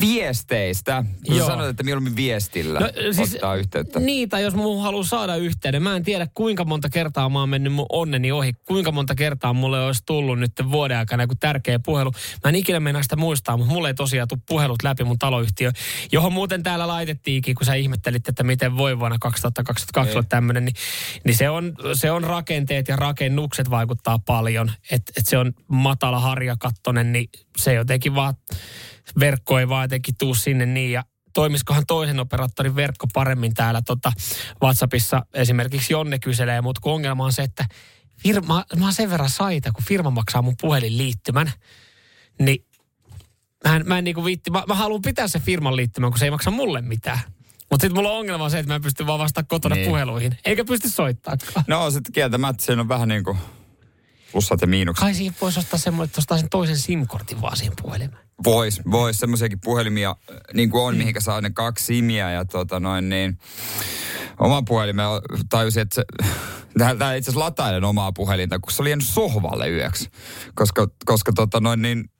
viesteistä, 0.00 1.04
kun 1.26 1.36
Joo. 1.36 1.46
sanoit, 1.46 1.70
että 1.70 1.82
mieluummin 1.82 2.16
viestillä 2.16 2.80
no, 2.80 2.88
siis, 3.12 3.34
ottaa 3.34 3.54
yhteyttä. 3.54 4.00
Niin, 4.00 4.28
tai 4.28 4.42
jos 4.42 4.54
mun 4.54 4.82
haluaa 4.82 5.04
saada 5.04 5.36
yhteyden. 5.36 5.82
Mä 5.82 5.96
en 5.96 6.02
tiedä, 6.02 6.26
kuinka 6.34 6.64
monta 6.64 6.88
kertaa 6.88 7.28
mä 7.28 7.40
oon 7.40 7.48
mennyt 7.48 7.72
mun 7.72 7.86
onneni 7.88 8.32
ohi. 8.32 8.52
Kuinka 8.52 8.92
monta 8.92 9.14
kertaa 9.14 9.52
mulle 9.52 9.86
olisi 9.86 10.02
tullut 10.06 10.38
nyt 10.38 10.52
vuoden 10.70 10.98
aikana 10.98 11.22
joku 11.22 11.34
tärkeä 11.40 11.78
puhelu. 11.78 12.12
Mä 12.44 12.48
en 12.48 12.54
ikinä 12.54 12.80
mennä 12.80 13.02
sitä 13.02 13.16
muistaa, 13.16 13.56
mutta 13.56 13.72
mulle 13.72 13.88
ei 13.88 13.94
tosiaan 13.94 14.28
tule 14.28 14.40
puhelut 14.48 14.82
läpi 14.82 15.04
mun 15.04 15.18
taloyhtiö, 15.18 15.72
johon 16.12 16.32
muuten 16.32 16.62
täällä 16.62 16.86
laitettiinkin, 16.86 17.54
kun 17.54 17.66
sä 17.66 17.74
ihmettelit, 17.74 18.28
että 18.28 18.42
miten 18.42 18.76
voi 18.76 18.98
vuonna 18.98 19.16
2022 19.20 20.12
olla 20.12 20.26
tämmöinen, 20.28 20.64
niin, 20.64 20.74
niin 21.24 21.36
se, 21.36 21.50
on, 21.50 21.72
se 21.92 22.10
on 22.10 22.24
rakenteet 22.24 22.88
ja 22.88 22.96
rakennukset 22.96 23.70
vaikuttaa 23.70 24.18
paljon. 24.18 24.72
Että 24.90 25.12
et 25.16 25.26
se 25.26 25.38
on 25.38 25.52
matala 25.68 26.20
harjakattonen, 26.20 27.12
niin 27.12 27.28
se 27.56 27.74
jotenkin 27.74 28.14
vaan 28.14 28.34
verkko 29.20 29.58
ei 29.58 29.68
vaan 29.68 29.84
jotenkin 29.84 30.14
tuu 30.18 30.34
sinne 30.34 30.66
niin 30.66 30.92
ja 30.92 31.04
toimisikohan 31.34 31.86
toisen 31.86 32.20
operaattorin 32.20 32.76
verkko 32.76 33.06
paremmin 33.14 33.54
täällä 33.54 33.82
tota 33.86 34.12
WhatsAppissa 34.62 35.26
esimerkiksi 35.34 35.92
Jonne 35.92 36.18
kyselee, 36.18 36.60
mutta 36.60 36.80
kun 36.80 36.92
ongelma 36.92 37.24
on 37.24 37.32
se, 37.32 37.42
että 37.42 37.64
firma, 38.22 38.64
mä 38.76 38.84
oon 38.84 38.92
sen 38.94 39.10
verran 39.10 39.30
saita, 39.30 39.72
kun 39.72 39.84
firma 39.84 40.10
maksaa 40.10 40.42
mun 40.42 40.54
puhelinliittymän, 40.60 41.52
niin 42.38 42.64
mä 43.68 43.76
en, 43.76 43.82
mä 43.86 43.98
en 43.98 44.04
niinku 44.04 44.24
viitti, 44.24 44.50
mä, 44.50 44.64
mä 44.68 44.74
haluan 44.74 45.02
pitää 45.02 45.28
se 45.28 45.38
firman 45.40 45.76
liittymän, 45.76 46.10
kun 46.10 46.18
se 46.18 46.24
ei 46.24 46.30
maksa 46.30 46.50
mulle 46.50 46.80
mitään. 46.82 47.20
Mutta 47.70 47.84
sitten 47.84 47.94
mulla 47.98 48.10
on 48.10 48.18
ongelma 48.18 48.48
se, 48.48 48.58
että 48.58 48.70
mä 48.70 48.74
en 48.74 48.82
pysty 48.82 49.06
vaan 49.06 49.18
vastaamaan 49.18 49.48
kotona 49.48 49.74
Niin. 49.74 49.88
puheluihin. 49.88 50.38
Eikä 50.44 50.64
pysty 50.64 50.88
soittaakaan. 50.90 51.64
No 51.66 51.90
sitten 51.90 52.12
kieltämättä 52.12 52.64
siinä 52.64 52.82
on 52.82 52.88
vähän 52.88 53.08
niin 53.08 53.24
kuin 53.24 53.38
plussat 54.32 54.60
ja 54.60 54.66
miinukset. 54.66 55.00
Kai 55.00 55.14
siihen 55.14 55.34
voisi 55.40 55.58
ostaa 55.58 55.78
semmoinen, 55.78 56.08
että 56.08 56.18
ostaa 56.20 56.38
sen 56.38 56.48
toisen 56.50 56.78
SIM-kortin 56.78 57.40
vaan 57.40 57.56
siihen 57.56 57.74
puhelimeen. 57.82 58.25
Vois, 58.44 58.80
vois. 58.90 59.18
Semmoisiakin 59.18 59.60
puhelimia 59.60 60.10
äh, 60.10 60.36
niin 60.54 60.70
kuin 60.70 60.82
on, 60.82 60.96
mihinkä 60.96 61.20
saa 61.20 61.40
ne 61.40 61.50
kaksi 61.50 61.84
simiä 61.84 62.30
ja 62.30 62.44
tota 62.44 62.80
noin 62.80 63.08
niin. 63.08 63.38
Oma 64.38 64.62
puhelimen 64.62 65.06
tajusin, 65.50 65.82
että 65.82 65.94
se, 65.94 66.04
tää 66.98 67.14
itse 67.14 67.30
asiassa 67.30 67.44
latailen 67.44 67.84
omaa 67.84 68.12
puhelinta, 68.12 68.58
kun 68.58 68.72
se 68.72 68.82
oli 68.82 68.90
jäänyt 68.90 69.06
sohvalle 69.06 69.70
yöksi. 69.70 70.10
Koska, 70.54 70.88
koska 71.04 71.32
tota 71.32 71.60
noin 71.60 71.82
niin, 71.82 72.10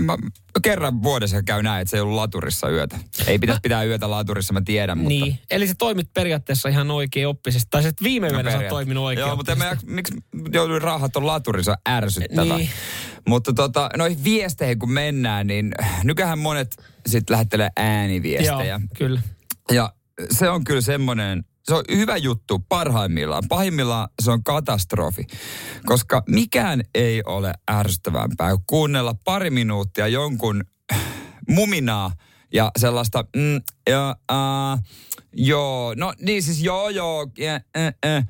mä, 0.00 0.18
kerran 0.62 1.02
vuodessa 1.02 1.42
käy 1.42 1.62
näin, 1.62 1.82
että 1.82 1.90
se 1.90 1.96
ei 1.96 2.00
ollut 2.00 2.16
laturissa 2.16 2.70
yötä. 2.70 2.98
Ei 3.26 3.38
pitäisi 3.38 3.60
pitää 3.60 3.84
yötä 3.84 4.10
laturissa, 4.10 4.52
mä 4.52 4.62
tiedän, 4.64 4.98
mutta... 4.98 5.08
Niin, 5.08 5.38
eli 5.50 5.66
se 5.66 5.74
toimit 5.78 6.08
periaatteessa 6.14 6.68
ihan 6.68 6.90
oikein 6.90 7.28
oppisesti. 7.28 7.68
Tai 7.70 7.86
että 7.86 8.04
viime 8.04 8.28
yönä 8.28 8.50
sä 8.50 8.58
oot 8.58 8.68
toiminut 8.68 9.04
oikein 9.04 9.26
Joo, 9.26 9.36
mutta 9.36 9.56
mä, 9.56 9.76
miksi 9.86 10.14
jouduin 10.52 10.82
raahat 10.82 11.16
on 11.16 11.26
laturissa, 11.26 11.78
ärsyttävää. 11.88 12.56
Niin. 12.56 12.70
Mutta 13.28 13.52
tota, 13.52 13.90
noihin 13.96 14.24
viesteihin 14.24 14.78
kun 14.78 14.92
mennään, 14.92 15.46
niin 15.46 15.72
nykähän 16.04 16.38
monet 16.38 16.76
sitten 17.06 17.34
lähettelee 17.34 17.70
ääniviestejä. 17.76 18.64
Joo, 18.64 18.80
kyllä. 18.98 19.20
Ja 19.72 19.92
se 20.30 20.48
on 20.48 20.64
kyllä 20.64 20.80
semmoinen, 20.80 21.44
se 21.68 21.74
on 21.74 21.84
hyvä 21.96 22.16
juttu 22.16 22.58
parhaimmillaan. 22.68 23.42
Pahimmillaan 23.48 24.08
se 24.22 24.30
on 24.30 24.42
katastrofi, 24.44 25.26
koska 25.86 26.22
mikään 26.28 26.82
ei 26.94 27.22
ole 27.26 27.52
ärsyttävämpää 27.70 28.50
kuin 28.50 28.64
kuunnella 28.66 29.14
pari 29.24 29.50
minuuttia 29.50 30.08
jonkun 30.08 30.64
muminaa 31.48 32.12
ja 32.52 32.70
sellaista, 32.78 33.24
mm, 33.36 33.60
ja, 33.90 34.16
uh, 34.32 34.82
joo, 35.32 35.94
no 35.96 36.14
niin 36.20 36.42
siis 36.42 36.62
joo, 36.62 36.88
joo, 36.88 37.26
ja, 37.38 37.60
äh, 37.76 37.94
äh. 38.06 38.26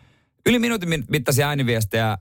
yli 0.46 0.58
minuutin 0.58 0.88
mit- 0.88 1.10
mittaisia 1.10 1.48
ääniviestejä 1.48 2.18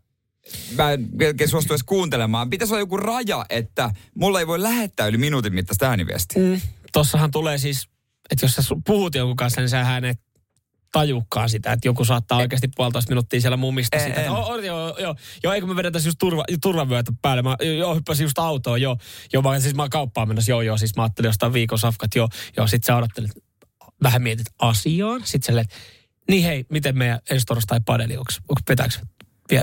mä 0.77 0.91
en 0.91 1.07
melkein 1.13 1.49
suostu 1.49 1.73
edes 1.73 1.83
kuuntelemaan. 1.83 2.49
Pitäisi 2.49 2.73
olla 2.73 2.81
joku 2.81 2.97
raja, 2.97 3.45
että 3.49 3.91
mulla 4.15 4.39
ei 4.39 4.47
voi 4.47 4.61
lähettää 4.61 5.07
yli 5.07 5.17
minuutin 5.17 5.53
mittaista 5.53 5.89
ääniviestiä. 5.89 6.43
Mm. 6.43 6.61
Tossahan 6.93 7.31
tulee 7.31 7.57
siis, 7.57 7.89
että 8.31 8.45
jos 8.45 8.55
sä 8.55 8.61
puhut 8.85 9.15
jonkun 9.15 9.35
kanssa, 9.35 9.61
niin 9.61 9.69
sähän 9.69 10.05
et 10.05 10.24
tajukkaan 10.91 11.49
sitä, 11.49 11.71
että 11.71 11.87
joku 11.87 12.05
saattaa 12.05 12.37
oikeasti 12.37 12.67
puolitoista 12.75 13.11
minuuttia 13.11 13.41
siellä 13.41 13.57
mumista 13.57 13.97
En- 13.97 14.03
sitä. 14.03 14.19
Että, 14.19 14.31
oh, 14.31 14.49
oh, 14.49 14.59
joo, 14.63 14.97
joo, 14.99 15.15
joo, 15.43 15.53
eikö 15.53 15.67
me 15.67 15.75
vedetä 15.75 15.99
just 16.05 16.17
turva, 16.19 16.43
turvavyötä 16.61 17.11
päälle? 17.21 17.41
Mä, 17.41 17.55
joo, 17.77 17.95
hyppäsin 17.95 18.23
just 18.23 18.39
autoon, 18.39 18.81
joo. 18.81 18.97
Joo, 19.33 19.41
mä, 19.43 19.59
siis 19.59 19.75
mä 19.75 19.89
kauppaan 19.89 20.27
menossa, 20.27 20.51
joo, 20.51 20.61
joo. 20.61 20.77
Siis 20.77 20.95
mä 20.95 21.03
ajattelin 21.03 21.29
jostain 21.29 21.53
viikon 21.53 21.79
safkat, 21.79 22.15
joo. 22.15 22.29
Joo, 22.57 22.67
sit 22.67 22.83
sä 22.83 22.95
odottelet, 22.95 23.31
vähän 24.03 24.21
mietit 24.21 24.47
asiaan. 24.59 25.21
Sit 25.23 25.43
sä 25.43 25.45
silleen, 25.47 25.65
niin 26.29 26.43
hei, 26.43 26.65
miten 26.69 26.97
meidän 26.97 27.19
ensi 27.29 27.45
torstai 27.45 27.79
padeli, 27.85 28.17
onko, 28.17 28.31
onko 28.49 28.61
vetääks, 28.69 28.99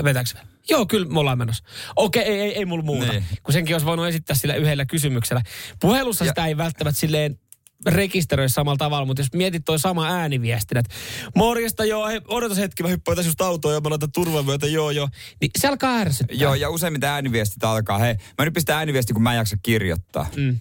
vetääks? 0.03 0.35
Joo, 0.69 0.85
kyllä 0.85 1.07
me 1.07 1.19
ollaan 1.19 1.37
menossa. 1.37 1.63
Okei, 1.95 2.23
ei, 2.23 2.39
ei, 2.41 2.57
ei 2.57 2.65
mulla 2.65 2.83
muuta. 2.83 3.11
Niin. 3.11 3.23
Kun 3.43 3.53
senkin 3.53 3.75
olisi 3.75 3.85
voinut 3.85 4.07
esittää 4.07 4.35
sillä 4.35 4.55
yhdellä 4.55 4.85
kysymyksellä. 4.85 5.41
Puhelussa 5.81 6.25
Ja- 6.25 6.31
sitä 6.31 6.45
ei 6.45 6.57
välttämättä 6.57 6.99
silleen 6.99 7.39
rekisteröi 7.85 8.49
samalla 8.49 8.77
tavalla, 8.77 9.05
mutta 9.05 9.21
jos 9.21 9.33
mietit 9.33 9.65
toi 9.65 9.79
sama 9.79 10.07
ääniviestinä, 10.07 10.79
että 10.79 10.95
morjesta 11.35 11.85
joo, 11.85 12.07
hei, 12.07 12.21
odotas 12.27 12.57
hetki, 12.57 12.83
mä 12.83 12.89
hyppään 12.89 13.15
tässä 13.15 13.29
just 13.29 13.41
autoon 13.41 13.73
ja 13.73 13.81
mä 13.81 13.89
laitan 13.89 14.11
turvamyötä, 14.11 14.67
joo 14.67 14.91
joo, 14.91 15.09
niin 15.41 15.51
se 15.59 15.67
alkaa 15.67 15.97
ärsyttää. 15.97 16.37
Joo, 16.37 16.53
ja 16.53 16.69
useimmiten 16.69 17.09
ääniviestit 17.09 17.63
alkaa, 17.63 17.97
hei, 17.97 18.15
mä 18.37 18.45
nyt 18.45 18.53
pistän 18.53 18.77
ääniviesti, 18.77 19.13
kun 19.13 19.23
mä 19.23 19.31
en 19.31 19.37
jaksa 19.37 19.57
kirjoittaa. 19.63 20.27
Mm. 20.35 20.59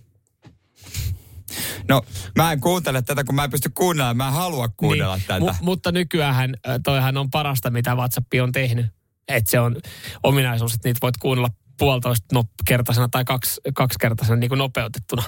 No, 1.89 2.03
mä 2.37 2.53
en 2.53 2.61
kuuntele 2.61 3.03
tätä, 3.03 3.25
kun 3.25 3.35
mä 3.35 3.45
en 3.45 3.51
pysty 3.51 3.71
kuunnella, 3.75 4.15
mä 4.15 4.27
en 4.27 4.33
halua 4.33 4.69
kuunnella 4.69 5.17
niin, 5.17 5.27
tätä. 5.27 5.53
Mu- 5.53 5.57
mutta 5.61 5.93
nykyään 5.93 6.55
toihan 6.85 7.17
on 7.17 7.31
parasta, 7.31 7.71
mitä 7.71 7.95
WhatsApp 7.95 8.27
on 8.43 8.53
tehnyt. 8.53 8.87
Että 9.29 9.51
se 9.51 9.61
on 9.61 9.77
ominaisuus, 10.23 10.75
että 10.75 10.89
niitä 10.89 10.99
voit 11.03 11.17
kuunnella 11.17 11.49
puolitoista 11.79 12.27
no, 12.33 12.45
kertaisena 12.65 13.09
tai 13.09 13.25
kaksi, 13.25 13.61
kaksikertaisena 13.75 14.37
niin 14.37 14.49
kuin 14.49 14.59
nopeutettuna. 14.59 15.23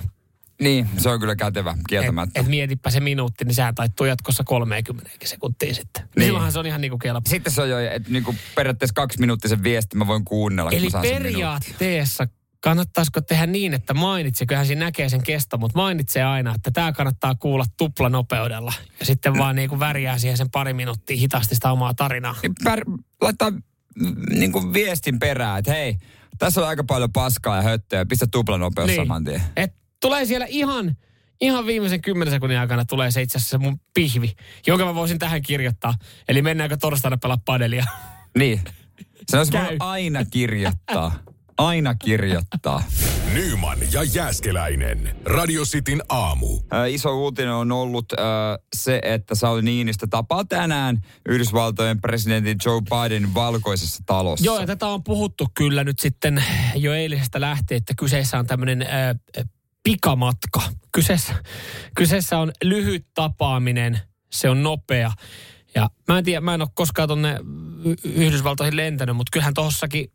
Niin, 0.64 0.88
se 0.98 1.08
on 1.08 1.20
kyllä 1.20 1.36
kätevä, 1.36 1.70
Et, 1.70 1.80
kieltämättä. 1.88 2.40
et 2.40 2.46
mietipä 2.46 2.90
se 2.90 3.00
minuutti, 3.00 3.44
niin 3.44 3.54
sehän 3.54 3.74
taittuu 3.74 4.06
jatkossa 4.06 4.44
30 4.44 5.10
sekuntia 5.24 5.74
sitten. 5.74 6.02
Niin. 6.02 6.10
Niin. 6.16 6.24
Silloinhan 6.24 6.52
se 6.52 6.58
on 6.58 6.66
ihan 6.66 6.80
niin 6.80 6.90
kuin 6.90 6.98
kelpo. 6.98 7.30
Sitten 7.30 7.52
se 7.52 7.62
on 7.62 7.70
jo, 7.70 7.78
että 7.78 8.10
niinku 8.10 8.34
periaatteessa 8.54 8.94
kaksi 8.94 9.20
minuuttisen 9.20 9.62
viesti 9.62 9.96
mä 9.96 10.06
voin 10.06 10.24
kuunnella, 10.24 10.70
kun 10.70 10.78
Eli 10.78 10.88
minuutin. 10.88 11.10
periaatteessa 11.10 12.26
kannattaisiko 12.60 13.20
tehdä 13.20 13.46
niin, 13.46 13.74
että 13.74 13.94
mainitsee, 13.94 14.46
kyllähän 14.46 14.66
siinä 14.66 14.84
näkee 14.84 15.08
sen 15.08 15.22
kesto, 15.22 15.58
mutta 15.58 15.78
mainitsee 15.78 16.24
aina, 16.24 16.54
että 16.54 16.70
tämä 16.70 16.92
kannattaa 16.92 17.34
kuulla 17.34 17.64
tuplanopeudella. 17.76 18.72
Ja 19.00 19.06
sitten 19.06 19.38
vaan 19.38 19.56
niin 19.56 19.68
kuin 19.68 19.80
värjää 19.80 20.18
siihen 20.18 20.36
sen 20.38 20.50
pari 20.50 20.72
minuuttia 20.74 21.16
hitaasti 21.16 21.54
sitä 21.54 21.72
omaa 21.72 21.94
tarinaa. 21.94 22.36
Niin 22.42 22.52
Pär, 22.64 22.80
laittaa 23.20 23.50
mm, 23.50 23.60
niin 24.30 24.52
kuin 24.52 24.72
viestin 24.72 25.18
perään, 25.18 25.58
että 25.58 25.72
hei, 25.72 25.96
tässä 26.38 26.60
on 26.60 26.68
aika 26.68 26.84
paljon 26.84 27.12
paskaa 27.12 27.56
ja 27.56 27.62
höttöä, 27.62 28.06
pistä 28.06 28.26
tuplanopeus 28.26 28.86
niin. 28.86 29.00
saman 29.00 29.24
tien. 29.24 29.42
Et 29.56 29.74
tulee 30.04 30.24
siellä 30.24 30.46
ihan, 30.48 30.96
ihan 31.40 31.66
viimeisen 31.66 32.02
kymmenen 32.02 32.32
sekunnin 32.32 32.58
aikana 32.58 32.84
tulee 32.84 33.10
se 33.10 33.22
itse 33.22 33.38
asiassa 33.38 33.58
mun 33.58 33.80
pihvi, 33.94 34.32
jonka 34.66 34.84
mä 34.84 34.94
voisin 34.94 35.18
tähän 35.18 35.42
kirjoittaa. 35.42 35.94
Eli 36.28 36.42
mennäänkö 36.42 36.76
torstaina 36.76 37.16
pelaa 37.16 37.38
padelia? 37.44 37.84
Niin. 38.38 38.60
Se 39.30 39.38
olisi 39.38 39.52
voinut 39.52 39.74
aina 39.80 40.24
kirjoittaa. 40.24 41.12
Aina 41.58 41.94
kirjoittaa. 41.94 42.82
Nyman 43.34 43.78
ja 43.92 44.02
Jääskeläinen. 44.02 45.16
Radio 45.24 45.64
Cityn 45.64 46.02
aamu. 46.08 46.46
Ö, 46.72 46.88
iso 46.88 47.18
uutinen 47.18 47.52
on 47.52 47.72
ollut 47.72 48.12
ö, 48.12 48.16
se, 48.76 49.00
että 49.02 49.34
Sauli 49.34 49.62
Niinistö 49.62 50.06
tapaa 50.10 50.44
tänään 50.44 51.00
Yhdysvaltojen 51.28 52.00
presidentin 52.00 52.56
Joe 52.66 52.80
Bidenin 52.80 53.34
valkoisessa 53.34 54.02
talossa. 54.06 54.44
Joo, 54.46 54.60
ja 54.60 54.66
tätä 54.66 54.86
on 54.86 55.04
puhuttu 55.04 55.46
kyllä 55.54 55.84
nyt 55.84 55.98
sitten 55.98 56.44
jo 56.74 56.92
eilisestä 56.92 57.40
lähtien, 57.40 57.78
että 57.78 57.94
kyseessä 57.98 58.38
on 58.38 58.46
tämmöinen 58.46 58.82
äh, 58.82 58.88
pikamatka. 59.84 60.62
Kyseessä, 60.92 61.34
kyseessä 61.96 62.38
on 62.38 62.52
lyhyt 62.64 63.06
tapaaminen, 63.14 64.00
se 64.32 64.50
on 64.50 64.62
nopea. 64.62 65.12
Ja 65.74 65.90
mä 66.08 66.18
en 66.18 66.24
tiedä, 66.24 66.40
mä 66.40 66.54
en 66.54 66.62
ole 66.62 66.68
koskaan 66.74 67.08
tonne 67.08 67.38
Yhdysvaltoihin 68.04 68.76
lentänyt, 68.76 69.16
mutta 69.16 69.30
kyllähän 69.32 69.54
tossakin 69.54 70.12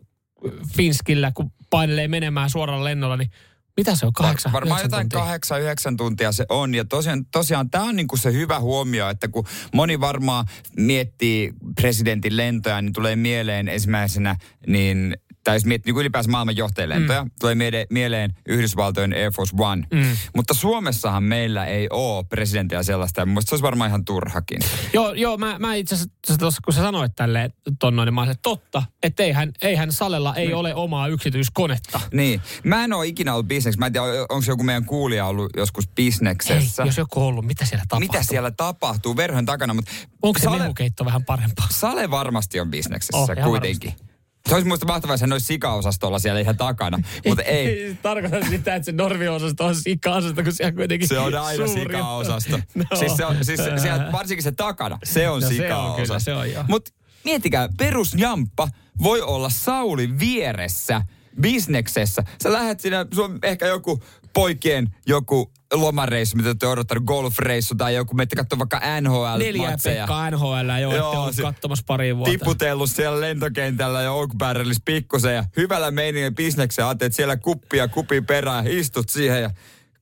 Finskillä, 0.75 1.31
kun 1.35 1.51
painelee 1.69 2.07
menemään 2.07 2.49
suoraan 2.49 2.83
lennolla, 2.83 3.17
niin 3.17 3.29
mitä 3.77 3.95
se 3.95 4.05
on, 4.05 4.13
kahdeksan, 4.13 4.51
Varmaan 4.51 4.81
jotain 4.81 5.09
tuntia? 5.09 5.19
kahdeksan, 5.19 5.61
yhdeksän 5.61 5.97
tuntia 5.97 6.31
se 6.31 6.45
on. 6.49 6.75
Ja 6.75 6.85
tosiaan, 6.85 7.25
tosiaan 7.25 7.69
tämä 7.69 7.83
on 7.83 7.95
niinku 7.95 8.17
se 8.17 8.33
hyvä 8.33 8.59
huomio, 8.59 9.09
että 9.09 9.27
kun 9.27 9.45
moni 9.73 9.99
varmaan 9.99 10.45
miettii 10.77 11.53
presidentin 11.81 12.37
lentoja, 12.37 12.81
niin 12.81 12.93
tulee 12.93 13.15
mieleen 13.15 13.67
ensimmäisenä 13.67 14.35
niin 14.67 15.17
tai 15.43 15.55
jos 15.55 15.65
miettii 15.65 15.93
niin 15.93 16.01
ylipäänsä 16.01 16.31
maailman 16.31 16.57
johtajalentoja, 16.57 17.23
mm. 17.23 17.31
tulee 17.39 17.55
mieleen, 17.55 17.87
mieleen 17.89 18.33
Yhdysvaltojen 18.47 19.13
Air 19.13 19.31
Force 19.31 19.55
One. 19.59 19.83
Mm. 19.93 20.17
Mutta 20.35 20.53
Suomessahan 20.53 21.23
meillä 21.23 21.65
ei 21.65 21.87
ole 21.89 22.23
presidenttiä 22.23 22.83
sellaista, 22.83 23.21
ja 23.21 23.25
mun 23.25 23.41
se 23.41 23.55
olisi 23.55 23.63
varmaan 23.63 23.89
ihan 23.89 24.05
turhakin. 24.05 24.59
Joo, 24.93 25.13
joo 25.13 25.37
mä, 25.37 25.59
mä 25.59 25.75
itse 25.75 25.95
asiassa 25.95 26.37
tuossa, 26.39 26.61
kun 26.65 26.73
sä 26.73 26.81
sanoit 26.81 27.15
tälleen 27.15 27.53
ton 27.79 27.95
noin, 27.95 28.07
niin 28.07 28.13
mä 28.13 28.21
olisin, 28.21 28.39
totta, 28.41 28.83
että 29.03 29.23
eihän, 29.23 29.51
eihän 29.61 29.91
Salella 29.91 30.35
ei 30.35 30.47
mm. 30.47 30.53
ole 30.53 30.75
omaa 30.75 31.07
yksityiskonetta. 31.07 32.01
Niin. 32.13 32.41
Mä 32.63 32.83
en 32.83 32.93
ole 32.93 33.07
ikinä 33.07 33.33
ollut 33.33 33.47
bisneks. 33.47 33.77
Mä 33.77 33.85
en 33.85 33.93
tiedä, 33.93 34.07
onko 34.29 34.45
joku 34.47 34.63
meidän 34.63 34.85
kuulija 34.85 35.25
ollut 35.25 35.49
joskus 35.57 35.87
bisneksessä. 35.87 36.83
Ei, 36.83 36.87
jos 36.87 36.97
joku 36.97 37.19
on 37.19 37.25
ollut, 37.25 37.45
mitä 37.45 37.65
siellä 37.65 37.85
tapahtuu? 37.87 38.11
Mitä 38.13 38.23
siellä 38.23 38.51
tapahtuu 38.51 39.15
verhon 39.15 39.45
takana? 39.45 39.73
Mutta 39.73 39.91
onko 40.21 40.39
se 40.39 40.43
Sale, 40.43 40.57
mehukeitto 40.57 41.05
vähän 41.05 41.25
parempaa? 41.25 41.67
Sale 41.71 42.11
varmasti 42.11 42.59
on 42.59 42.71
bisneksessä 42.71 43.17
oh, 43.17 43.29
kuitenkin. 43.43 43.89
Varmasti. 43.89 44.08
Se 44.47 44.55
olisi 44.55 44.67
muista 44.67 44.85
mahtavaa, 44.85 45.13
että 45.13 45.23
hän 45.23 45.31
olisi 45.31 45.45
sikaosastolla 45.45 46.19
siellä 46.19 46.39
ihan 46.39 46.57
takana, 46.57 46.99
mutta 47.27 47.43
ei. 47.43 47.97
Tarkoitan 48.01 48.49
sitä, 48.49 48.75
että 48.75 48.85
se 48.85 48.91
normiosasto 48.91 49.65
on 49.65 49.75
sikaosasto, 49.75 50.43
kun 50.43 50.53
siellä 50.53 50.71
kuitenkin 50.71 51.07
Se 51.07 51.19
on 51.19 51.35
aina 51.35 51.67
sikaosasto. 51.67 52.59
no. 52.75 52.83
Siis, 52.99 53.17
se 53.17 53.25
on, 53.25 53.45
siis 53.45 53.59
se, 53.63 53.77
siellä, 53.77 54.11
varsinkin 54.11 54.43
se 54.43 54.51
takana, 54.51 54.99
se 55.03 55.29
on 55.29 55.41
no, 55.41 55.49
sikaosasto. 55.49 56.19
Se 56.19 56.33
on 56.33 56.41
kyllä, 56.41 56.53
se 56.53 56.59
on 56.59 56.65
Mutta 56.69 56.91
miettikää, 57.23 57.69
perusjamppa 57.77 58.67
voi 59.03 59.21
olla 59.21 59.49
Sauli 59.49 60.19
vieressä 60.19 61.01
bisneksessä. 61.41 62.23
Sä 62.43 62.53
lähdet 62.53 62.79
sinne, 62.79 62.97
on 63.17 63.39
ehkä 63.43 63.67
joku 63.67 64.03
poikien 64.33 64.95
joku 65.07 65.51
lomareissu, 65.73 66.37
mitä 66.37 66.55
te 66.55 66.67
odottanut, 66.67 67.03
golfreissu 67.03 67.75
tai 67.75 67.95
joku, 67.95 68.15
menette 68.15 68.35
katsoa 68.35 68.59
vaikka 68.59 68.81
NHL 69.01 69.37
Neljä 69.37 69.77
Pekka 69.83 70.31
NHL, 70.31 70.69
joo, 70.81 70.95
joo 70.95 71.07
ette 71.07 71.17
ollut 71.17 71.35
katsomassa 71.41 71.83
pari 71.87 72.17
vuotta. 72.17 72.31
Tiputellut 72.31 72.91
siellä 72.91 73.21
lentokentällä 73.21 74.01
ja 74.01 74.11
Oak 74.11 74.29
Barrelissa 74.37 74.81
pikkusen 74.85 75.35
ja 75.35 75.43
hyvällä 75.57 75.91
meiningin 75.91 76.35
bisneksen, 76.35 76.85
että 76.91 77.09
siellä 77.11 77.37
kuppia 77.37 77.87
kupi 77.87 78.21
perään, 78.21 78.67
istut 78.67 79.09
siihen 79.09 79.41
ja 79.41 79.49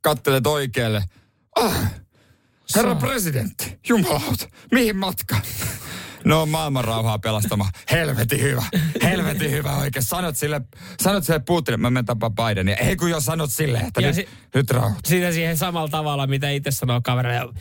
kattelet 0.01 0.47
oikealle. 0.47 1.03
Ah, 1.55 1.91
herra 2.75 2.95
presidentti, 2.95 3.79
jumalauta, 3.89 4.47
mihin 4.71 4.97
matka? 4.97 5.35
No 6.27 6.45
maailman 6.45 6.85
rauhaa 6.85 7.19
pelastama. 7.19 7.69
Helvetin 7.91 8.41
hyvä. 8.41 8.63
Helvetin 9.03 9.51
hyvä 9.51 9.75
oikein. 9.75 10.03
Sanot 10.03 10.37
sille, 10.37 10.61
sanot 11.01 11.23
sille 11.23 11.39
Putinille, 11.39 11.81
mä 11.81 11.89
menen 11.89 12.05
tapaa 12.05 12.29
Bidenia. 12.29 12.75
Ei 12.75 12.95
kun 12.95 13.09
jo 13.09 13.19
sanot 13.19 13.51
sille, 13.51 13.77
että 13.77 14.01
ja 14.01 14.07
nyt, 14.07 14.15
si- 14.15 14.27
nyt 14.55 14.71
rauhoit. 14.71 15.05
Siitä 15.05 15.31
siihen 15.31 15.57
samalla 15.57 15.87
tavalla, 15.89 16.27
mitä 16.27 16.49
itse 16.49 16.71
sanoo 16.71 17.01
kaverille. 17.03 17.53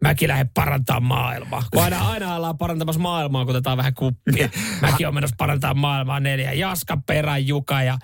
Mäkin 0.00 0.28
lähden 0.28 0.48
parantaa 0.54 1.00
maailmaa. 1.00 1.62
Kun 1.72 1.82
aina, 1.82 2.08
aina 2.08 2.36
ollaan 2.36 2.58
parantamassa 2.58 3.00
maailmaa, 3.00 3.44
kun 3.44 3.50
otetaan 3.56 3.76
vähän 3.78 3.94
kuppia. 3.94 4.48
Mäkin 4.80 5.08
on 5.08 5.14
menossa 5.14 5.36
parantaa 5.38 5.74
maailmaa 5.74 6.20
neljä. 6.20 6.52
Jaska, 6.52 6.98
Perä, 7.06 7.38
Juka 7.38 7.82
ja 7.82 7.98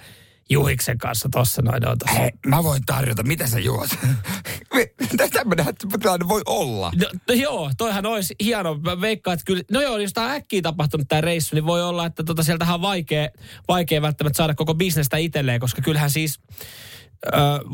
Juhiksen 0.50 0.98
kanssa 0.98 1.28
tossa 1.32 1.62
noin 1.62 1.88
on 1.88 1.98
tossa. 1.98 2.18
Hei, 2.18 2.30
mä 2.46 2.62
voin 2.62 2.82
tarjota, 2.86 3.22
mitä 3.22 3.46
sä 3.46 3.58
juot? 3.58 3.88
Tämmöinen 5.32 5.66
tilanne 6.00 6.28
voi 6.28 6.42
olla. 6.46 6.92
No, 7.00 7.06
no, 7.28 7.34
joo, 7.34 7.70
toihan 7.78 8.06
olisi 8.06 8.34
hieno. 8.44 8.74
Mä 8.74 9.00
veikkaan, 9.00 9.34
että 9.34 9.44
kyllä, 9.44 9.62
no 9.70 9.80
joo, 9.80 9.98
jos 9.98 10.12
tämä 10.12 10.26
on 10.26 10.32
äkkiä 10.32 10.62
tapahtunut 10.62 11.08
tämä 11.08 11.20
reissu, 11.20 11.56
niin 11.56 11.66
voi 11.66 11.82
olla, 11.82 12.06
että 12.06 12.24
tota, 12.24 12.42
sieltähän 12.42 12.74
on 12.74 12.82
vaikea, 12.82 13.28
vaikea 13.68 14.02
välttämättä 14.02 14.36
saada 14.36 14.54
koko 14.54 14.74
bisnestä 14.74 15.16
itselleen, 15.16 15.60
koska 15.60 15.82
kyllähän 15.82 16.10
siis 16.10 16.40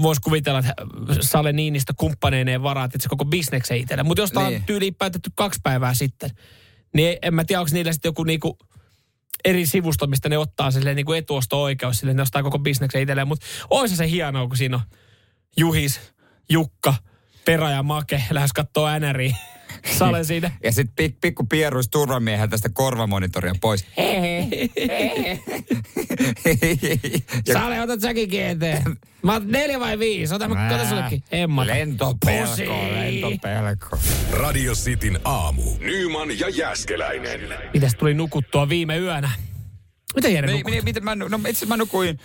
voisi 0.02 0.20
kuvitella, 0.20 0.58
että 0.58 0.74
Sale 1.20 1.52
Niinistä 1.52 1.92
kumppaneineen 1.96 2.62
varaat 2.62 2.94
että 2.94 3.02
se 3.02 3.08
koko 3.08 3.24
bisneksen 3.24 3.76
itselleen. 3.76 4.06
Mutta 4.06 4.22
jos 4.22 4.32
tämä 4.32 4.48
niin. 4.48 4.60
on 4.60 4.66
tyyliin 4.66 4.94
päätetty 4.94 5.30
kaksi 5.34 5.60
päivää 5.62 5.94
sitten, 5.94 6.30
niin 6.94 7.18
en 7.22 7.34
mä 7.34 7.44
tiedä, 7.44 7.60
onko 7.60 7.70
niillä 7.72 7.92
sitten 7.92 8.08
joku 8.08 8.24
niinku 8.24 8.58
eri 9.44 9.66
sivusto, 9.66 10.06
mistä 10.06 10.28
ne 10.28 10.38
ottaa 10.38 10.70
silleen 10.70 10.96
niin 10.96 11.06
kuin 11.06 11.18
etuosto-oikeus, 11.18 11.98
silleen 11.98 12.16
ne 12.16 12.22
ostaa 12.22 12.42
koko 12.42 12.58
bisneksen 12.58 13.02
itselleen. 13.02 13.28
Mutta 13.28 13.46
olisi 13.70 13.96
se 13.96 14.10
hienoa, 14.10 14.46
kun 14.48 14.56
siinä 14.56 14.76
on 14.76 14.82
Juhis, 15.56 16.00
Jukka, 16.48 16.94
Pera 17.44 17.70
ja 17.70 17.82
Make 17.82 18.22
lähes 18.30 18.52
kattoo 18.52 18.98
NRI. 18.98 19.36
Sale 19.98 20.24
siinä. 20.30 20.50
Ja 20.62 20.72
sitten 20.72 20.94
pik, 20.96 21.20
pikku 21.20 21.44
pieruis 21.44 21.88
turvamiehen 21.88 22.50
tästä 22.50 22.68
korvamonitoria 22.68 23.54
pois. 23.60 23.86
Sale, 27.52 27.82
otat 27.82 28.00
säkin 28.00 28.28
GT. 28.28 28.62
Mä 29.22 29.32
oon 29.32 29.48
neljä 29.48 29.80
vai 29.80 29.98
viisi? 29.98 30.34
Ota 30.34 30.48
mä 30.48 30.68
kato 30.68 30.88
sullekin. 30.88 31.22
Emma. 31.32 31.66
Lentopelko, 31.66 32.72
lentopelko. 32.94 33.98
Radio 34.32 34.72
Cityn 34.74 35.18
aamu. 35.24 35.62
Nyman 35.78 36.38
ja 36.38 36.48
Jäskeläinen. 36.48 37.40
Mitäs 37.74 37.94
tuli 37.94 38.14
nukuttua 38.14 38.68
viime 38.68 38.96
yönä? 38.98 39.30
Miten 40.14 40.34
Jere 40.34 40.52
nukut? 40.52 40.64
Miten, 40.64 40.84
miten 40.84 41.04
mä, 41.04 41.14
no 41.14 41.40
itse 41.48 41.66
mä 41.66 41.76
nukuin 41.76 42.18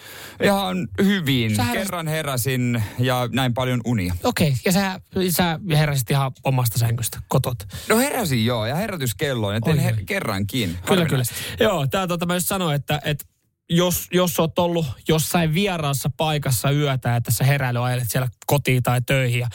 ihan 0.44 0.88
hyvin. 1.04 1.56
Sä 1.56 1.66
Kerran 1.74 2.08
heräsin 2.08 2.84
ja 3.00 3.30
näin 3.32 3.54
paljon 3.54 3.82
unia. 3.86 4.16
Okei, 4.24 4.48
okay. 4.48 4.60
ja 4.66 4.72
sä, 4.72 5.00
sä 5.30 5.60
heräsit 5.70 6.12
ihan 6.12 6.32
omasta 6.44 6.80
sängystä, 6.80 7.20
kotot? 7.28 7.68
No 7.90 7.98
heräsin 7.98 8.46
joo, 8.46 8.66
ja 8.66 8.76
herätyskelloin, 8.76 9.54
ja 9.54 9.62
tein 9.62 9.80
her- 9.80 10.04
kerrankin. 10.06 10.78
Kyllä, 10.86 11.06
kyllä. 11.06 11.24
Joo, 11.60 11.88
tää 11.88 12.08
tota 12.08 12.26
mä 12.26 12.34
just 12.34 12.48
sanoin, 12.48 12.76
että, 12.76 13.02
että 13.06 13.26
jos, 13.72 14.08
jos 14.12 14.40
oot 14.40 14.60
ollut 14.60 14.86
jossain 15.08 15.54
vieraassa 15.54 16.10
paikassa 16.18 16.72
yötä, 16.72 17.16
että 17.16 17.32
sä 17.32 17.44
heräily 17.44 17.86
ajelet 17.86 18.12
siellä 18.12 18.28
kotiin 18.48 18.84
tai 18.84 19.02
töihin 19.02 19.40
ja 19.40 19.48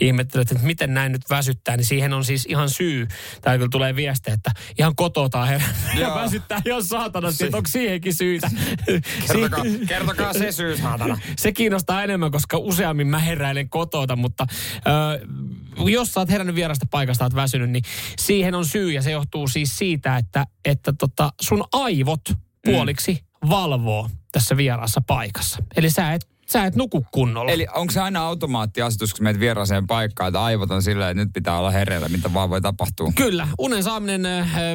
ihmettelet, 0.00 0.52
että 0.52 0.66
miten 0.66 0.94
näin 0.94 1.12
nyt 1.12 1.30
väsyttää, 1.30 1.76
niin 1.76 1.84
siihen 1.84 2.12
on 2.12 2.24
siis 2.24 2.46
ihan 2.48 2.70
syy. 2.70 3.08
Tai 3.40 3.58
kyllä 3.58 3.68
tulee 3.70 3.96
viesti, 3.96 4.30
että 4.30 4.50
ihan 4.78 4.96
kototaan 4.96 5.48
herää. 5.48 5.68
väsyttää 6.22 6.62
jos 6.64 6.88
saatana, 6.88 7.32
si- 7.32 7.44
että 7.44 7.56
onko 7.56 7.68
siihenkin 7.68 8.14
syytä. 8.14 8.50
kertokaa, 9.32 9.64
kertokaa 9.88 10.32
se 10.32 10.52
syy, 10.52 10.76
saatana. 10.76 11.18
se 11.38 11.52
kiinnostaa 11.52 12.04
enemmän, 12.04 12.30
koska 12.30 12.58
useammin 12.58 13.06
mä 13.06 13.18
heräilen 13.18 13.68
kotota, 13.68 14.16
mutta 14.16 14.46
äh, 14.50 15.90
jos 15.90 16.12
sä 16.12 16.20
oot 16.20 16.30
herännyt 16.30 16.56
vierasta 16.56 16.86
paikasta, 16.90 17.24
oot 17.24 17.34
väsynyt, 17.34 17.70
niin 17.70 17.84
siihen 18.18 18.54
on 18.54 18.66
syy 18.66 18.92
ja 18.92 19.02
se 19.02 19.10
johtuu 19.10 19.48
siis 19.48 19.78
siitä, 19.78 20.16
että, 20.16 20.46
että 20.64 20.92
tota, 20.92 21.32
sun 21.40 21.64
aivot 21.72 22.20
puoliksi 22.64 23.12
mm 23.12 23.29
valvoo 23.48 24.10
tässä 24.32 24.56
vieraassa 24.56 25.00
paikassa. 25.06 25.62
Eli 25.76 25.90
sä 25.90 26.12
et 26.12 26.30
sä 26.52 26.64
et 26.64 26.76
nuku 26.76 27.06
kunnolla. 27.12 27.52
Eli 27.52 27.66
onko 27.74 27.92
se 27.92 28.00
aina 28.00 28.26
automaattiasetus, 28.26 29.14
kun 29.14 29.24
menet 29.24 29.40
vieraaseen 29.40 29.86
paikkaan, 29.86 30.28
että 30.28 30.42
aivot 30.42 30.70
on 30.70 30.82
silleen, 30.82 31.10
että 31.10 31.24
nyt 31.24 31.32
pitää 31.32 31.58
olla 31.58 31.70
hereillä, 31.70 32.08
mitä 32.08 32.34
vaan 32.34 32.50
voi 32.50 32.60
tapahtua? 32.60 33.12
Kyllä. 33.14 33.48
Unen 33.58 33.82
saaminen 33.82 34.22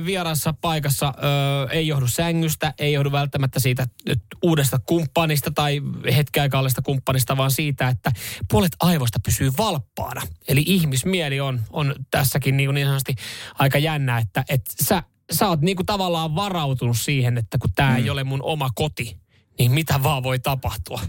vieraassa 0.05 0.53
paikassa 0.61 1.13
ö, 1.17 1.71
ei 1.71 1.87
johdu 1.87 2.07
sängystä, 2.07 2.73
ei 2.79 2.93
johdu 2.93 3.11
välttämättä 3.11 3.59
siitä 3.59 3.87
uudesta 4.43 4.79
kumppanista 4.79 5.51
tai 5.51 5.81
hetkeaikaallisesta 6.15 6.81
kumppanista, 6.81 7.37
vaan 7.37 7.51
siitä, 7.51 7.87
että 7.87 8.11
puolet 8.51 8.75
aivoista 8.79 9.19
pysyy 9.25 9.51
valppaana. 9.57 10.21
Eli 10.47 10.63
ihmismieli 10.65 11.39
on, 11.39 11.61
on 11.69 11.95
tässäkin 12.11 12.57
niin, 12.57 12.73
niin 12.73 12.87
sanotusti 12.87 13.15
aika 13.59 13.77
jännä, 13.77 14.17
että, 14.17 14.45
että 14.49 14.73
sä 14.83 15.03
sä 15.31 15.49
oot 15.49 15.61
niinku 15.61 15.83
tavallaan 15.83 16.35
varautunut 16.35 16.97
siihen, 16.97 17.37
että 17.37 17.57
kun 17.57 17.69
tämä 17.75 17.89
mm. 17.89 17.95
ei 17.95 18.09
ole 18.09 18.23
mun 18.23 18.43
oma 18.43 18.69
koti, 18.75 19.17
niin 19.59 19.71
mitä 19.71 20.03
vaan 20.03 20.23
voi 20.23 20.39
tapahtua. 20.39 21.01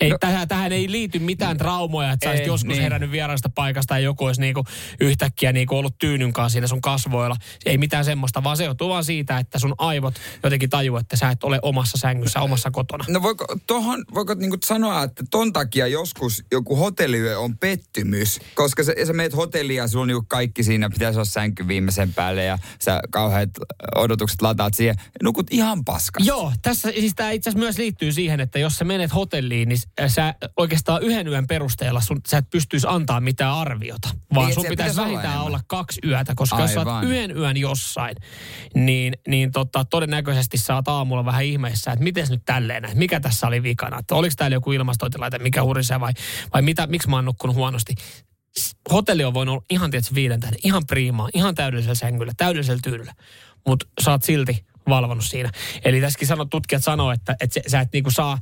Ei, 0.00 0.10
no, 0.10 0.18
tähän, 0.20 0.48
tähän 0.48 0.72
ei 0.72 0.90
liity 0.90 1.18
mitään 1.18 1.56
traumoja, 1.56 2.12
että 2.12 2.24
sä 2.24 2.30
olisit 2.30 2.46
joskus 2.46 2.68
niin. 2.68 2.82
herännyt 2.82 3.10
vieraasta 3.10 3.48
paikasta 3.48 3.94
ja 3.94 4.04
joku 4.04 4.24
olisi 4.24 4.40
niinku 4.40 4.64
yhtäkkiä 5.00 5.52
niinku 5.52 5.76
ollut 5.76 5.98
tyynyn 5.98 6.32
kanssa 6.32 6.52
siinä 6.52 6.66
sun 6.66 6.80
kasvoilla. 6.80 7.36
Ei 7.66 7.78
mitään 7.78 8.04
semmoista, 8.04 8.44
vaan 8.44 8.56
se 8.56 8.64
johtuu 8.64 8.88
vaan 8.88 9.04
siitä, 9.04 9.38
että 9.38 9.58
sun 9.58 9.74
aivot 9.78 10.14
jotenkin 10.42 10.70
tajuu, 10.70 10.96
että 10.96 11.16
sä 11.16 11.30
et 11.30 11.44
ole 11.44 11.58
omassa 11.62 11.98
sängyssä, 11.98 12.40
omassa 12.40 12.70
kotona. 12.70 13.04
No 13.08 13.22
voiko, 13.22 13.46
tohon, 13.66 14.04
voiko 14.14 14.34
niinku 14.34 14.56
sanoa, 14.64 15.02
että 15.02 15.24
ton 15.30 15.52
takia 15.52 15.86
joskus 15.86 16.44
joku 16.52 16.76
hotelliyö 16.76 17.38
on 17.38 17.58
pettymys, 17.58 18.40
koska 18.54 18.84
sä, 18.84 18.92
sä 19.06 19.12
meet 19.12 19.36
hotelliin 19.36 19.76
ja 19.76 19.88
sulla 19.88 20.02
on 20.02 20.08
niinku 20.08 20.24
kaikki 20.28 20.62
siinä, 20.62 20.90
pitäisi 20.90 21.16
olla 21.18 21.24
sänky 21.24 21.68
viimeisen 21.68 22.14
päälle 22.14 22.44
ja 22.44 22.58
sä 22.80 23.00
kauheat 23.10 23.50
odotukset 23.96 24.42
lataat 24.42 24.74
siihen. 24.74 24.96
Nukut 25.22 25.46
ihan 25.50 25.84
paskasti. 25.84 26.28
Joo, 26.28 26.52
tässä 26.62 26.90
siis 26.90 27.12
tämä 27.14 27.30
itse 27.30 27.50
asiassa 27.50 27.64
myös 27.64 27.78
liittyy 27.78 28.12
siihen, 28.12 28.40
että 28.40 28.58
jos 28.58 28.76
sä 28.76 28.84
menet 28.84 29.14
hotelliin, 29.14 29.68
niin 29.68 29.78
sä 30.06 30.34
oikeastaan 30.56 31.02
yhden 31.02 31.28
yön 31.28 31.46
perusteella 31.46 32.00
sun, 32.00 32.20
sä 32.28 32.38
et 32.38 32.50
pystyisi 32.50 32.86
antaa 32.90 33.20
mitään 33.20 33.54
arviota, 33.54 34.08
vaan 34.34 34.46
niin, 34.46 34.54
sun 34.54 34.64
pitäisi 34.68 34.96
vähintään 34.96 35.34
olla, 35.34 35.46
olla 35.46 35.60
kaksi 35.66 36.00
yötä, 36.06 36.32
koska 36.36 36.56
Aivan. 36.56 36.74
jos 36.74 36.74
sä 36.74 36.92
oot 36.92 37.04
yhden 37.04 37.36
yön 37.36 37.56
jossain, 37.56 38.16
niin, 38.74 39.14
niin 39.28 39.52
tota, 39.52 39.84
todennäköisesti 39.84 40.58
sä 40.58 40.74
oot 40.74 40.88
aamulla 40.88 41.24
vähän 41.24 41.44
ihmeessä, 41.44 41.92
että 41.92 42.02
miten 42.02 42.26
nyt 42.30 42.42
tälleen, 42.44 42.84
että 42.84 42.98
mikä 42.98 43.20
tässä 43.20 43.46
oli 43.46 43.62
vikana, 43.62 43.98
että 43.98 44.14
oliko 44.14 44.34
täällä 44.36 44.54
joku 44.54 44.72
ilmastointilaite, 44.72 45.38
mikä 45.38 45.62
hurisee 45.62 46.00
vai, 46.00 46.12
vai 46.54 46.62
mitä, 46.62 46.86
miksi 46.86 47.08
mä 47.08 47.16
oon 47.16 47.24
nukkunut 47.24 47.56
huonosti 47.56 47.94
hotelli 48.92 49.24
on 49.24 49.34
voinut 49.34 49.52
olla 49.52 49.64
ihan 49.70 49.90
tietysti 49.90 50.14
viiden 50.14 50.40
tähden, 50.40 50.58
ihan 50.64 50.82
priimaa, 50.86 51.28
ihan 51.34 51.54
täydellisellä 51.54 51.94
sängyllä, 51.94 52.32
täydellisellä 52.36 52.80
tyydyllä. 52.82 53.12
Mutta 53.66 53.86
sä 54.04 54.10
oot 54.10 54.22
silti 54.22 54.66
valvonnut 54.88 55.24
siinä. 55.24 55.50
Eli 55.84 56.00
tässäkin 56.00 56.28
sano, 56.28 56.44
tutkijat 56.44 56.84
sanoo, 56.84 57.12
että, 57.12 57.36
että 57.40 57.60
sä 57.66 57.80
et 57.80 57.88
niinku 57.92 58.10
saa 58.10 58.38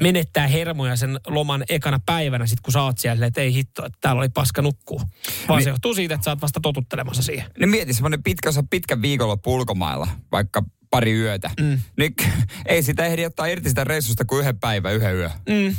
menettää 0.00 0.46
hermoja 0.46 0.96
sen 0.96 1.20
loman 1.26 1.64
ekana 1.68 2.00
päivänä, 2.06 2.46
sit 2.46 2.60
kun 2.60 2.72
sä 2.72 2.82
oot 2.82 2.98
siellä, 2.98 3.26
että 3.26 3.40
ei 3.40 3.54
hitto, 3.54 3.86
että 3.86 3.98
täällä 4.00 4.18
oli 4.18 4.28
paska 4.28 4.62
nukkuu. 4.62 5.00
Vaan 5.48 5.60
Mi- 5.60 5.64
se 5.64 5.70
johtuu 5.70 5.94
siitä, 5.94 6.14
että 6.14 6.24
sä 6.24 6.30
oot 6.30 6.42
vasta 6.42 6.60
totuttelemassa 6.60 7.22
siihen. 7.22 7.50
Niin 7.58 7.68
mieti 7.68 7.94
semmoinen 7.94 8.22
pitkä, 8.22 8.50
pitkä 8.70 9.02
viikonloppu 9.02 9.54
ulkomailla, 9.54 10.08
vaikka 10.32 10.62
pari 10.90 11.12
yötä. 11.12 11.50
Mm. 11.60 11.78
Niin 11.98 12.14
ei 12.66 12.82
sitä 12.82 13.06
ehdi 13.06 13.26
ottaa 13.26 13.46
irti 13.46 13.68
sitä 13.68 13.84
reissusta 13.84 14.24
kuin 14.24 14.40
yhden 14.40 14.58
päivän, 14.58 14.94
yhden 14.94 15.14
yö. 15.14 15.30
Mm. 15.48 15.76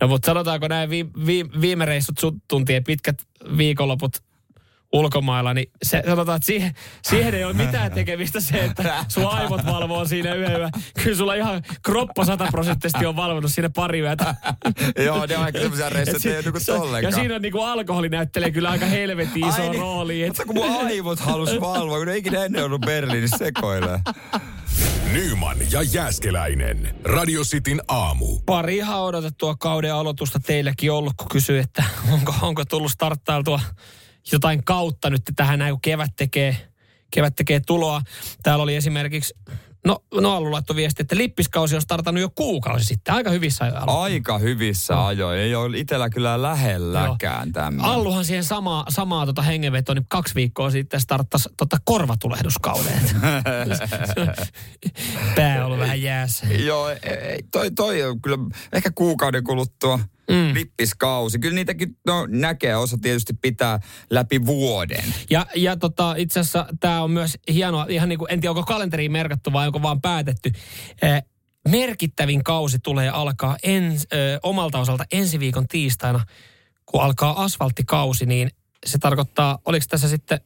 No 0.00 0.08
mutta 0.08 0.26
sanotaanko 0.26 0.68
näin 0.68 0.90
vi, 0.90 1.06
vi, 1.26 1.44
viime 1.60 1.84
reissut 1.84 2.20
tuntien 2.48 2.84
pitkät 2.84 3.22
viikonloput 3.56 4.25
ulkomailla, 4.92 5.54
niin 5.54 5.70
se, 5.82 6.02
sanotaan, 6.06 6.36
että 6.36 6.46
siihen, 6.46 6.74
siihen 7.02 7.34
ei 7.34 7.44
ole 7.44 7.52
mitään 7.52 7.92
tekemistä 7.92 8.40
se, 8.40 8.64
että 8.64 9.04
sun 9.08 9.26
aivot 9.26 9.66
valvoo 9.66 10.04
siinä 10.04 10.34
yöllä. 10.34 10.70
Kyllä 11.02 11.16
sulla 11.16 11.34
ihan 11.34 11.62
kroppa 11.82 12.24
sataprosenttisesti 12.24 13.06
on 13.06 13.16
valvonut 13.16 13.52
siinä 13.52 13.70
pari 13.70 14.00
yötä. 14.00 14.34
Joo, 15.04 15.26
ne 15.26 15.36
on 15.36 15.44
aika 15.44 15.58
semmoisia 15.58 15.88
reissuja, 15.88 16.16
että 16.16 16.50
ei 16.50 16.52
ole 16.54 16.78
tollenkaan. 16.78 17.02
Ja 17.02 17.10
siinä 17.10 17.34
on 17.34 17.42
niin 17.42 17.52
kuin 17.52 17.68
alkoholi 17.68 18.08
näyttelee 18.08 18.50
kyllä 18.50 18.70
aika 18.70 18.86
helvetin 18.86 19.48
iso 19.48 19.70
niin, 19.70 19.80
rooli. 19.80 20.26
Mutta 20.26 20.44
kun 20.44 20.54
mun 20.54 20.86
aivot 20.86 21.20
halus 21.20 21.60
valvoa, 21.60 21.98
kun 21.98 22.06
ne 22.06 22.16
ikinä 22.16 22.44
ennen 22.44 22.64
ollut 22.64 22.80
Berliinissä 22.80 23.38
sekoilee. 23.38 24.00
Nyman 25.12 25.56
ja 25.70 25.82
Jääskeläinen. 25.82 26.94
Radio 27.04 27.42
Cityn 27.42 27.80
aamu. 27.88 28.38
Pari 28.46 28.76
ihan 28.76 29.00
odotettua 29.00 29.54
kauden 29.54 29.94
aloitusta 29.94 30.40
teillekin 30.40 30.92
ollut, 30.92 31.12
kun 31.16 31.28
kysyi, 31.28 31.58
että 31.58 31.84
onko, 32.12 32.34
onko 32.42 32.64
tullut 32.64 32.90
starttailtua 32.90 33.60
jotain 34.32 34.64
kautta 34.64 35.10
nyt 35.10 35.22
tähän 35.36 35.58
näin, 35.58 35.74
kun 35.74 35.80
kevät 35.80 36.10
tekee, 36.16 36.56
kevät 37.10 37.36
tekee 37.36 37.60
tuloa. 37.66 38.02
Täällä 38.42 38.62
oli 38.62 38.76
esimerkiksi 38.76 39.34
No, 39.86 40.04
no 40.14 40.36
Allu 40.36 40.52
laittoi 40.52 40.76
viesti, 40.76 41.02
että 41.02 41.16
lippiskausi 41.16 41.74
on 41.74 41.82
startannut 41.82 42.20
jo 42.20 42.30
kuukausi 42.34 42.84
sitten. 42.84 43.14
Aika 43.14 43.30
hyvissä 43.30 43.64
ajoin. 43.64 43.88
Aika 43.88 44.38
hyvissä 44.38 44.94
no. 44.94 45.06
ajoin. 45.06 45.38
Ei 45.38 45.54
ole 45.54 45.78
itsellä 45.78 46.10
kyllä 46.10 46.42
lähelläkään 46.42 47.52
tämmöinen. 47.52 47.92
Alluhan 47.92 48.24
siihen 48.24 48.44
samaa, 48.44 48.84
samaa 48.88 49.26
tota 49.26 49.42
hengenvetoa, 49.42 49.94
niin 49.94 50.06
kaksi 50.08 50.34
viikkoa 50.34 50.70
sitten 50.70 51.00
starttasi 51.00 51.48
tota 51.56 51.76
korvatulehduskauden. 51.84 52.92
Pää 55.36 55.60
on 55.60 55.66
ollut 55.66 55.78
vähän 55.78 56.02
jäässä. 56.02 56.46
Joo, 56.46 56.88
toi, 57.52 57.70
toi 57.70 58.02
on 58.02 58.22
kyllä 58.22 58.38
ehkä 58.72 58.90
kuukauden 58.94 59.44
kuluttua– 59.44 59.98
mm. 60.30 60.54
lippiskausi. 60.54 61.38
Kyllä 61.38 61.54
niitäkin 61.54 61.96
no, 62.06 62.26
näkee, 62.30 62.76
osa 62.76 62.98
tietysti 63.02 63.32
pitää 63.32 63.80
läpi 64.10 64.46
vuoden. 64.46 65.04
Ja, 65.30 65.46
ja 65.56 65.76
tota, 65.76 66.14
itse 66.18 66.40
asiassa 66.40 66.66
tämä 66.80 67.02
on 67.02 67.10
myös 67.10 67.38
hienoa, 67.48 67.86
ihan 67.88 68.08
niin 68.08 68.18
kuin, 68.18 68.32
en 68.32 68.40
tiedä 68.40 68.50
onko 68.50 68.62
kalenteriin 68.62 69.12
merkattu 69.12 69.52
vai 69.52 69.66
onko 69.66 69.82
vaan 69.82 70.00
päätetty. 70.00 70.52
Eh, 71.02 71.22
merkittävin 71.68 72.44
kausi 72.44 72.78
tulee 72.78 73.08
alkaa 73.08 73.56
ens, 73.62 74.06
ö, 74.12 74.40
omalta 74.42 74.78
osalta 74.78 75.04
ensi 75.12 75.40
viikon 75.40 75.68
tiistaina, 75.68 76.24
kun 76.86 77.02
alkaa 77.02 77.44
asfalttikausi, 77.44 78.26
niin 78.26 78.50
se 78.86 78.98
tarkoittaa, 78.98 79.58
oliko 79.64 79.86
tässä 79.88 80.08
sitten 80.08 80.40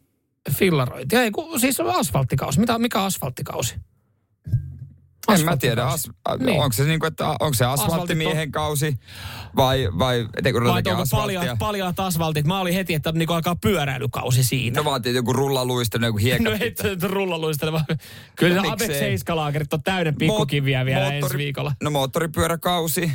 fillarointi? 0.51 1.17
Ei, 1.17 1.31
kun, 1.31 1.61
siis 1.61 1.81
asfalttikausi. 1.81 2.61
Mitä, 2.61 2.79
mikä 2.79 3.03
asfalttikausi? 3.03 3.75
En 5.29 5.45
mä 5.45 5.57
tiedä, 5.57 5.85
as, 5.85 6.11
niin. 6.39 6.61
onko 6.61 6.73
se 6.73 6.85
niin 6.85 7.01
kuin, 7.01 7.09
että 7.09 7.29
onko 7.29 7.55
se 7.55 7.65
asfalttimiehen 7.65 8.53
kausi 8.53 8.99
vai, 9.57 9.89
vai, 9.99 10.29
vai 10.65 10.83
onko 10.87 11.05
paljon, 11.11 11.59
paljon 11.59 11.95
asfaltit? 11.97 12.47
Mä 12.47 12.61
olin 12.61 12.75
heti, 12.75 12.95
että 12.95 13.13
niin 13.13 13.31
alkaa 13.31 13.57
pyöräilykausi 13.57 14.45
siinä. 14.45 14.81
No 14.81 14.85
vaatii 14.85 15.15
joku 15.15 15.33
rullaluistelu, 15.33 16.05
joku 16.05 16.19
hiekka. 16.19 16.51
No 16.51 16.57
se 17.01 17.09
rullaluistelu, 17.09 17.73
vaan 17.73 17.85
kyllä 18.37 18.57
no, 18.57 18.63
se 18.63 18.69
Abex 18.69 18.99
7 18.99 19.39
on 19.73 19.83
täyden 19.83 20.17
pikkukiviä 20.17 20.85
vielä 20.85 21.01
moottori, 21.01 21.25
ensi 21.25 21.39
viikolla. 21.39 21.73
No 21.83 21.91
moottoripyöräkausi. 21.91 23.13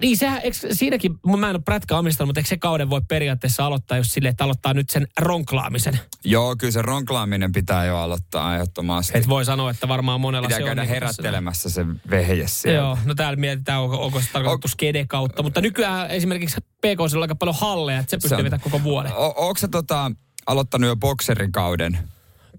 Niin 0.00 0.16
sehän, 0.16 0.40
eikö, 0.42 0.56
siinäkin, 0.72 1.14
mä 1.38 1.50
en 1.50 1.56
ole 1.56 1.62
prätkä 1.64 1.98
omistanut, 1.98 2.28
mutta 2.28 2.40
eikö 2.40 2.48
se 2.48 2.56
kauden 2.56 2.90
voi 2.90 3.00
periaatteessa 3.08 3.66
aloittaa 3.66 3.96
just 3.96 4.12
silleen, 4.12 4.30
että 4.30 4.44
aloittaa 4.44 4.74
nyt 4.74 4.90
sen 4.90 5.06
ronklaamisen? 5.18 6.00
Joo, 6.24 6.56
kyllä 6.56 6.70
se 6.70 6.82
ronklaaminen 6.82 7.52
pitää 7.52 7.84
jo 7.84 7.98
aloittaa 7.98 8.54
ehdottomasti. 8.54 9.18
Et 9.18 9.28
voi 9.28 9.44
sanoa, 9.44 9.70
että 9.70 9.88
varmaan 9.88 10.20
monella 10.20 10.46
pitää 10.48 10.58
se 10.58 10.64
käydä 10.64 10.82
on. 10.82 10.86
Pitää 10.86 10.94
niin 10.94 11.02
herättelemässä 11.02 11.70
se 11.70 11.86
vehje 12.10 12.48
siellä. 12.48 12.78
Joo, 12.78 12.98
no 13.04 13.14
täällä 13.14 13.36
mietitään, 13.36 13.80
onko, 13.80 14.04
onko 14.04 14.20
se 14.20 14.32
tarkoitettu 14.32 14.68
skede 14.68 15.06
kautta, 15.08 15.42
mutta 15.42 15.60
nykyään 15.60 16.10
esimerkiksi 16.10 16.60
PK 16.60 17.00
on 17.00 17.22
aika 17.22 17.34
paljon 17.34 17.56
halleja, 17.60 17.98
että 17.98 18.10
se 18.10 18.16
pystyy 18.16 18.44
vetämään 18.44 18.60
koko 18.60 18.82
vuoden. 18.82 19.12
O- 19.12 19.34
onko 19.36 19.58
se 19.58 19.68
tota, 19.68 20.12
aloittanut 20.46 20.88
jo 20.88 20.96
bokserikauden? 20.96 21.98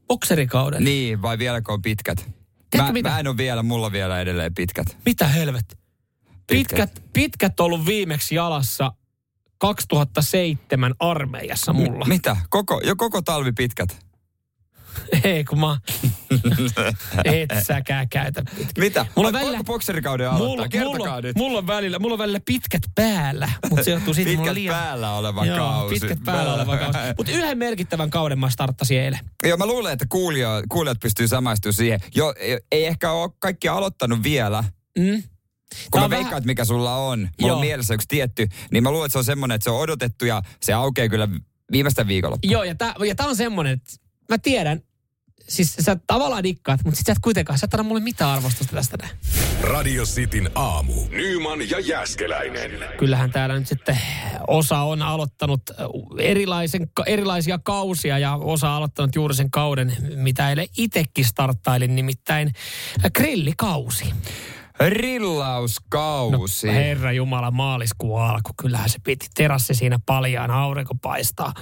Bokserikauden? 0.07 0.83
Niin, 0.83 1.21
vai 1.21 1.38
vieläkö 1.38 1.74
on 1.74 1.81
pitkät? 1.81 2.29
mä, 2.77 2.91
mitä? 2.91 3.09
mä 3.09 3.19
en 3.19 3.27
ole 3.27 3.38
vielä, 3.38 3.63
mulla 3.63 3.91
vielä 3.91 4.21
edelleen 4.21 4.53
pitkät. 4.53 4.97
Mitä 5.05 5.27
helvet? 5.27 5.87
Pitkät, 6.48 7.04
pitkät 7.13 7.60
ollut 7.60 7.86
viimeksi 7.86 8.36
jalassa 8.36 8.92
2007 9.58 10.96
armeijassa 11.00 11.74
mulla. 11.74 12.06
M- 12.06 12.10
mitä? 12.10 12.38
Koko, 12.50 12.82
jo 12.84 12.96
koko 12.96 13.22
talvi 13.22 13.51
pitkät? 13.51 14.08
Ei, 15.24 15.44
kun 15.44 15.60
mä... 15.60 15.77
Et 17.25 17.50
säkään 17.63 18.10
käytä 18.10 18.44
pitkät. 18.58 18.77
Mitä? 18.77 19.06
Mulla 19.16 19.27
on 19.27 19.34
välillä... 19.34 19.63
bokserikauden 19.63 20.30
aloittaa? 20.30 20.48
Mulla, 20.48 20.68
Kertokaa 20.68 20.98
mulla, 20.98 21.22
nyt. 21.22 21.36
Mulla 21.36 21.58
on, 21.58 21.68
välillä, 21.68 22.00
mulla 22.00 22.13
on 22.13 22.20
välillä 22.20 22.39
pitkät 22.46 22.82
päällä, 22.96 23.50
mutta 23.70 23.84
se 23.84 23.92
johtuu 23.92 24.13
siitä, 24.13 24.27
pitkät 24.27 24.39
mulla 24.39 24.54
liian... 24.54 24.75
päällä 24.75 25.13
oleva 25.13 25.46
Joo, 25.46 25.58
kausi. 25.58 26.00
pitkät 26.00 26.20
päällä 26.25 26.54
oleva 26.54 26.77
kausi. 26.77 26.98
Mutta 27.18 27.32
yhden 27.32 27.58
merkittävän 27.58 28.10
kauden 28.10 28.39
mä 28.39 28.50
starttasin 28.50 29.00
eilen. 29.00 29.20
Joo, 29.44 29.58
mä 29.58 29.66
luulen, 29.66 29.94
että 29.94 30.06
kuulijat, 30.10 30.66
kuulijat 30.70 31.00
pystyy 31.00 31.27
samaistumaan 31.27 31.74
siihen. 31.74 32.00
Jo, 32.16 32.34
ei 32.72 32.86
ehkä 32.86 33.12
ole 33.12 33.32
kaikki 33.39 33.68
aloittanut 33.68 34.24
vielä. 34.24 34.63
Mm. 35.00 35.24
Kun 35.91 36.01
mä 36.01 36.09
veikkaan, 36.09 36.31
vähän... 36.31 36.45
mikä 36.45 36.65
sulla 36.65 36.95
on, 36.95 37.19
mulla 37.19 37.51
Joo. 37.51 37.55
on 37.55 37.65
mielessä 37.65 37.93
yksi 37.93 38.07
tietty, 38.07 38.47
niin 38.71 38.83
mä 38.83 38.91
luulen, 38.91 39.05
että 39.05 39.13
se 39.13 39.17
on 39.17 39.25
semmoinen, 39.25 39.55
että 39.55 39.63
se 39.63 39.69
on 39.69 39.79
odotettu 39.79 40.25
ja 40.25 40.41
se 40.62 40.74
aukeaa 40.74 41.09
kyllä 41.09 41.27
viimeistä 41.71 42.07
viikolla. 42.07 42.38
Joo, 42.43 42.63
ja 42.63 42.75
tää, 42.75 42.93
ja 43.07 43.15
tää 43.15 43.27
on 43.27 43.36
semmoinen, 43.36 43.74
että 43.74 43.93
mä 44.29 44.38
tiedän, 44.38 44.81
siis 45.47 45.75
sä 45.79 45.97
tavallaan 46.07 46.43
dikkaat, 46.43 46.83
mutta 46.83 46.97
sit 46.97 47.05
sä 47.05 47.12
et 47.12 47.17
kuitenkaan, 47.21 47.59
sä 47.59 47.65
et 47.65 47.74
anna 47.74 47.83
mulle 47.83 48.01
mitään 48.01 48.31
arvostusta 48.31 48.75
tästä 48.75 48.97
näin. 49.01 49.17
Radio 49.62 50.03
Cityn 50.03 50.50
aamu. 50.55 50.93
Nyman 51.09 51.69
ja 51.69 51.79
Jäskeläinen. 51.79 52.71
Kyllähän 52.97 53.31
täällä 53.31 53.59
nyt 53.59 53.67
sitten 53.67 54.00
osa 54.47 54.79
on 54.79 55.01
aloittanut 55.01 55.62
erilaisen, 56.19 56.91
erilaisia 57.05 57.59
kausia 57.63 58.19
ja 58.19 58.36
osa 58.36 58.69
on 58.69 58.75
aloittanut 58.75 59.15
juuri 59.15 59.36
sen 59.36 59.51
kauden, 59.51 59.97
mitä 60.15 60.50
eilen 60.50 60.67
itsekin 60.77 61.25
starttailin, 61.25 61.95
nimittäin 61.95 62.51
grillikausi. 63.15 64.05
Rillauskausi. 64.79 66.67
No, 66.67 66.74
herra 66.74 67.12
Jumala, 67.12 67.51
maaliskuun 67.51 68.22
alku. 68.22 68.51
Kyllähän 68.62 68.89
se 68.89 69.00
piti. 69.03 69.27
Terassi 69.36 69.74
siinä 69.74 70.00
paljaan, 70.05 70.51
aurinko 70.51 70.96
paistaa, 70.96 71.53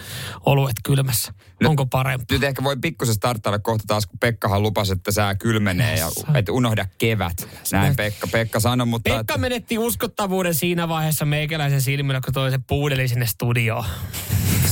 oluet 0.45 0.75
kylmässä. 0.83 1.33
No, 1.61 1.69
Onko 1.69 1.85
parempi? 1.85 2.25
Nyt 2.31 2.43
ehkä 2.43 2.63
voi 2.63 2.77
pikkusen 2.81 3.15
starttailla 3.15 3.59
kohta 3.59 3.83
taas, 3.87 4.07
kun 4.07 4.19
Pekkahan 4.19 4.61
lupasi, 4.61 4.93
että 4.93 5.11
sää 5.11 5.35
kylmenee 5.35 5.97
ja 5.97 6.07
et 6.33 6.49
unohda 6.49 6.85
kevät. 6.97 7.47
Näin 7.71 7.95
Pekka, 7.95 8.27
Pekka 8.31 8.59
sanoi, 8.59 8.87
mutta... 8.87 9.09
Pekka 9.09 9.19
että... 9.19 9.37
menetti 9.37 9.77
uskottavuuden 9.77 10.53
siinä 10.53 10.87
vaiheessa 10.87 11.25
meikäläisen 11.25 11.81
silmillä, 11.81 12.21
kun 12.25 12.33
toi 12.33 12.51
se 12.51 12.59
puudeli 12.67 13.07
sinne 13.07 13.25
studioon. 13.25 13.85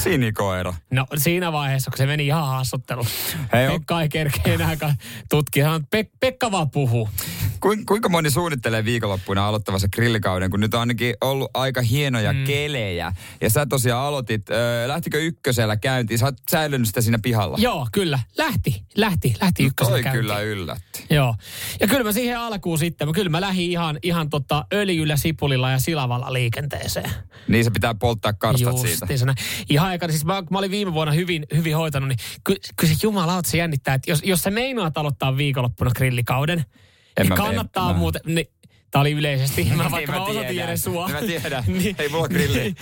Sinikoira. 0.04 0.74
No 0.92 1.06
siinä 1.18 1.52
vaiheessa, 1.52 1.92
kun 1.92 1.98
se 1.98 2.06
meni 2.06 2.26
ihan 2.26 2.48
haastattelu. 2.48 3.06
Hei, 3.54 3.70
Pekka 3.70 4.02
ei 4.02 4.10
kerkeä 4.10 4.54
enää 4.54 4.96
tutkia. 5.30 5.78
Pek- 5.78 6.18
Pekka 6.20 6.52
vaan 6.52 6.70
puhuu. 6.70 7.10
Kuinka, 7.60 7.84
kuinka 7.88 8.10
moni 8.10 8.30
suunnittelee 8.30 8.86
viikonloppuna 8.86 9.48
aloittavassa 9.48 9.88
grillikauden, 9.88 10.52
kun 10.52 10.60
nyt 10.60 10.74
on 10.74 10.80
ainakin 10.80 11.16
ollut 11.22 11.52
aika 11.54 11.82
hienoja 11.82 12.34
mm. 12.34 12.44
kelejä. 12.44 13.14
Ja 13.42 13.50
sä 13.50 13.66
tosiaan 13.66 14.06
aloitit, 14.06 14.50
äh, 14.50 14.58
lähtikö 14.88 15.20
ykkösellä 15.20 15.78
käyntiin? 15.78 16.18
Sä 16.18 16.26
oot 16.26 16.36
säilynyt 16.52 16.88
sitä 16.88 17.02
siinä 17.02 17.20
pihalla. 17.20 17.58
Joo, 17.60 17.88
kyllä. 17.92 18.20
Lähti, 18.38 18.84
lähti, 18.96 19.36
lähti 19.42 19.64
ykkösellä 19.64 19.96
Toi 19.96 20.04
käyntiin. 20.04 20.22
kyllä 20.22 20.40
yllätti. 20.40 21.06
Joo. 21.10 21.36
Ja 21.80 21.88
kyllä 21.88 22.04
mä 22.04 22.12
siihen 22.12 22.40
alkuun 22.40 22.78
sitten, 22.78 23.12
kyllä 23.12 23.30
mä 23.30 23.42
lähdin 23.42 23.72
ihan, 23.72 24.00
ihan 24.04 24.30
tota 24.30 24.66
öljyllä, 24.74 25.18
sipulilla 25.18 25.72
ja 25.72 25.80
silavalla 25.80 26.34
liikenteeseen. 26.34 27.10
Niin 27.48 27.64
se 27.64 27.72
pitää 27.72 27.94
polttaa 27.94 28.34
karstat 28.34 28.78
siitä. 28.78 29.08
Ihan 29.70 29.93
aikana, 29.94 30.12
siis 30.12 30.26
mä, 30.26 30.44
mä 30.50 30.58
olin 30.58 30.72
viime 30.72 30.94
vuonna 30.94 31.14
hyvin, 31.14 31.46
hyvin 31.56 31.76
hoitanut, 31.76 32.10
niin 32.10 32.20
ky, 32.44 32.56
kyllä 32.76 32.94
se 32.94 33.00
jumala 33.04 33.42
se 33.46 33.58
jännittää, 33.58 33.94
että 33.94 34.12
jos, 34.12 34.22
jos 34.24 34.42
sä 34.42 34.52
meinaat 34.52 34.98
aloittaa 34.98 35.38
viikonloppuna 35.38 35.92
grillikauden, 35.92 36.66
en 37.18 37.26
niin 37.26 37.38
kannattaa 37.38 37.92
en, 37.92 37.98
muuten... 37.98 38.22
Niin, 38.26 38.48
Tämä 38.94 39.02
oli 39.02 39.12
yleisesti. 39.12 39.72
Mä 39.76 39.92
vaikka 39.92 40.12
mä, 40.12 40.18
mä 40.18 40.26
osoitin 40.26 40.60
edes 40.60 40.84
sua. 40.84 41.10
Mä 41.10 41.20
tiedän. 41.20 41.64
niin, 41.84 41.96
ei 42.00 42.10
mulla 42.10 42.28
grilli. 42.28 42.76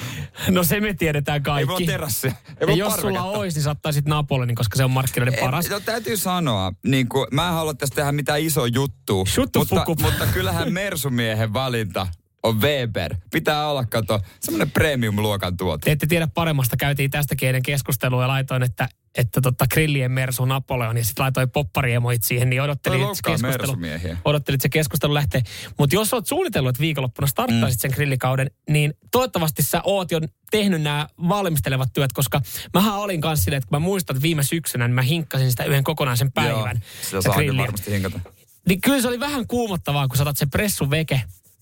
no 0.50 0.64
se 0.64 0.80
me 0.80 0.94
tiedetään 0.94 1.44
kaikki. 1.44 1.60
Ei 1.60 1.66
mulla 1.66 1.86
terassi. 1.86 2.28
Ei 2.28 2.34
mulla 2.62 2.72
ja 2.72 2.78
jos 2.78 2.94
sulla 2.94 3.24
olisi, 3.24 3.58
niin 3.58 3.64
saattaisit 3.64 4.06
Napoleonin, 4.06 4.56
koska 4.56 4.78
se 4.78 4.84
on 4.84 4.92
markkinoiden 4.92 5.40
paras. 5.40 5.70
No 5.70 5.80
täytyy 5.80 6.18
sanoa, 6.18 6.72
niin 6.86 7.10
kuin, 7.10 7.28
mä 7.32 7.48
en 7.48 7.54
halua 7.54 7.74
tästä 7.74 7.96
tehdä 7.96 8.12
mitään 8.12 8.42
iso 8.42 8.66
juttu. 8.66 9.26
mutta, 9.58 9.86
mutta 10.02 10.26
kyllähän 10.34 10.74
Mersumiehen 10.74 11.54
valinta 11.54 12.08
on 12.44 12.62
Weber. 12.62 13.16
Pitää 13.32 13.68
olla, 13.68 13.86
kato, 13.86 14.20
semmoinen 14.40 14.72
premium-luokan 14.72 15.58
tuote. 15.58 15.86
Te 15.86 15.92
ette 15.92 16.08
tiedä 16.08 16.28
paremmasta. 16.28 16.78
Käytiin 16.78 17.12
tästä 17.12 17.36
kielen 17.36 17.62
keskustelua 17.64 18.22
ja 18.22 18.28
laitoin, 18.28 18.64
että, 18.64 18.90
että 19.18 19.42
tota 19.42 19.66
grillien 19.68 20.12
Mersu 20.12 20.46
Napoleon 20.46 20.98
ja 20.98 21.06
sitten 21.06 21.24
laitoin 21.24 21.50
poppariemoit 21.50 22.24
siihen, 22.24 22.50
niin 22.50 22.62
odottelin, 22.62 23.02
että 23.02 23.16
se 23.16 23.22
keskustelu, 23.24 23.78
odottelin, 24.26 24.56
että 24.56 24.62
se 24.64 24.70
keskustelu 24.70 25.14
lähtee. 25.14 25.42
Mutta 25.80 25.96
jos 25.96 26.14
olet 26.14 26.28
suunnitellut, 26.28 26.70
että 26.70 26.82
viikonloppuna 26.82 27.28
starttaisit 27.28 27.80
Mm. 27.80 27.82
sen 27.82 27.92
grillikauden, 27.96 28.52
niin 28.70 28.94
toivottavasti 29.12 29.64
sä 29.64 29.82
oot 29.84 30.12
jo 30.12 30.20
tehnyt 30.52 30.82
nämä 30.82 31.08
valmistelevat 31.30 31.94
työt, 31.94 32.14
koska 32.14 32.42
mähän 32.74 32.96
olin 32.96 33.22
kanssa 33.22 33.44
silleen, 33.44 33.58
että 33.58 33.68
kun 33.70 33.76
mä 33.76 33.86
muistan, 33.86 34.16
että 34.16 34.24
viime 34.24 34.44
syksynä, 34.44 34.88
niin 34.88 34.96
mä 34.96 35.02
hinkkasin 35.02 35.50
sitä 35.52 35.64
yhden 35.64 35.84
kokonaisen 35.84 36.32
päivän. 36.32 36.78
Joo, 36.78 37.22
sitä 37.22 37.22
saa 37.22 37.36
varmasti 37.58 37.92
hinkata. 37.92 38.20
Niin 38.68 38.82
kyllä 38.82 39.02
se 39.02 39.08
oli 39.08 39.20
vähän 39.20 39.48
kuumottavaa, 39.48 40.08
kun 40.08 40.18
sä 40.18 40.24
otat 40.24 40.38
sen 40.38 40.50
pressun 40.50 40.90
veke. 40.90 41.22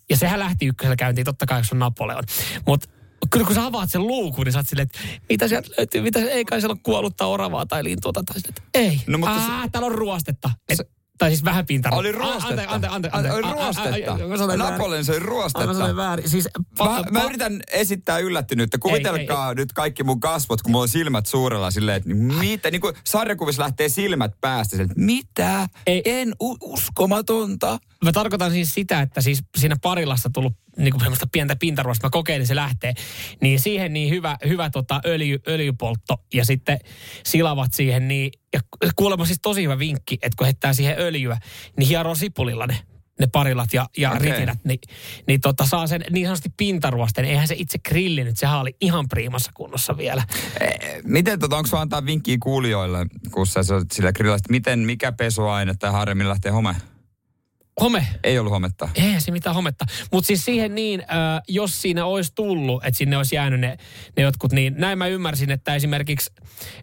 Ja 0.10 0.18
sehän 0.18 0.39
lähti 0.39 0.66
ykkösellä 0.66 0.96
käyntiin, 0.96 1.25
totta 1.25 1.46
kai, 1.46 1.60
jos 1.60 1.72
on 1.72 1.80
Napoleon. 1.80 2.24
Mutta 2.68 2.89
kyllä 3.30 3.46
kun 3.46 3.56
sä 3.56 3.66
avaat 3.66 3.92
sen 3.92 4.08
luukun, 4.08 4.46
niin 4.46 4.54
sä 4.54 4.60
oot 4.60 4.68
silleen, 4.68 4.88
että 4.94 5.00
mitä 5.30 5.48
sieltä 5.48 5.70
löytyy, 5.78 6.01
mitä, 6.01 6.20
ei 6.20 6.46
kai 6.46 6.62
siellä 6.62 6.74
ole 6.74 6.80
kuollutta 6.84 7.25
oravaa 7.25 7.66
tai 7.66 7.84
lintuota. 7.84 8.24
Tai 8.24 8.39
silleen, 8.39 8.54
että 8.58 8.80
ei, 8.80 9.01
No, 9.08 9.18
mutta 9.18 9.36
Ää, 9.36 9.70
täällä 9.72 9.86
on 9.86 9.96
ruostetta. 9.96 10.50
Et, 10.70 10.80
tai 11.20 11.30
siis 11.30 11.44
vähän 11.46 11.66
pintaa. 11.66 11.92
Oli 11.92 12.12
ruostetta. 12.12 12.62
Ante, 12.68 12.88
ante, 12.88 13.10
ante. 13.12 13.32
Oli 13.32 13.42
ruostetta. 13.42 14.18
mä. 14.58 14.70
Napoleon 14.72 15.06
söi 15.06 15.20
Mä 15.20 15.26
ruostetta. 15.26 15.74
sanoin 15.74 15.96
väärin. 15.96 16.30
Siis, 16.30 16.50
Mä, 16.80 16.86
pa- 16.86 17.12
mä 17.12 17.20
pa- 17.20 17.26
yritän 17.26 17.62
esittää 17.72 18.18
yllättynyttä. 18.20 18.78
Kuvitelkaa 18.78 19.54
nyt 19.54 19.74
kaikki 19.74 20.04
mun 20.04 20.20
kasvot, 20.20 20.62
kun 20.62 20.72
mulla 20.72 20.82
on 20.84 20.90
silmät 20.90 21.26
suurella 21.26 21.72
silleen, 21.72 21.98
että 21.98 22.10
mitä, 22.40 22.72
niin 22.72 22.82
kuin 22.82 22.96
sarjakuvissa 23.04 23.62
lähtee 23.64 23.90
silmät 23.90 24.32
päästä. 24.42 24.72
Silleen, 24.72 24.92
että 24.92 25.02
mitä? 25.02 25.68
Ei. 25.88 26.02
En 26.06 26.34
u- 26.42 26.58
uskomatonta. 26.74 27.80
Mä 28.04 28.12
tarkoitan 28.12 28.52
siis 28.52 28.74
sitä, 28.74 29.02
että 29.02 29.22
siis 29.22 29.44
siinä 29.58 29.76
parilassa 29.82 30.30
tullut 30.34 30.54
niin 30.80 30.92
kuin 30.92 31.02
semmoista 31.02 31.28
pientä 31.32 31.56
pintaruosta, 31.56 32.08
mä 32.08 32.12
kokeilin, 32.12 32.48
se 32.48 32.56
lähtee. 32.56 32.94
Niin 33.42 33.60
siihen 33.60 33.94
niin 33.94 34.10
hyvä, 34.10 34.38
hyvä 34.48 34.70
tota 34.70 35.02
öljy, 35.06 35.40
öljypoltto 35.48 36.24
ja 36.34 36.46
sitten 36.46 36.80
silavat 37.26 37.74
siihen 37.74 38.08
niin, 38.08 38.32
ja 38.54 38.60
kuulemma 38.96 39.26
siis 39.26 39.40
tosi 39.42 39.64
hyvä 39.64 39.80
vinkki, 39.80 40.16
että 40.22 40.36
kun 40.38 40.46
heittää 40.46 40.74
siihen 40.74 40.96
öljyä, 41.00 41.38
niin 41.78 41.88
hieroo 41.88 42.16
sipulilla 42.16 42.68
ne 42.68 42.78
ne 43.20 43.28
parilat 43.28 43.74
ja, 43.74 43.90
ja 43.98 44.12
okay. 44.12 44.22
ritinät, 44.22 44.60
niin, 44.64 44.80
niin 45.28 45.42
tota, 45.42 45.66
saa 45.66 45.88
sen 45.88 46.04
niin 46.10 46.26
sanotusti 46.26 46.50
pintaruosten. 46.58 47.26
Eihän 47.26 47.48
se 47.48 47.56
itse 47.58 47.80
grilli 47.90 48.24
nyt, 48.24 48.38
sehän 48.38 48.60
oli 48.60 48.76
ihan 48.82 49.08
priimassa 49.10 49.52
kunnossa 49.54 49.98
vielä. 49.98 50.24
Eh, 50.62 50.80
Miten, 51.04 51.40
tota, 51.40 51.58
onko 51.58 51.68
sulla 51.68 51.82
antaa 51.82 52.06
vinkkiä 52.06 52.38
kuulijoille, 52.44 53.06
kun 53.32 53.48
sä 53.48 53.64
sillä 53.92 54.10
että 54.10 54.50
miten, 54.50 54.80
mikä 54.80 55.12
pesuaine 55.12 55.74
tai 55.80 55.92
harjemmin 55.92 56.30
lähtee 56.30 56.52
home? 56.52 56.76
Home, 57.82 58.08
Ei 58.24 58.40
ollut 58.40 58.52
hometta. 58.52 58.90
Ei 58.96 59.22
se 59.22 59.32
mitään 59.32 59.56
hometta. 59.56 59.86
Mutta 60.12 60.28
siis 60.28 60.46
siihen 60.46 60.76
niin, 60.76 61.00
äh, 61.02 61.42
jos 61.48 61.82
siinä 61.82 62.06
olisi 62.06 62.32
tullut, 62.36 62.86
että 62.86 62.98
sinne 62.98 63.18
olisi 63.18 63.36
jäänyt 63.36 63.60
ne, 63.60 63.78
ne 64.18 64.24
jotkut, 64.24 64.52
niin 64.52 64.74
näin 64.78 64.98
mä 64.98 65.08
ymmärsin, 65.08 65.52
että 65.52 65.76
esimerkiksi, 65.76 66.32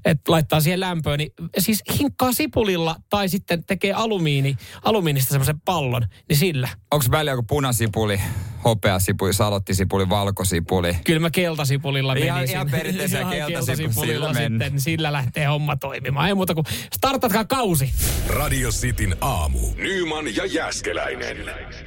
että 0.04 0.32
laittaa 0.32 0.60
siihen 0.60 0.80
lämpöön, 0.80 1.18
niin 1.18 1.32
siis 1.58 1.82
hinkkaa 1.98 2.32
sipulilla 2.32 2.96
tai 3.10 3.28
sitten 3.28 3.64
tekee 3.64 3.92
alumiini, 3.92 4.56
alumiinista 4.82 5.30
semmoisen 5.30 5.60
pallon, 5.60 6.06
niin 6.28 6.36
sillä. 6.36 6.68
Onko 6.90 7.04
väliä 7.10 7.32
joku 7.32 7.42
punasipuli, 7.42 8.20
hopeasipuli, 8.64 9.34
salottisipuli, 9.34 10.08
valkosipuli? 10.08 10.96
Kyllä 11.04 11.20
mä 11.20 11.30
keltasipulilla 11.30 12.14
menisin. 12.14 12.34
Ihan- 12.34 12.44
ihan 12.44 12.70
perinteisellä 12.70 13.30
keltasipulilla 13.30 14.34
sitten, 14.34 14.58
niin 14.58 14.80
sillä 14.80 15.12
lähtee 15.12 15.44
homma 15.46 15.76
toimimaan. 15.76 16.28
Ei 16.28 16.34
muuta 16.34 16.54
kuin 16.54 16.64
startatkaa 16.96 17.44
kausi. 17.44 17.92
Radio 18.28 18.70
Cityn 18.70 19.16
aamu. 19.20 19.58
Nyman 19.76 20.36
ja 20.36 20.46
Jäskeläinen. 20.46 21.36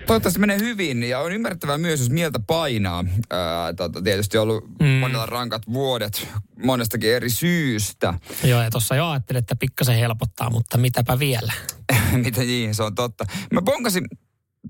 Toivottavasti 0.08 0.40
menee 0.40 0.60
hyvin 0.60 1.04
ja 1.04 1.20
on 1.20 1.32
ymmärrettävää 1.32 1.78
myös, 1.78 2.00
jos 2.00 2.10
mieltä 2.10 2.40
painaa. 2.48 3.06
Ää, 3.30 3.74
tota, 3.74 4.02
tietysti 4.02 4.38
on 4.38 4.44
ollut 4.44 4.80
mm. 4.80 4.86
monella 4.88 5.26
rankat 5.26 5.62
vuodet 5.74 6.28
monestakin 6.64 7.14
eri 7.14 7.30
syystä. 7.30 8.14
Joo, 8.44 8.64
ja 8.64 8.72
tuossa 8.72 8.96
jo 8.96 9.10
ajattelin, 9.10 9.40
että 9.40 9.56
pikkasen 9.56 9.98
helpottaa, 9.98 10.50
mutta 10.50 10.78
mitäpä 10.78 11.20
vielä. 11.20 11.54
Mitä 12.24 12.42
niin, 12.42 12.76
se 12.76 12.84
on 12.84 12.96
totta. 12.96 13.26
Mä 13.54 13.62
bonkasin 13.62 14.06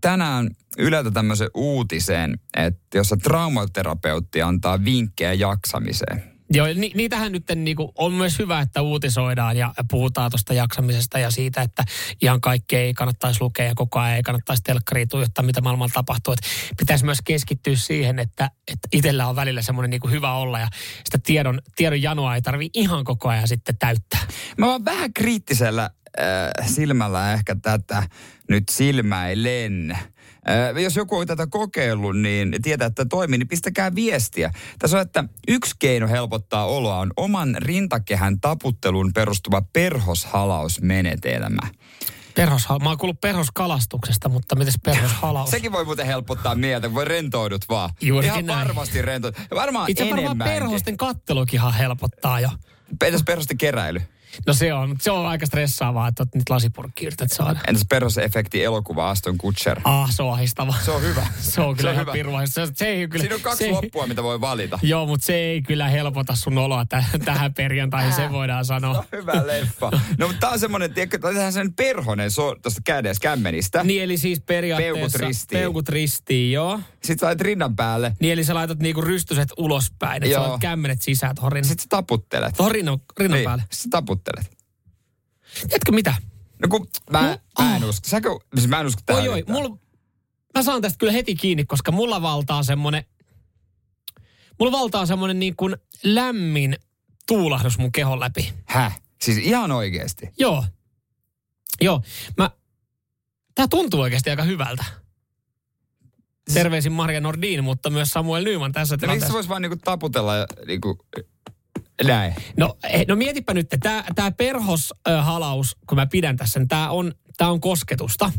tänään 0.01 0.50
Yleltä 0.77 1.12
tämmöisen 1.12 1.50
uutisen, 1.53 2.39
että 2.58 2.98
jossa 2.98 3.17
traumaterapeutti 3.17 4.41
antaa 4.41 4.86
vinkkejä 4.86 5.34
jaksamiseen. 5.34 6.24
Joo, 6.53 6.67
ni, 6.67 6.91
niitähän 6.96 7.31
nyt 7.31 7.43
niinku, 7.55 7.91
on 7.98 8.13
myös 8.13 8.39
hyvä, 8.39 8.60
että 8.60 8.81
uutisoidaan 8.81 9.58
ja 9.58 9.74
puhutaan 9.91 10.31
tuosta 10.31 10.53
jaksamisesta 10.53 11.19
ja 11.19 11.31
siitä, 11.31 11.62
että 11.62 11.84
ihan 12.22 12.41
kaikkea 12.41 12.79
ei 12.79 12.93
kannattaisi 12.93 13.41
lukea 13.41 13.65
ja 13.65 13.75
koko 13.75 14.00
ajan 14.00 14.15
ei 14.15 14.24
kannattaisi 14.24 14.63
telkkariin 14.63 15.08
tuijottaa, 15.08 15.46
mitä 15.46 15.62
maailmalla 15.62 15.91
tapahtuu. 15.93 16.34
Et 16.34 16.39
pitäisi 16.77 17.05
myös 17.05 17.19
keskittyä 17.24 17.75
siihen, 17.75 18.19
että, 18.19 18.51
että 18.67 18.88
itsellä 18.93 19.27
on 19.27 19.36
välillä 19.36 19.62
semmoinen 19.62 19.89
niinku 19.89 20.08
hyvä 20.08 20.34
olla 20.34 20.60
ja 20.60 20.67
sitä 21.03 21.17
tiedon, 21.24 21.62
tiedon 21.75 22.01
janoa 22.01 22.36
ei 22.36 22.41
tarvi 22.41 22.69
ihan 22.74 23.03
koko 23.03 23.29
ajan 23.29 23.48
sitten 23.48 23.77
täyttää. 23.77 24.19
Mä 24.58 24.67
vaan 24.67 24.86
vähän 24.86 25.13
kriittisellä 25.13 25.89
äh, 26.19 26.67
silmällä 26.67 27.34
ehkä 27.34 27.55
tätä 27.62 28.03
nyt 28.49 28.69
silmäilen. 28.69 29.91
Äh, 29.91 30.81
jos 30.83 30.95
joku 30.95 31.17
on 31.17 31.27
tätä 31.27 31.47
kokeillut, 31.47 32.17
niin 32.17 32.55
tietää, 32.61 32.87
että 32.87 33.05
toimii, 33.05 33.37
niin 33.37 33.47
pistäkää 33.47 33.95
viestiä. 33.95 34.51
Tässä 34.79 34.97
on, 34.97 35.01
että 35.01 35.23
yksi 35.47 35.75
keino 35.79 36.07
helpottaa 36.07 36.65
oloa 36.65 36.97
on 36.97 37.13
oman 37.17 37.55
rintakehän 37.59 38.39
taputteluun 38.39 39.13
perustuva 39.13 39.61
perhoshalausmenetelmä. 39.73 41.61
Perhos, 42.35 42.67
mä 42.81 42.89
oon 42.89 42.97
kuullut 42.97 43.21
perhoskalastuksesta, 43.21 44.29
mutta 44.29 44.55
mites 44.55 44.75
perhoshalaus? 44.85 45.49
Sekin 45.55 45.71
voi 45.71 45.85
muuten 45.85 46.05
helpottaa 46.05 46.55
mieltä, 46.55 46.93
voi 46.93 47.05
rentoudut 47.05 47.65
vaan. 47.69 47.89
Juurikin 48.01 48.33
Ihan 48.33 48.45
näin. 48.45 48.67
varmasti 48.67 49.01
rentoidut. 49.01 49.39
Ja 49.49 49.55
varmaan 49.55 49.91
Itse 49.91 50.09
varmaan 50.09 50.38
perhosten 50.38 50.97
kattelukinhan 50.97 51.73
helpottaa 51.73 52.39
jo. 52.39 52.49
Entäs 53.05 53.23
perhosten 53.23 53.57
keräily? 53.57 54.01
No 54.47 54.53
se 54.53 54.73
on, 54.73 54.95
se 55.01 55.11
on 55.11 55.25
aika 55.27 55.45
stressaavaa, 55.45 56.07
että 56.07 56.23
oot 56.23 56.35
nyt 56.35 56.49
lasipurkki 56.49 57.05
yrität 57.05 57.31
saada. 57.31 57.59
Entäs 57.67 57.85
perhosefekti 57.89 58.63
elokuva 58.63 59.09
Aston 59.09 59.37
Kutcher? 59.37 59.79
Ah, 59.83 60.11
se 60.11 60.23
on 60.23 60.33
ahistava. 60.33 60.73
Se 60.85 60.91
on 60.91 61.01
hyvä. 61.01 61.27
Se 61.39 61.61
on 61.61 61.75
kyllä 61.75 61.93
Se 61.93 61.99
on 62.01 62.17
ihan 62.17 62.31
hyvä. 62.33 62.45
Se, 62.45 62.67
se 62.73 62.87
ei 62.87 63.07
kyllä, 63.07 63.23
Siinä 63.23 63.35
on 63.35 63.41
kaksi 63.41 63.63
se 63.65 63.71
loppua, 63.71 64.07
mitä 64.07 64.23
voi 64.23 64.41
valita. 64.41 64.79
Joo, 64.83 65.05
mutta 65.05 65.25
se 65.25 65.35
ei 65.35 65.61
kyllä 65.61 65.87
helpota 65.87 66.35
sun 66.35 66.57
oloa 66.57 66.85
täh- 66.95 67.23
tähän 67.25 67.53
perjantaihin, 67.53 68.13
se 68.13 68.31
voidaan 68.31 68.65
sanoa. 68.65 69.05
Hyvä 69.11 69.47
leffa. 69.47 69.91
No 70.17 70.27
mutta 70.27 70.39
tää 70.39 70.49
on 70.49 70.59
semmonen, 70.59 70.93
tiedätkö, 70.93 71.19
tää 71.19 71.45
on 71.45 71.53
sen 71.53 71.73
perhonen 71.73 72.31
so, 72.31 72.55
tuosta 72.61 72.81
kädessä 72.85 73.21
kämmenistä. 73.21 73.83
Niin 73.83 74.03
eli 74.03 74.17
siis 74.17 74.39
periaatteessa... 74.39 74.99
Peukut 74.99 75.27
ristiin. 75.27 75.59
Peukut 75.59 75.89
ristiin, 75.89 76.51
joo. 76.51 76.79
Sitten 77.03 77.19
sä 77.19 77.25
laitat 77.25 77.41
rinnan 77.41 77.75
päälle. 77.75 78.15
Niin 78.19 78.33
eli 78.33 78.43
sä 78.43 78.55
laitat 78.55 78.79
niinku 78.79 79.01
rystyset 79.01 79.49
ulospäin, 79.57 80.23
että 80.23 80.35
sä 80.35 80.41
laitat 80.41 80.62
kämmenet 80.62 81.01
sisään 81.01 81.35
tuohon 81.35 81.51
rinnan, 81.51 81.67
Sitten 81.69 81.83
sä 81.83 81.89
taputtelet. 81.89 82.55
tuohon 82.57 82.71
rinnan, 82.71 82.99
rinnan 83.19 83.38
Niin, 83.38 83.45
päälle. 83.45 83.63
sit 83.71 83.81
sä 83.81 83.88
taputtelet. 83.91 84.57
Tiedätkö 85.62 85.91
mitä? 85.91 86.13
No 86.62 86.67
kun 86.69 86.88
mä, 87.12 87.35
Mu- 87.35 87.63
mä 87.63 87.75
en 87.75 87.83
usko. 87.83 88.07
Säkö, 88.07 88.29
siis 88.55 88.67
mä 88.67 88.79
en 88.79 88.85
usko 88.88 89.01
tähän 89.05 89.21
Oi 89.23 89.29
oi, 89.29 89.43
mulla, 89.47 89.77
mä 90.55 90.63
saan 90.63 90.81
tästä 90.81 90.97
kyllä 90.97 91.13
heti 91.13 91.35
kiinni, 91.35 91.65
koska 91.65 91.91
mulla 91.91 92.21
valtaa 92.21 92.63
semmonen, 92.63 93.03
mulla 94.59 94.71
valtaa 94.71 95.05
semmonen 95.05 95.39
niin 95.39 95.55
kuin 95.55 95.75
lämmin 96.03 96.75
tuulahdus 97.27 97.77
mun 97.77 97.91
kehon 97.91 98.19
läpi. 98.19 98.53
Häh? 98.65 99.01
Siis 99.21 99.38
ihan 99.38 99.71
oikeesti. 99.71 100.29
Joo. 100.39 100.65
Joo. 101.81 102.01
Mä, 102.38 102.49
tää 103.55 103.67
tuntuu 103.67 104.01
oikeasti 104.01 104.29
aika 104.29 104.43
hyvältä. 104.43 104.83
Terveisin 106.53 106.91
Maria 106.91 107.21
Nordin, 107.21 107.63
mutta 107.63 107.89
myös 107.89 108.09
Samuel 108.09 108.43
Nyman 108.43 108.71
tässä 108.71 108.93
No 108.93 108.95
miksi 108.95 109.01
tilanteessa. 109.01 109.27
se 109.27 109.33
vois 109.33 109.49
vaan 109.49 109.62
niinku 109.62 109.77
taputella 109.83 110.35
ja 110.35 110.45
niinku... 110.67 110.97
Näin. 112.03 112.35
No, 112.57 112.77
eh, 112.83 113.05
no 113.07 113.15
mietipä 113.15 113.53
nyt, 113.53 113.67
tämä 113.79 114.03
tää 114.15 114.31
perhoshalaus, 114.31 115.77
kun 115.88 115.95
mä 115.95 116.05
pidän 116.05 116.38
tässä, 116.38 116.59
niin 116.59 116.67
tämä 116.67 116.89
on, 116.89 117.13
tää 117.38 117.51
on 117.51 117.62
kosketusta. 117.62 118.31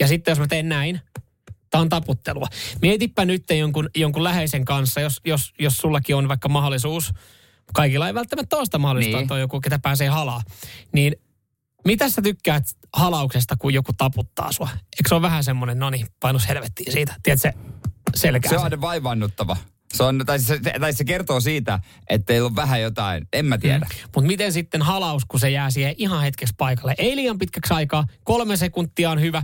Ja 0.00 0.08
sitten 0.08 0.32
jos 0.32 0.38
mä 0.38 0.46
teen 0.46 0.68
näin, 0.68 1.00
tämä 1.70 1.82
on 1.82 1.88
taputtelua. 1.88 2.46
Mietipä 2.82 3.24
nyt 3.24 3.44
jonkun, 3.50 3.90
jonkun 3.96 4.24
läheisen 4.24 4.64
kanssa, 4.64 5.00
jos, 5.00 5.20
jos, 5.26 5.52
jos 5.58 5.76
sullakin 5.78 6.16
on 6.16 6.28
vaikka 6.28 6.48
mahdollisuus, 6.48 7.12
kaikilla 7.74 8.06
ei 8.08 8.14
välttämättä 8.14 8.56
ole 8.56 8.64
sitä 8.64 8.78
mahdollisuutta, 8.78 9.16
Niin. 9.18 9.24
että 9.24 9.34
on 9.34 9.40
joku, 9.40 9.60
ketä 9.60 9.78
pääsee 9.78 10.08
halaa. 10.08 10.42
Niin 10.92 11.16
mitä 11.84 12.08
sä 12.08 12.22
tykkäät 12.22 12.64
halauksesta, 12.92 13.56
kun 13.58 13.74
joku 13.74 13.92
taputtaa 13.92 14.52
sua? 14.52 14.68
Eikö 14.72 15.08
se 15.08 15.14
ole 15.14 15.22
vähän 15.22 15.44
semmoinen, 15.44 15.78
no 15.78 15.90
niin, 15.90 16.06
painus 16.20 16.48
helvettiin 16.48 16.92
siitä. 16.92 17.14
Tiedätkö, 17.22 17.52
selkää. 18.14 18.48
Se 18.50 18.58
on 18.58 18.64
aina 18.64 18.80
vaivannuttava. 18.80 19.56
Se 19.94 20.02
on, 20.02 20.22
tai, 20.26 20.38
se, 20.38 20.60
tai 20.80 20.92
se 20.92 21.04
kertoo 21.04 21.40
siitä, 21.40 21.80
että 22.08 22.26
teillä 22.26 22.46
on 22.46 22.56
vähän 22.56 22.82
jotain, 22.82 23.28
en 23.32 23.46
mä 23.46 23.58
tiedä. 23.58 23.78
Mm. 23.78 24.08
Mutta 24.14 24.26
miten 24.26 24.52
sitten 24.52 24.82
halaus, 24.82 25.24
kun 25.24 25.40
se 25.40 25.50
jää 25.50 25.70
siihen 25.70 25.94
ihan 25.98 26.22
hetkeksi 26.22 26.54
paikalle? 26.58 26.94
Ei 26.98 27.16
liian 27.16 27.38
pitkäksi 27.38 27.74
aikaa, 27.74 28.06
kolme 28.24 28.56
sekuntia 28.56 29.10
on 29.10 29.20
hyvä, 29.20 29.42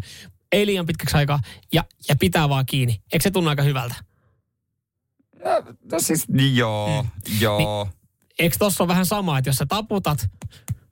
ei 0.53 0.67
liian 0.67 0.87
pitkäksi 0.87 1.17
aikaa 1.17 1.41
ja, 1.73 1.85
ja 2.09 2.17
pitää 2.17 2.49
vaan 2.49 2.67
kiinni. 2.67 3.03
Eikö 3.13 3.23
se 3.23 3.31
tunnu 3.31 3.51
aika 3.51 3.63
hyvältä? 3.63 3.95
No 5.93 6.01
siis, 6.01 6.29
niin 6.29 6.57
joo, 6.57 7.03
mm. 7.03 7.09
joo. 7.41 7.89
Eikö 8.39 8.57
tossa 8.59 8.85
ole 8.85 8.89
vähän 8.89 9.07
sama, 9.07 9.39
että 9.39 9.49
jos 9.49 9.57
sä 9.57 9.67
taputat, 9.67 10.31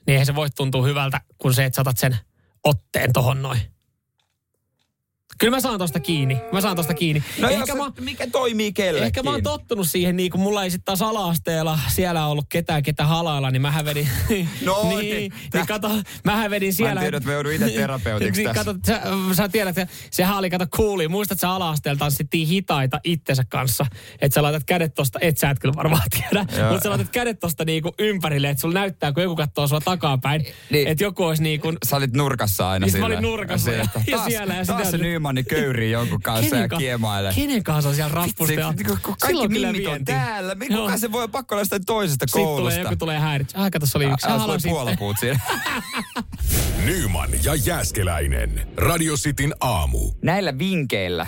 niin 0.07 0.12
eihän 0.12 0.27
se 0.27 0.35
voi 0.35 0.51
tuntua 0.51 0.85
hyvältä 0.85 1.21
kuin 1.38 1.55
se, 1.55 1.64
että 1.64 1.77
sä 1.77 1.83
otat 1.83 1.99
sen 1.99 2.16
otteen 2.64 3.12
tohon 3.12 3.42
noin. 3.42 3.76
Kyllä 5.38 5.57
mä 5.57 5.61
saan 5.61 5.79
tosta 5.79 6.01
kiinni. 6.01 6.40
Mä 6.53 6.61
saan 6.61 6.77
tosta 6.77 6.94
kiinni. 6.94 7.22
No 7.40 7.49
ehkä, 7.49 7.64
jos, 7.68 7.79
mä, 7.79 7.92
mikä 8.01 8.27
toimii 8.33 8.72
kellekin? 8.72 9.07
ehkä 9.07 9.22
mä 9.22 9.31
oon 9.31 9.42
tottunut 9.42 9.88
siihen, 9.88 10.16
niin 10.16 10.31
kun 10.31 10.40
mulla 10.40 10.64
ei 10.64 10.70
sitten 10.70 10.85
taas 10.85 11.03
ala-asteella 11.03 11.79
siellä 11.88 12.27
ollut 12.27 12.46
ketään, 12.49 12.83
ketä 12.83 13.05
halailla, 13.07 13.51
niin 13.51 13.62
mähän 13.62 13.85
vedin... 13.85 14.09
No, 14.64 14.83
niin, 14.88 14.99
niin. 15.16 15.33
niin, 15.55 15.66
kato, 15.66 15.90
mähän 16.25 16.51
vedin 16.51 16.72
siellä... 16.75 16.94
Mä 16.94 17.01
en 17.01 17.05
tiedä, 17.05 17.16
että 17.16 17.29
mä 17.29 17.33
joudun 17.35 17.53
itse 17.53 17.70
terapeutiksi 17.81 18.42
niin, 18.44 18.55
kato, 18.55 18.75
sä, 18.87 19.01
sä 19.33 19.49
tiedät, 19.49 19.79
että 19.79 19.94
sehän 20.11 20.37
oli, 20.37 20.51
kato, 20.51 20.66
kuuli. 20.77 21.09
Muistat, 21.09 21.40
sä 21.40 21.51
ala-asteella 21.51 21.99
tanssittiin 21.99 22.49
hitaita 22.49 23.01
itsensä 23.05 23.44
kanssa. 23.49 23.87
Että 24.20 24.35
sä 24.35 24.42
laitat 24.42 24.64
kädet 24.64 24.94
tosta, 24.94 25.18
et 25.22 25.38
sä 25.38 25.51
et 25.51 25.59
kyllä 25.59 25.75
varmaan 25.77 26.03
tiedä, 26.11 26.46
Joo. 26.59 26.68
mutta 26.70 26.83
sä 26.83 26.90
laitat 26.90 27.09
kädet 27.12 27.40
tosta 27.40 27.64
niinku 27.64 27.94
ympärille, 27.99 28.49
että 28.51 28.61
sulla 28.61 28.75
näyttää, 28.75 29.12
kun 29.12 29.22
joku 29.22 29.37
katsoo 29.37 29.68
sua 29.68 29.81
takapäin, 29.81 30.46
Niin. 30.70 30.88
että 30.88 31.05
joku 31.05 31.25
olisi 31.25 31.42
niinku 31.42 31.72
Sä 31.88 31.96
olit 31.96 32.12
nurkassa 32.12 32.70
aina 32.70 32.87
Niin 32.87 32.92
mä 32.92 32.96
silleen. 33.07 33.18
olin 33.18 33.31
nurkassa 33.31 33.70
ja- 33.70 33.77
ja 33.77 33.83
ja 33.83 33.85
ja 33.85 33.90
kanssa 33.92 34.16
on 34.25 34.31
siellä 34.31 34.55
rappusta? 34.55 34.77
Vitsi, 34.77 34.92
ja- 34.92 34.96
kun- 38.85 38.99
kun 39.03 39.17
kaikki 39.21 39.27
silloin 39.27 39.51
kyllä 39.51 39.67
mimmit 39.73 39.87
on 39.87 39.93
vienti. 39.93 40.12
täällä. 40.12 40.55
Mi- 40.55 40.67
Joo. 40.71 40.83
Kuka 40.85 40.99
se 40.99 41.12
voi 41.12 41.29
pakko 41.29 41.55
olla 41.55 41.61
jostain 41.61 41.85
toisesta 41.87 42.27
Sitten 42.27 42.43
tulee, 42.43 42.57
koulusta? 42.57 42.81
joku 42.81 42.97
tulee 42.97 43.19
häiritsä. 43.19 43.59
Ah, 43.62 43.71
kato, 43.71 43.87
se 43.87 43.99
oli 43.99 44.05
yksi. 44.05 44.27
Ah, 44.27 44.41
sulla 44.41 44.59
sitten. 44.59 44.71
puolapuut 44.73 45.17
siinä. 45.21 45.41
Nyman 46.85 47.29
ja 47.45 47.55
Jääskeläinen. 47.55 48.69
Radio 48.77 49.15
Cityn 49.17 49.55
aamu. 49.61 50.12
Näillä 50.23 50.59
vinkeillä 50.59 51.27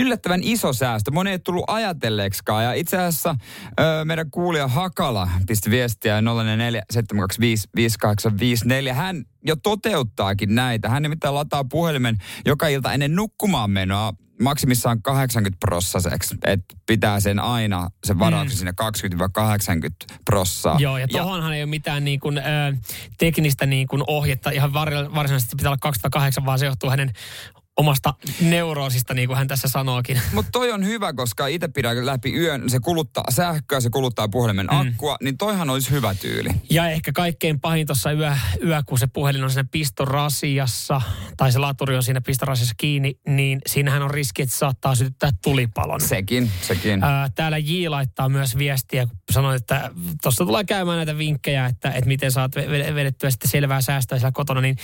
yllättävän 0.00 0.40
iso 0.42 0.72
säästö. 0.72 1.10
Moni 1.10 1.30
ei 1.30 1.38
tullut 1.38 1.64
ajatelleeksikaan. 1.66 2.64
Ja 2.64 2.72
itse 2.72 2.98
asiassa 2.98 3.36
ö, 3.80 4.04
meidän 4.04 4.30
kuulija 4.30 4.68
Hakala 4.68 5.28
pisti 5.46 5.70
viestiä 5.70 6.20
0472558854. 6.20 6.22
Hän 8.92 9.24
jo 9.46 9.56
toteuttaakin 9.56 10.54
näitä. 10.54 10.88
Hän 10.88 11.02
nimittäin 11.02 11.34
lataa 11.34 11.64
puhelimen 11.64 12.16
joka 12.46 12.68
ilta 12.68 12.92
ennen 12.92 13.16
nukkumaan 13.16 13.70
menoa 13.70 14.12
maksimissaan 14.42 15.02
80 15.02 15.56
prossaseksi. 15.60 16.36
Että 16.44 16.76
pitää 16.86 17.20
sen 17.20 17.38
aina, 17.38 17.88
sen 18.04 18.18
varauksen 18.18 18.56
mm. 18.56 18.58
sinne 18.58 18.72
20-80 20.10 20.14
prossaa. 20.24 20.76
Joo, 20.78 20.98
ja 20.98 21.08
tohonhan 21.08 21.52
ei 21.52 21.62
ole 21.62 21.70
mitään 21.70 22.04
niin 22.04 22.20
kuin, 22.20 22.38
ö, 22.38 22.42
teknistä 23.18 23.66
niin 23.66 23.88
kuin 23.88 24.02
ohjetta. 24.06 24.50
Ihan 24.50 24.72
var, 24.72 24.90
varsinaisesti 25.14 25.56
pitää 25.56 25.70
olla 25.70 25.78
208, 25.80 26.44
vaan 26.44 26.58
se 26.58 26.66
johtuu 26.66 26.90
hänen 26.90 27.12
omasta 27.80 28.14
neuroosista, 28.40 29.14
niin 29.14 29.28
kuin 29.28 29.36
hän 29.38 29.48
tässä 29.48 29.68
sanookin. 29.68 30.20
Mutta 30.32 30.50
toi 30.52 30.72
on 30.72 30.84
hyvä, 30.86 31.12
koska 31.12 31.46
itse 31.46 31.68
pidän 31.68 32.06
läpi 32.06 32.32
yön, 32.34 32.70
se 32.70 32.78
kuluttaa 32.80 33.24
sähköä, 33.30 33.80
se 33.80 33.90
kuluttaa 33.90 34.28
puhelimen 34.28 34.66
Mm. 34.70 34.78
akkua, 34.88 35.16
niin 35.22 35.38
toihan 35.38 35.70
olisi 35.70 35.90
hyvä 35.90 36.14
tyyli. 36.14 36.48
Ja 36.70 36.88
ehkä 36.90 37.12
kaikkein 37.12 37.60
pahin 37.60 37.86
tuossa 37.86 38.12
yö, 38.12 38.32
yö, 38.64 38.82
kun 38.86 38.98
se 38.98 39.06
puhelin 39.06 39.44
on 39.44 39.50
siinä 39.50 39.68
pistorasiassa, 39.70 41.00
tai 41.36 41.52
se 41.52 41.58
laturi 41.58 41.96
on 41.96 42.02
siinä 42.02 42.20
pistorasiassa 42.20 42.74
kiinni, 42.78 43.18
niin 43.28 43.58
siinähän 43.66 44.02
on 44.02 44.10
riski, 44.10 44.42
että 44.42 44.56
saattaa 44.56 44.94
sytyttää 44.94 45.30
tulipalon. 45.42 46.00
Sekin, 46.00 46.50
sekin. 46.62 47.04
Ää, 47.04 47.28
täällä 47.34 47.58
J 47.58 47.88
laittaa 47.88 48.28
myös 48.28 48.58
viestiä, 48.58 49.06
kun 49.06 49.14
sanoit, 49.30 49.62
että 49.62 49.90
tuossa 50.22 50.44
tulee 50.44 50.64
käymään 50.64 50.96
näitä 50.96 51.18
vinkkejä, 51.18 51.66
että, 51.66 51.90
että 51.90 52.08
miten 52.08 52.32
saat 52.32 52.56
ve- 52.56 52.94
vedettyä 52.94 53.30
sitten 53.30 53.50
selvää 53.50 53.80
säästöä 53.80 54.18
siellä 54.18 54.32
kotona, 54.32 54.60
niin 54.60 54.76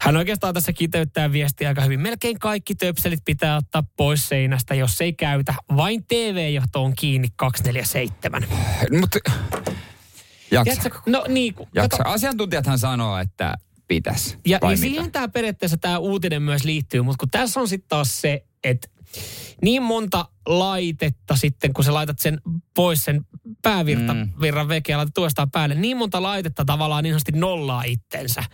hän 0.00 0.16
oikeastaan 0.16 0.54
tässä 0.54 0.72
kiteyttää 0.72 1.32
viestiä 1.32 1.68
aika 1.68 1.82
hyvin. 1.82 2.00
Melkein 2.00 2.25
kaikki 2.34 2.74
töpselit 2.74 3.20
pitää 3.24 3.56
ottaa 3.56 3.82
pois 3.96 4.28
seinästä, 4.28 4.74
jos 4.74 5.00
ei 5.00 5.12
käytä. 5.12 5.54
Vain 5.76 6.04
TV-johto 6.08 6.84
on 6.84 6.92
kiinni 6.96 7.28
247. 7.36 8.46
Mutta 9.00 9.18
jaksa. 10.50 10.90
No 11.06 11.24
niin, 11.28 11.54
kun- 11.54 11.66
jaksa. 11.74 11.98
kato, 11.98 12.10
Asiantuntijathan 12.10 12.78
sanoo, 12.78 13.18
että 13.18 13.54
pitäisi. 13.88 14.38
ja, 14.46 14.58
ja 14.70 14.76
siihen 14.76 15.12
tämä 15.12 15.28
periaatteessa 15.28 15.76
tämä 15.76 15.98
uutinen 15.98 16.42
myös 16.42 16.64
liittyy, 16.64 17.02
mutta 17.02 17.18
kun 17.20 17.30
tässä 17.30 17.60
on 17.60 17.68
sitten 17.68 17.88
taas 17.88 18.20
se, 18.20 18.44
että 18.64 18.88
niin 19.62 19.82
monta 19.82 20.28
laitetta 20.46 21.36
sitten, 21.36 21.72
kun 21.72 21.84
sä 21.84 21.94
laitat 21.94 22.18
sen 22.18 22.40
pois 22.74 23.04
sen 23.04 23.26
päävirran 23.62 24.16
Mm. 24.16 24.68
veke 24.68 24.92
ja 24.92 24.96
laitat 24.98 25.18
uudestaan 25.18 25.50
päälle, 25.50 25.74
niin 25.74 25.96
monta 25.96 26.22
laitetta 26.22 26.64
tavallaan 26.64 27.04
niin 27.04 27.12
sanotusti 27.12 27.32
nollaa 27.32 27.82
itsensä. 27.82 28.44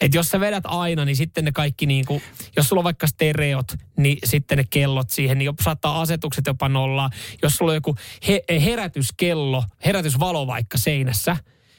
Että 0.00 0.16
jos 0.18 0.28
sä 0.28 0.40
vedät 0.40 0.64
aina, 0.66 1.04
niin 1.04 1.16
sitten 1.16 1.44
ne 1.44 1.52
kaikki 1.52 1.86
niin 1.86 2.04
kuin, 2.06 2.22
jos 2.56 2.68
sulla 2.68 2.80
on 2.80 2.84
vaikka 2.84 3.06
stereot, 3.06 3.72
niin 3.96 4.18
sitten 4.24 4.58
ne 4.58 4.64
kellot 4.70 5.10
siihen, 5.10 5.38
niin 5.38 5.46
jopa 5.46 5.62
saattaa 5.62 6.00
asetukset 6.00 6.46
jopa 6.46 6.68
nollaa. 6.68 7.10
Jos 7.42 7.56
sulla 7.56 7.72
on 7.72 7.76
joku 7.76 7.96
he, 8.28 8.44
herätyskello, 8.64 9.64
herätysvalo 9.84 10.46
vaikka 10.46 10.78
seinässä, 10.78 11.36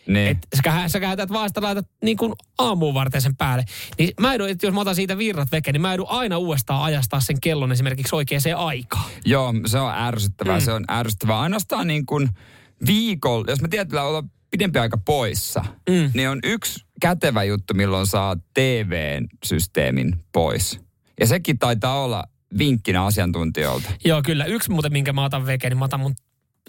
Niin. 0.07 0.27
et 0.27 0.37
sä, 0.55 0.87
sä 0.87 0.99
käytät 0.99 1.29
vaan 1.29 1.49
sitä 1.49 1.61
laitat 1.61 1.87
niin 2.03 2.17
kuin 2.17 2.33
aamuun 2.57 2.93
varten 2.93 3.21
sen 3.21 3.35
päälle. 3.35 3.65
Niin 3.97 4.11
mä 4.19 4.33
edun, 4.33 4.49
että 4.49 4.67
jos 4.67 4.73
mä 4.73 4.81
otan 4.81 4.95
siitä 4.95 5.17
virrat 5.17 5.51
veke, 5.51 5.71
niin 5.71 5.81
mä 5.81 5.93
edun 5.93 6.09
aina 6.09 6.37
uudestaan 6.37 6.83
ajastaa 6.83 7.19
sen 7.19 7.41
kellon 7.41 7.71
esimerkiksi 7.71 8.15
oikeaan 8.15 8.41
aikaan. 8.55 9.09
Joo, 9.25 9.53
se 9.65 9.79
on 9.79 9.93
ärsyttävää, 9.93 10.59
Mm. 10.59 10.65
se 10.65 10.71
on 10.73 10.85
ärsyttävää. 10.91 11.39
Ainoastaan 11.39 11.87
niin 11.87 12.05
kuin 12.05 12.29
viikolla, 12.85 13.45
jos 13.49 13.61
mä 13.61 13.67
että 13.81 14.03
olla 14.03 14.23
pidempi 14.51 14.79
aika 14.79 14.97
poissa, 14.97 15.65
Mm. 15.89 16.11
niin 16.13 16.29
on 16.29 16.39
yksi 16.43 16.85
kätevä 16.99 17.43
juttu, 17.43 17.73
milloin 17.73 18.07
saa 18.07 18.35
TV-systeemin 18.53 20.15
pois. 20.31 20.79
Ja 21.19 21.27
sekin 21.27 21.59
taitaa 21.59 22.03
olla 22.03 22.23
vinkkinä 22.57 23.05
asiantuntijoilta. 23.05 23.89
Joo, 24.05 24.21
kyllä. 24.25 24.45
Yksi 24.45 24.71
muuten, 24.71 24.91
minkä 24.93 25.13
mä 25.13 25.25
otan 25.25 25.45
veke, 25.45 25.69
niin 25.69 25.77
mä 25.77 25.85
otan 25.85 25.99
mun 25.99 26.15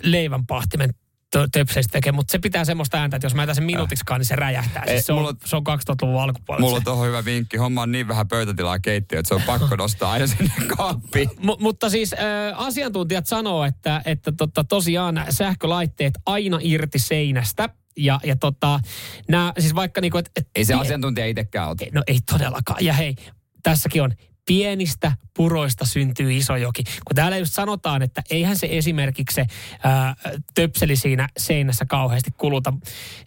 leivänpahtimen 0.02 0.90
tö- 1.36 1.48
töpseistä 1.52 1.92
veke, 1.96 2.12
mutta 2.12 2.32
se 2.32 2.38
pitää 2.38 2.64
semmoista 2.64 2.98
ääntä, 2.98 3.16
että 3.16 3.26
jos 3.26 3.34
mä 3.34 3.42
jätän 3.42 3.54
sen 3.54 3.64
minuutiksikaan, 3.64 4.20
niin 4.20 4.26
se 4.26 4.36
räjähtää. 4.36 4.82
Ei, 4.82 4.92
Siis 4.92 5.06
se, 5.06 5.12
on, 5.12 5.18
mulla- 5.18 5.34
se 5.44 5.56
on 5.56 5.62
2000-luvun 5.62 6.22
alkupuolella. 6.22 6.64
Mulla 6.66 6.76
on 6.76 6.84
tuohon 6.84 7.06
hyvä 7.06 7.24
vinkki. 7.24 7.56
Homma 7.56 7.82
on 7.82 7.92
niin 7.92 8.08
vähän 8.08 8.28
pöytätilaa 8.28 8.78
keittiöön, 8.78 9.20
että 9.20 9.28
se 9.28 9.34
on 9.34 9.42
pakko 9.42 9.76
nostaa 9.84 10.12
aina 10.12 10.26
sinne 10.26 10.52
kaappiin. 10.76 11.30
M- 11.42 11.62
mutta 11.62 11.90
siis 11.90 12.12
äh, 12.12 12.18
asiantuntijat 12.54 13.26
sanoo, 13.26 13.64
että, 13.64 14.02
että 14.04 14.32
tota, 14.32 14.64
tosiaan 14.64 15.24
sähkölaitteet 15.30 16.14
aina 16.26 16.58
irti 16.62 16.98
seinästä. 16.98 17.68
Ja, 17.96 18.20
ja 18.24 18.36
tota, 18.36 18.80
nämä, 19.28 19.52
siis 19.58 19.74
vaikka 19.74 20.00
niinku, 20.00 20.18
et, 20.18 20.30
et, 20.36 20.48
Ei 20.54 20.64
se 20.64 20.74
asiantuntija 20.74 21.26
itsekään 21.26 21.68
ota. 21.68 21.84
No 21.92 22.02
ei 22.06 22.18
todellakaan. 22.32 22.84
Ja 22.84 22.92
hei, 22.92 23.16
tässäkin 23.62 24.02
on 24.02 24.12
pienistä 24.50 25.12
puroista 25.36 25.84
syntyy 25.84 26.32
iso 26.32 26.56
joki. 26.56 26.84
Kun 26.84 27.14
täällä 27.14 27.36
just 27.36 27.54
sanotaan, 27.54 28.02
että 28.02 28.22
eihän 28.30 28.56
se 28.56 28.68
esimerkiksi 28.70 29.34
se 29.34 29.46
ää, 29.84 30.14
töpseli 30.54 30.96
siinä 30.96 31.28
seinässä 31.38 31.84
kauheasti 31.84 32.30
kuluta, 32.36 32.72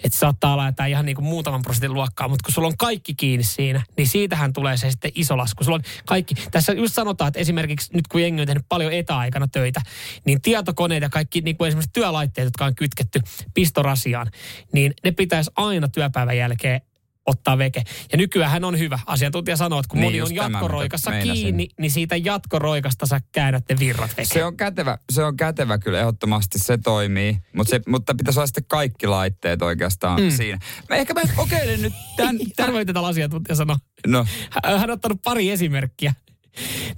että 0.03 0.17
saattaa 0.17 0.53
olla 0.53 0.65
jotain 0.65 0.91
ihan 0.91 1.05
niin 1.05 1.15
kuin 1.15 1.25
muutaman 1.25 1.61
prosentin 1.61 1.93
luokkaa, 1.93 2.27
mutta 2.27 2.43
kun 2.43 2.53
sulla 2.53 2.67
on 2.67 2.77
kaikki 2.77 3.13
kiinni 3.13 3.43
siinä, 3.43 3.81
niin 3.97 4.07
siitähän 4.07 4.53
tulee 4.53 4.77
se 4.77 4.91
sitten 4.91 5.11
iso 5.15 5.37
lasku. 5.37 5.63
Sulla 5.63 5.75
on 5.75 5.83
kaikki, 6.05 6.35
tässä 6.51 6.73
just 6.73 6.93
sanotaan, 6.93 7.27
että 7.27 7.39
esimerkiksi 7.39 7.93
nyt 7.93 8.07
kun 8.07 8.21
jengi 8.21 8.41
on 8.41 8.47
tehnyt 8.47 8.65
paljon 8.69 8.93
etäaikana 8.93 9.47
töitä, 9.47 9.81
niin 10.25 10.41
tietokoneet 10.41 11.03
ja 11.03 11.09
kaikki 11.09 11.41
niin 11.41 11.57
kuin 11.57 11.67
esimerkiksi 11.67 11.93
työlaitteet, 11.93 12.45
jotka 12.45 12.65
on 12.65 12.75
kytketty 12.75 13.21
pistorasiaan, 13.53 14.31
niin 14.73 14.93
ne 15.03 15.11
pitäisi 15.11 15.51
aina 15.55 15.87
työpäivän 15.87 16.37
jälkeen 16.37 16.81
ottaa 17.25 17.57
veke. 17.57 17.83
Ja 18.11 18.17
nykyään 18.17 18.63
on 18.63 18.79
hyvä. 18.79 18.99
Asiantuntija 19.05 19.57
sanoo, 19.57 19.79
että 19.79 19.89
kun 19.89 19.99
Niin, 19.99 20.07
moni 20.07 20.21
on 20.21 20.35
tämä, 20.35 20.57
jatkoroikassa 20.57 21.11
meinasin. 21.11 21.33
kiinni, 21.33 21.67
niin 21.79 21.91
siitä 21.91 22.15
jatkoroikasta 22.15 23.05
sä 23.05 23.21
käännät 23.31 23.63
ne 23.69 23.75
virrat 23.79 24.11
veke. 24.17 24.25
Se 24.33 24.43
on 24.45 24.57
kätevä, 24.57 24.97
se 25.11 25.23
on 25.23 25.37
kätevä 25.37 25.77
kyllä 25.77 25.99
ehdottomasti, 25.99 26.59
se 26.59 26.77
toimii. 26.77 27.37
Mut 27.55 27.67
se, 27.67 27.81
mutta 27.87 28.15
pitäisi 28.15 28.39
olla 28.39 28.47
sitten 28.47 28.65
kaikki 28.67 29.07
laitteet 29.07 29.61
oikeastaan 29.61 30.21
mm. 30.21 30.29
siinä. 30.31 30.59
Mä 30.89 30.95
ehkä 30.95 31.13
mä 31.13 31.21
kokeilen 31.35 31.81
nyt 31.81 31.93
tämän, 32.17 32.37
tämän 32.55 32.69
Arvoin 32.73 32.87
tätä 32.87 32.99
asiantuntija 32.99 33.55
sanoa. 33.55 33.77
no, 34.07 34.25
Hän 34.63 34.79
hän 34.79 34.89
on 34.89 34.93
ottanut 34.93 35.21
pari 35.23 35.51
esimerkkiä. 35.51 36.13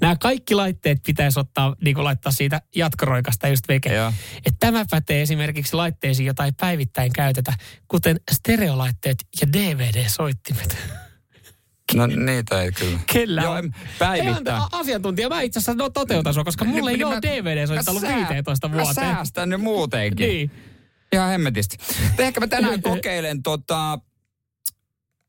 Nämä 0.01 0.15
kaikki 0.15 0.55
laitteet 0.55 0.97
pitäisi 1.05 1.39
ottaa, 1.39 1.75
niin 1.83 1.95
kuin 1.95 2.03
laittaa 2.03 2.31
siitä 2.31 2.61
jatkoroikasta 2.75 3.47
just 3.47 3.67
veke. 3.67 3.89
Että 4.37 4.57
tämä 4.59 4.85
pätee 4.91 5.21
esimerkiksi 5.21 5.75
laitteisiin, 5.75 6.25
jota 6.27 6.45
ei 6.45 6.51
päivittäin 6.59 7.13
käytetä, 7.13 7.53
kuten 7.87 8.19
stereolaitteet 8.31 9.17
ja 9.41 9.47
DVD-soittimet. 9.53 10.77
no 11.93 12.07
niitä 12.07 12.61
ei 12.61 12.71
kyllä. 12.71 12.99
Kellä 13.13 13.41
Joo, 13.41 13.51
on? 13.51 13.57
en 13.65 13.75
päivittää. 13.99 14.59
Hei, 14.59 14.67
asiantuntija, 14.71 15.29
mä 15.29 15.41
itse 15.41 15.59
asiassa 15.59 15.73
no, 15.73 15.89
toteutan 15.89 16.33
sua, 16.33 16.43
koska 16.43 16.65
mulla 16.65 16.89
ei 16.89 16.97
Niin, 16.97 17.05
ole 17.05 17.15
mä- 17.15 17.21
DVD-soittaa 17.21 17.91
ollut 17.91 18.01
mä 18.03 18.09
sää- 18.09 18.17
15 18.29 18.67
Mä 18.67 18.73
vuoteen. 18.75 18.93
säästän 18.95 19.49
ne 19.49 19.57
muutenkin. 19.57 20.27
Niin. 20.29 20.51
Ihan 21.13 21.29
hemmetisti. 21.29 21.77
Ehkä 22.17 22.39
mä 22.39 22.47
tänään 22.47 22.81
kokeilen 22.91 23.43
tota... 23.43 23.99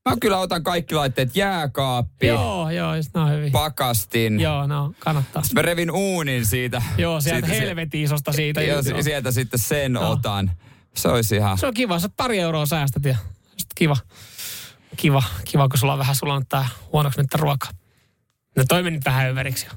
Mä 0.09 0.15
kyllä 0.21 0.37
otan 0.37 0.63
kaikki 0.63 0.95
laitteet 0.95 1.35
jääkaappi, 1.35 2.27
Joo, 2.27 2.69
joo, 2.69 2.95
just 2.95 3.09
no 3.13 3.27
hyvin. 3.27 3.51
pakastin. 3.51 4.39
Joo, 4.39 4.67
no, 4.67 4.93
kannattaa. 4.99 5.41
Mä 5.53 5.61
revin 5.61 5.91
uunin 5.91 6.45
siitä. 6.45 6.81
Joo, 6.97 7.21
sieltä 7.21 7.47
siitä 7.47 7.61
helvetin 7.65 8.01
isosta 8.03 8.31
siitä. 8.31 8.61
Joo, 8.61 8.81
Joo. 8.89 9.03
sieltä 9.03 9.31
sitten 9.31 9.59
sen 9.59 9.93
Joo. 9.93 10.11
otan. 10.11 10.51
Se 10.95 11.07
olisi 11.07 11.35
ihan... 11.35 11.57
Se 11.57 11.67
on 11.67 11.73
kiva, 11.73 11.99
sä 11.99 12.09
pari 12.17 12.39
euroa 12.39 12.65
säästät 12.65 13.05
ja 13.05 13.17
sit 13.57 13.67
kiva. 13.75 13.97
Kiva, 14.97 15.23
kiva, 15.45 15.69
kun 15.69 15.79
sulla 15.79 15.93
on 15.93 15.99
vähän 15.99 16.15
sulanut 16.15 16.49
tää 16.49 16.67
huonoksi 16.93 17.21
nyt 17.21 17.33
ruoka. 17.33 17.67
No 18.57 18.63
toi 18.67 18.83
meni 18.83 18.95
nyt 18.95 19.05
vähän 19.05 19.29
överiksi 19.29 19.65
jo. 19.65 19.71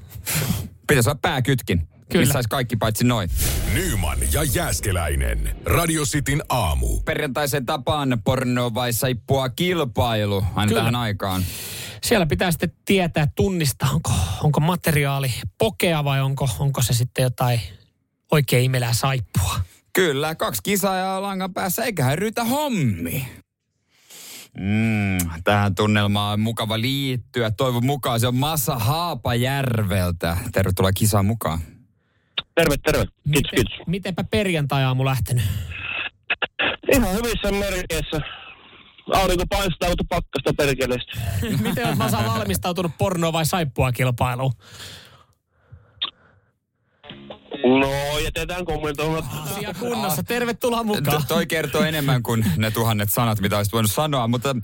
Pitäisi 0.87 1.09
olla 1.09 1.19
pääkytkin. 1.21 1.87
Kyllä. 2.11 2.25
missä 2.25 2.37
olisi 2.37 2.49
kaikki 2.49 2.75
paitsi 2.75 3.03
noin. 3.03 3.29
Nyman 3.73 4.17
ja 4.31 4.43
Jääskeläinen. 4.43 5.55
Radio 5.65 6.03
Cityn 6.03 6.43
aamu. 6.49 6.99
Perjantaisen 6.99 7.65
tapaan 7.65 8.21
porno 8.23 8.73
vai 8.73 8.93
saippua 8.93 9.49
kilpailu 9.49 10.45
aina 10.55 10.67
Kyllä. 10.67 10.79
tähän 10.79 10.95
aikaan. 10.95 11.43
Siellä 12.03 12.25
pitää 12.25 12.51
sitten 12.51 12.73
tietää, 12.85 13.27
tunnistaa, 13.35 13.89
onko, 13.91 14.11
onko 14.43 14.59
materiaali 14.59 15.33
pokea 15.57 16.03
vai 16.03 16.21
onko, 16.21 16.49
onko 16.59 16.81
se 16.81 16.93
sitten 16.93 17.23
jotain 17.23 17.61
oikein 18.31 18.63
imelää 18.63 18.93
saippua. 18.93 19.59
Kyllä, 19.93 20.35
kaksi 20.35 20.61
kisaajaa 20.63 21.21
langan 21.21 21.53
päässä, 21.53 21.83
eiköhän 21.83 22.17
ryytä 22.17 22.43
hommi. 22.43 23.27
Mm, 24.57 25.41
tähän 25.43 25.75
tunnelmaan 25.75 26.33
on 26.33 26.39
mukava 26.39 26.81
liittyä. 26.81 27.51
Toivon 27.51 27.85
mukaan 27.85 28.19
se 28.19 28.27
on 28.27 28.35
Massa 28.35 28.75
Haapajärveltä. 28.79 30.37
Tervetuloa 30.51 30.91
kisaan 30.91 31.25
mukaan. 31.25 31.59
Terve, 32.55 32.75
terve. 32.85 33.05
Kiitos, 33.05 33.15
Miten, 33.25 33.51
kiitos. 33.55 33.87
mitenpä 33.87 34.23
perjantai-aamu 34.23 35.05
lähtenyt? 35.05 35.43
Ihan 36.93 37.13
hyvissä 37.15 37.51
merkeissä. 37.51 38.19
Aurinko 39.13 39.43
paistaa, 39.49 39.89
mutta 39.89 40.03
pakkasta 40.09 40.53
perkeleistä. 40.57 41.11
Miten 41.69 41.85
olet 41.87 41.97
Masa 41.97 42.17
valmistautunut 42.25 42.91
pornoa 42.97 43.33
vai 43.33 43.45
saippua 43.45 43.91
kilpailuun? 43.91 44.51
No, 47.79 48.19
jätetään 48.23 48.65
kommentoimat. 48.65 49.25
Asia 49.43 49.73
kunnossa. 49.79 50.23
Tervetuloa 50.23 50.83
mukaan. 50.83 51.21
To- 51.21 51.27
toi 51.27 51.45
kertoo 51.45 51.83
enemmän 51.83 52.23
kuin 52.23 52.45
ne 52.57 52.71
tuhannet 52.71 53.11
sanat, 53.11 53.39
mitä 53.39 53.57
olisit 53.57 53.73
voinut 53.73 53.91
sanoa. 53.91 54.27
Mutta 54.27 54.55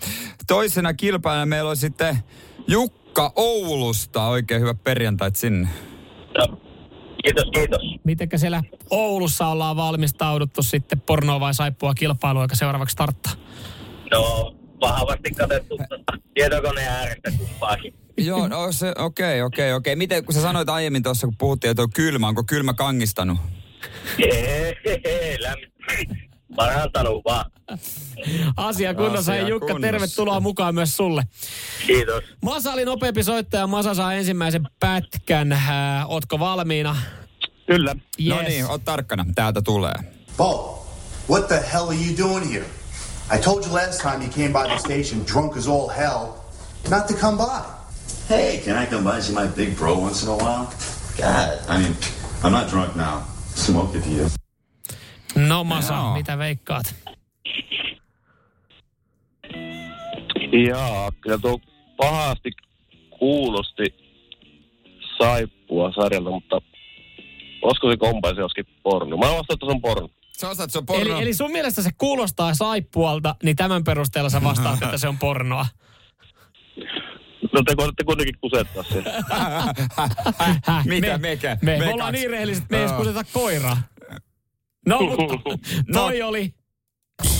toisena 0.47 0.93
kilpailuna 0.93 1.45
meillä 1.45 1.69
on 1.69 1.77
sitten 1.77 2.17
Jukka 2.67 3.31
Oulusta. 3.35 4.27
Oikein 4.27 4.61
hyvä 4.61 4.73
perjantai 4.73 5.31
sinne. 5.33 5.67
Kiitos, 7.23 7.49
kiitos. 7.53 7.81
Mitenkä 8.03 8.37
siellä 8.37 8.63
Oulussa 8.89 9.47
ollaan 9.47 9.75
valmistauduttu 9.75 10.63
sitten 10.63 11.01
pornoa 11.01 11.39
vai 11.39 11.53
saippua 11.53 11.93
kilpailuun, 11.93 12.43
joka 12.43 12.55
seuraavaksi 12.55 12.93
starttaa? 12.93 13.33
No, 14.11 14.55
vahvasti 14.81 15.31
katettu 15.31 15.77
tietokoneen 16.33 16.91
äärestä 16.91 17.31
kumpaakin. 17.37 17.93
Joo, 18.17 18.47
no 18.47 18.71
se, 18.71 18.93
okei, 18.97 19.41
okei, 19.41 19.73
okei. 19.73 19.95
Miten, 19.95 20.25
kun 20.25 20.33
sä 20.33 20.41
sanoit 20.41 20.69
aiemmin 20.69 21.03
tuossa, 21.03 21.27
kun 21.27 21.37
puhuttiin, 21.37 21.71
että 21.71 21.83
on 21.83 21.89
kylmä, 21.95 22.27
onko 22.27 22.43
kylmä 22.43 22.73
kangistanut? 22.73 23.37
Hehehe, 24.19 25.37
lämmin. 25.39 25.71
Parantanut 26.55 27.21
vaan. 27.25 27.51
Asia 28.57 28.93
kunnossa. 28.93 29.31
Asia 29.31 29.47
Jukka, 29.47 29.67
kunnossa. 29.67 29.81
tervetuloa 29.91 30.39
mukaan 30.39 30.75
myös 30.75 30.97
sulle. 30.97 31.23
Kiitos. 31.87 32.23
Masa 32.41 32.73
oli 32.73 32.85
nopeampi 32.85 33.23
soittaja. 33.23 33.67
Masa 33.67 33.93
saa 33.93 34.13
ensimmäisen 34.13 34.67
pätkän. 34.79 35.51
Äh, 35.51 35.69
ootko 36.07 36.39
valmiina? 36.39 36.95
Kyllä. 37.67 37.95
Yes. 38.25 38.35
No 38.35 38.41
niin, 38.41 38.65
oot 38.65 38.85
tarkkana. 38.85 39.25
Täältä 39.35 39.61
tulee. 39.61 39.93
Bo, 40.37 40.85
what 41.29 41.47
the 41.47 41.63
hell 41.73 41.87
are 41.87 41.95
you 41.97 42.17
doing 42.17 42.53
here? 42.53 42.65
I 43.35 43.37
told 43.43 43.65
you 43.65 43.73
last 43.75 44.01
time 44.01 44.23
you 44.23 44.29
came 44.29 44.49
by 44.49 44.69
the 44.69 44.77
station 44.79 45.25
drunk 45.33 45.57
as 45.57 45.67
all 45.67 45.89
hell 45.89 46.27
not 46.89 47.07
to 47.07 47.13
come 47.13 47.37
by. 47.37 47.61
Hey, 48.29 48.57
can 48.57 48.83
I 48.83 48.85
come 48.85 49.03
by 49.03 49.09
and 49.09 49.21
see 49.23 49.35
my 49.35 49.47
big 49.55 49.75
bro 49.77 49.95
once 49.99 50.23
in 50.25 50.29
a 50.31 50.35
while? 50.35 50.67
God, 51.17 51.59
I 51.69 51.77
mean, 51.81 51.95
I'm 52.43 52.51
not 52.51 52.69
drunk 52.69 52.95
now. 52.95 53.21
Smoke 53.55 53.97
it 53.97 54.03
to 54.03 54.09
you. 54.09 54.29
No 55.47 55.63
Masa, 55.63 55.93
Joo. 55.93 56.13
mitä 56.13 56.37
veikkaat? 56.37 56.95
Jaa, 60.67 61.11
kyllä 61.21 61.37
tuo 61.37 61.59
pahasti 61.97 62.51
kuulosti 63.19 63.83
saippua 65.17 65.91
sarjalta, 65.91 66.29
mutta 66.29 66.61
olisiko 67.61 67.91
se 67.91 67.97
kompaisi 67.97 68.39
joskin 68.39 68.65
porno? 68.83 69.17
Mä 69.17 69.25
vastaan, 69.25 69.43
että 69.53 69.65
se 69.65 69.71
on 69.71 69.81
porno. 69.81 70.09
Sä 70.37 70.49
osaat, 70.49 70.71
se 70.71 70.77
on 70.77 70.83
Eli, 70.89 71.05
porno. 71.05 71.21
eli 71.21 71.33
sun 71.33 71.51
mielestä 71.51 71.81
se 71.81 71.89
kuulostaa 71.97 72.53
saippualta, 72.53 73.35
niin 73.43 73.55
tämän 73.55 73.83
perusteella 73.83 74.29
sä 74.29 74.43
vastaat, 74.43 74.81
että 74.83 74.97
se 74.97 75.07
on 75.07 75.17
pornoa. 75.17 75.65
No 77.53 77.63
te 77.65 77.75
koetatte 77.75 78.03
kuitenkin 78.03 78.35
kusettaa 78.41 78.83
sen. 78.83 79.03
Mitä, 80.85 81.17
mekä? 81.17 81.57
Me, 81.61 81.71
me, 81.77 81.85
Me 81.85 81.93
ollaan 81.93 82.13
niin 82.13 82.29
rehelliset, 82.29 82.63
että 82.63 82.75
me 82.75 82.81
ei 82.81 82.87
Joo. 82.89 82.97
kuseta 82.97 83.23
koiraa. 83.33 83.77
No, 84.87 84.99
mutta 85.01 85.23
toi 85.93 86.21
oli, 86.21 86.53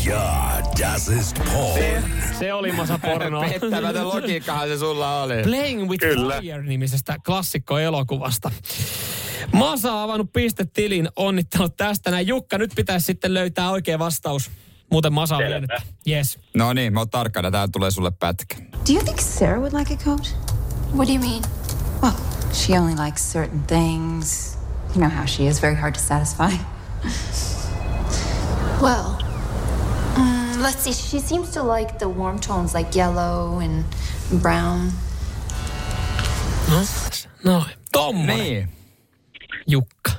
Ja, 0.06 0.62
das 0.80 1.08
ist 1.08 1.36
porn. 1.54 2.04
se 2.40 2.54
oli 2.54 2.72
Masa 2.72 3.00
pornoa. 3.00 3.46
Pettämätön 3.62 4.08
logiikkahan 4.08 4.68
se 4.68 4.78
sulla 4.78 5.22
oli. 5.24 5.44
Playing 5.44 5.90
with 5.90 6.00
Kyllä. 6.04 6.40
Fire-nimisestä 6.42 7.16
klassikkoelokuvasta. 7.26 8.52
Masa 9.54 9.94
on 9.94 10.00
avannut 10.04 10.34
pistetilin, 10.34 11.10
onnittelut 11.16 11.78
tästä. 11.78 12.12
Näin 12.12 12.28
Jukka, 12.28 12.58
nyt 12.58 12.72
pitäisi 12.76 13.06
sitten 13.06 13.34
löytää 13.34 13.72
oikea 13.72 14.00
vastaus. 14.00 14.52
Muuten 14.92 15.14
Masa 15.14 15.36
on 15.38 15.44
vienyt. 15.48 15.70
Yes. 16.08 16.40
No 16.56 16.74
niin, 16.74 16.94
mä 16.94 17.00
oon 17.00 17.10
tarkkana. 17.10 17.52
Täällä 17.52 17.70
tulee 17.72 17.92
sulle 17.92 18.12
pätkä. 18.12 18.56
Do 18.58 18.94
you 18.94 19.04
think 19.04 19.20
Sarah 19.22 19.60
would 19.60 19.74
like 19.74 19.94
a 19.94 19.98
coat? 19.98 20.36
What 20.96 21.08
do 21.08 21.14
you 21.14 21.20
mean? 21.20 21.42
Well, 22.02 22.14
she 22.54 22.80
only 22.80 23.06
likes 23.06 23.32
certain 23.34 23.64
things. 23.64 24.58
You 24.96 25.08
know 25.08 25.10
how 25.18 25.26
she 25.28 25.48
is, 25.48 25.62
very 25.62 25.76
hard 25.76 25.94
to 25.96 26.02
satisfy. 26.02 26.58
Well, 28.82 29.27
let's 30.68 30.84
see. 30.84 30.94
She 30.94 31.20
seems 31.20 31.50
to 31.52 31.64
like 31.64 31.98
the 31.98 32.10
warm 32.10 32.40
tones 32.40 32.74
like 32.76 32.96
yellow 32.96 33.60
and 33.60 33.84
brown. 34.42 34.92
No, 37.44 37.66
tommonen 37.92 38.38
Niin. 38.38 38.70
Jukka. 39.68 40.12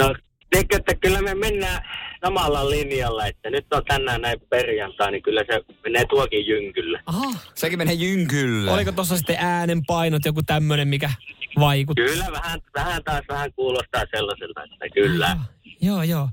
No, 0.00 0.14
tiedätkö, 0.50 0.76
että 0.76 0.94
kyllä 0.94 1.22
me 1.22 1.34
mennään 1.34 1.82
samalla 2.24 2.70
linjalla, 2.70 3.26
että 3.26 3.50
nyt 3.50 3.66
on 3.72 3.84
tänään 3.84 4.20
näin 4.20 4.40
perjantai, 4.50 5.12
niin 5.12 5.22
kyllä 5.22 5.44
se 5.50 5.60
menee 5.84 6.04
tuokin 6.08 6.46
jynkylle. 6.46 7.00
Aha. 7.06 7.32
Sekin 7.54 7.78
menee 7.78 7.94
jynkylle. 7.94 8.70
Oliko 8.70 8.92
tuossa 8.92 9.16
sitten 9.16 9.36
äänenpainot 9.38 10.24
joku 10.24 10.42
tämmönen, 10.42 10.88
mikä 10.88 11.10
vaikutti? 11.60 12.02
Kyllä 12.02 12.26
vähän, 12.32 12.60
vähän 12.74 13.04
taas 13.04 13.24
vähän 13.28 13.52
kuulostaa 13.52 14.04
sellaiselta, 14.16 14.64
että 14.64 14.88
kyllä. 14.94 15.36
Joo, 15.80 16.02
joo. 16.02 16.28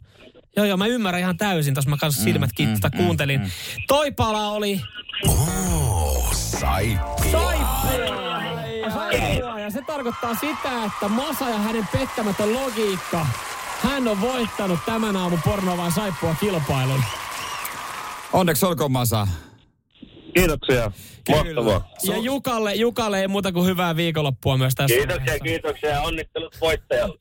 Joo, 0.55 0.65
joo, 0.65 0.77
mä 0.77 0.85
ymmärrän 0.85 1.21
ihan 1.21 1.37
täysin. 1.37 1.73
Tuossa 1.73 1.89
mä 1.89 1.97
kanssa 1.97 2.23
silmät 2.23 2.49
mm, 2.49 2.55
kiinni, 2.55 2.75
mm, 2.93 2.97
kuuntelin. 2.97 3.41
Mm, 3.41 3.47
Toi 3.87 4.11
pala 4.11 4.47
oli 4.51 4.81
Oh, 5.27 6.33
saippua. 6.33 7.31
saippua. 7.31 8.93
Saippua. 8.93 9.59
Ja 9.59 9.69
se 9.71 9.81
tarkoittaa 9.81 10.35
sitä, 10.35 10.83
että 10.85 11.07
Masa 11.09 11.49
ja 11.49 11.57
hänen 11.57 11.87
pettämätön 11.93 12.53
logiikka, 12.53 13.25
hän 13.81 14.07
on 14.07 14.21
voittanut 14.21 14.79
tämän 14.85 15.15
aamun 15.17 15.39
porno 15.45 15.77
vai 15.77 15.91
saippua 15.91 16.35
kilpailun. 16.39 17.03
Onneksi 18.33 18.65
olkoon 18.65 18.91
Masa. 18.91 19.27
Kiitoksia. 20.33 20.91
Mahtavaa. 21.29 21.89
Ja 22.03 22.17
Jukalle, 22.17 22.75
Jukalle 22.75 23.21
ei 23.21 23.27
muuta 23.27 23.51
kuin 23.51 23.65
hyvää 23.65 23.95
viikonloppua 23.95 24.57
myös 24.57 24.75
tässä 24.75 24.95
Kiitoksia, 24.95 25.19
vaiheessa. 25.19 25.43
kiitoksia 25.43 25.89
ja 25.89 26.01
onnittelut 26.01 26.57
voittajalle. 26.61 27.19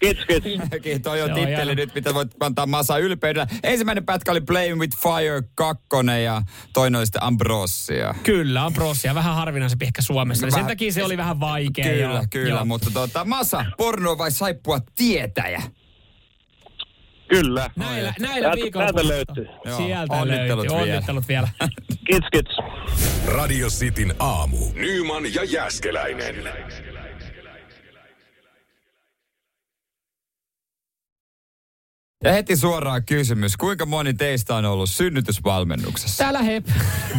Kiitos, 0.00 0.24
kiitos. 0.24 0.68
Kiitos, 0.82 1.02
toi 1.02 1.22
on 1.22 1.34
titteli 1.34 1.74
nyt, 1.74 1.94
mitä 1.94 2.14
voit 2.14 2.30
antaa 2.40 2.66
Masa 2.66 2.98
ylpeydellä. 2.98 3.46
Ensimmäinen 3.62 4.06
pätkä 4.06 4.30
oli 4.32 4.40
Playing 4.40 4.80
with 4.80 4.96
Fire 5.02 5.42
2 5.54 5.82
ja 6.24 6.42
toinen 6.72 6.98
oli 6.98 7.06
sitten 7.06 7.22
Ambrosia. 7.22 8.14
Kyllä, 8.22 8.66
on 8.66 8.72
prossia. 8.72 9.14
Vähän 9.14 9.34
harvinaisempi 9.34 9.84
ehkä 9.84 10.02
Suomessa. 10.02 10.46
Niin 10.46 10.54
sen 10.54 10.66
takia 10.66 10.92
se 10.92 11.04
oli 11.04 11.16
vähän 11.16 11.40
vaikea. 11.40 11.84
Kyllä, 11.84 12.14
joo. 12.14 12.24
kyllä, 12.30 12.54
Joo. 12.54 12.64
mutta 12.64 12.90
tota, 12.90 13.24
Masa, 13.24 13.64
porno 13.78 14.18
vai 14.18 14.30
saippua 14.30 14.78
tietäjä? 14.96 15.62
Kyllä. 17.28 17.70
Näillä, 17.76 18.14
näillä 18.20 18.40
Täältä- 18.48 18.62
viikolla. 18.62 18.84
täältä 18.92 19.08
löytyy. 19.08 19.46
Joo, 19.64 19.76
Sieltä 19.76 20.14
onnittelut 20.14 20.64
löytyy. 20.64 20.76
vielä. 20.78 20.92
Onnittelut 20.94 21.28
vielä. 21.28 21.48
Kiitos, 22.06 22.28
kiitos. 22.32 22.56
Radio 23.26 23.68
Cityn 23.68 24.14
aamu. 24.18 24.56
Nyman 24.74 25.34
ja 25.34 25.44
Jääskeläinen. 25.44 26.34
Ja 32.24 32.32
heti 32.32 32.56
suoraan 32.56 33.04
kysymys, 33.04 33.56
kuinka 33.56 33.86
moni 33.86 34.14
teistä 34.14 34.54
on 34.54 34.64
ollut 34.64 34.90
synnytysvalmennuksessa? 34.90 36.18
Täällä 36.24 36.42
hep. 36.42 36.66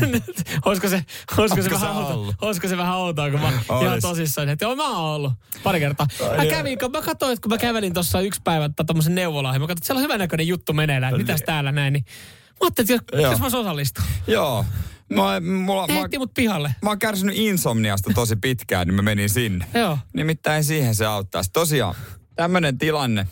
olisiko 0.65 0.89
se, 0.89 1.05
olisiko 1.37 1.61
se, 1.61 1.69
Onko 1.75 1.81
vähän 1.81 1.97
outoa, 1.97 2.33
olisiko 2.41 2.67
se 2.67 2.77
vähän 2.77 2.95
outoa, 2.95 3.31
kun 3.31 3.39
mä 3.39 3.51
Olis. 3.69 3.85
ihan 3.87 4.01
tosissaan, 4.01 4.49
että 4.49 4.65
joo, 4.65 4.75
mä 4.75 4.89
oon 4.97 5.15
ollut 5.15 5.33
pari 5.63 5.79
kertaa. 5.79 6.07
Mä 6.37 6.45
kävin, 6.45 6.79
kun 6.79 6.91
mä 6.91 7.01
katsoin, 7.01 7.33
että 7.33 7.41
kun 7.41 7.51
mä 7.51 7.57
kävelin 7.57 7.93
tuossa 7.93 8.21
yksi 8.21 8.41
päivä 8.43 8.69
tuommoisen 8.87 9.15
neuvolaan, 9.15 9.55
mä 9.55 9.59
katsoin, 9.59 9.77
että 9.77 9.85
siellä 9.87 9.99
on 9.99 10.03
hyvänäköinen 10.03 10.47
juttu 10.47 10.73
meneillään, 10.73 11.13
että 11.13 11.23
mitäs 11.23 11.41
täällä 11.45 11.71
näin, 11.71 11.93
niin 11.93 12.05
mä 12.49 12.57
ajattelin, 12.61 12.91
että 12.91 13.15
jos, 13.15 13.21
Joo. 13.23 13.31
jos 13.31 13.39
mä 13.39 13.45
osallistun. 13.45 14.03
Joo. 14.27 14.65
Mä, 15.09 15.39
mulla, 15.39 15.87
Ne 15.87 15.93
mä, 15.93 16.07
mut 16.17 16.33
pihalle. 16.33 16.75
mä 16.81 16.89
oon 16.89 16.99
kärsinyt 16.99 17.35
insomniasta 17.37 18.11
tosi 18.15 18.35
pitkään, 18.35 18.87
niin 18.87 18.95
mä 18.95 19.01
menin 19.01 19.29
sinne. 19.29 19.65
Joo. 19.73 19.97
Nimittäin 20.13 20.63
siihen 20.63 20.95
se 20.95 21.05
auttaisi. 21.05 21.49
Tosiaan, 21.53 21.95
tämmönen 22.35 22.77
tilanne, 22.77 23.27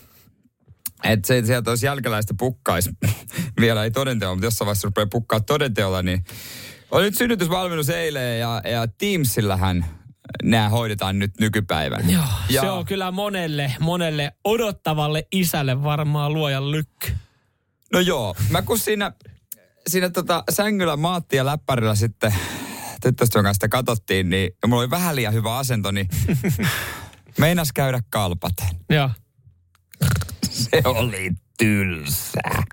että 1.03 1.27
se, 1.27 1.41
sieltä 1.45 1.69
olisi 1.69 1.85
jälkeläistä 1.85 2.33
pukkaisi. 2.39 2.89
Vielä 3.61 3.83
ei 3.83 3.91
todenteolla, 3.91 4.35
mutta 4.35 4.47
jossain 4.47 4.65
vaiheessa 4.65 4.87
rupeaa 4.87 5.07
pukkaa 5.11 5.39
todenteolla, 5.39 6.01
niin 6.01 6.23
oli 6.91 7.03
nyt 7.03 7.17
synnytysvalmennus 7.17 7.89
eilen 7.89 8.39
ja, 8.39 8.61
ja 8.65 8.87
Teamsillähän 8.87 9.85
nämä 10.43 10.69
hoidetaan 10.69 11.19
nyt 11.19 11.31
nykypäivänä. 11.39 12.11
Joo, 12.11 12.23
ja, 12.49 12.61
se 12.61 12.69
on 12.69 12.85
kyllä 12.85 13.11
monelle, 13.11 13.73
monelle 13.79 14.31
odottavalle 14.43 15.27
isälle 15.31 15.83
varmaan 15.83 16.33
luojan 16.33 16.71
lykky. 16.71 17.11
No 17.93 17.99
joo, 17.99 18.35
mä 18.49 18.61
kun 18.61 18.79
siinä, 18.79 19.11
siinä 19.87 20.09
tota 20.09 20.43
sängyllä 20.49 20.97
maatti 20.97 21.35
ja 21.35 21.45
läppärillä 21.45 21.95
sitten 21.95 22.33
tyttöystävän 23.01 23.43
kanssa 23.43 23.57
sitä 23.57 23.67
katsottiin, 23.69 24.29
niin 24.29 24.51
mulla 24.67 24.81
oli 24.81 24.89
vähän 24.89 25.15
liian 25.15 25.33
hyvä 25.33 25.57
asento, 25.57 25.91
niin 25.91 26.07
meinas 27.37 27.73
käydä 27.73 27.99
kalpaten. 28.09 28.67
Joo. 28.89 29.09
Se 30.57 30.81
oli 30.85 31.31
tylsää. 31.57 32.63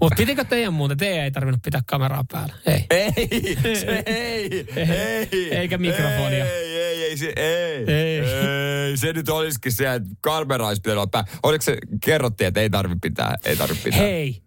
Mutta 0.00 0.16
pitikö 0.16 0.44
teidän 0.44 0.72
muuten? 0.72 0.96
Teidän 0.98 1.24
ei 1.24 1.30
tarvinnut 1.30 1.62
pitää 1.62 1.80
kameraa 1.86 2.24
päällä. 2.32 2.54
Ei. 2.66 2.86
Ei, 2.90 3.76
se, 3.76 4.02
ei, 4.06 4.66
ei. 4.76 5.56
Eikä 5.56 5.78
mikrofonia. 5.78 6.44
Ei, 6.44 6.76
ei, 6.76 7.04
ei, 7.04 7.16
se, 7.16 7.32
ei, 7.36 7.84
Ei. 7.94 8.20
ei. 8.20 8.96
Se 8.96 9.12
nyt 9.12 9.28
olisikin 9.28 9.72
se, 9.72 9.94
että 9.94 10.08
kamera 10.20 10.66
olisi 10.66 10.82
pitänyt 10.82 10.96
olla 10.96 11.06
pää. 11.06 11.24
Oliko 11.42 11.62
se, 11.62 11.76
kerrottiin, 12.04 12.48
että 12.48 12.60
ei 12.60 12.70
tarvi 12.70 12.94
pitää, 13.02 13.36
ei 13.44 13.56
tarvi 13.56 13.78
pitää. 13.84 14.00
Hei, 14.00 14.42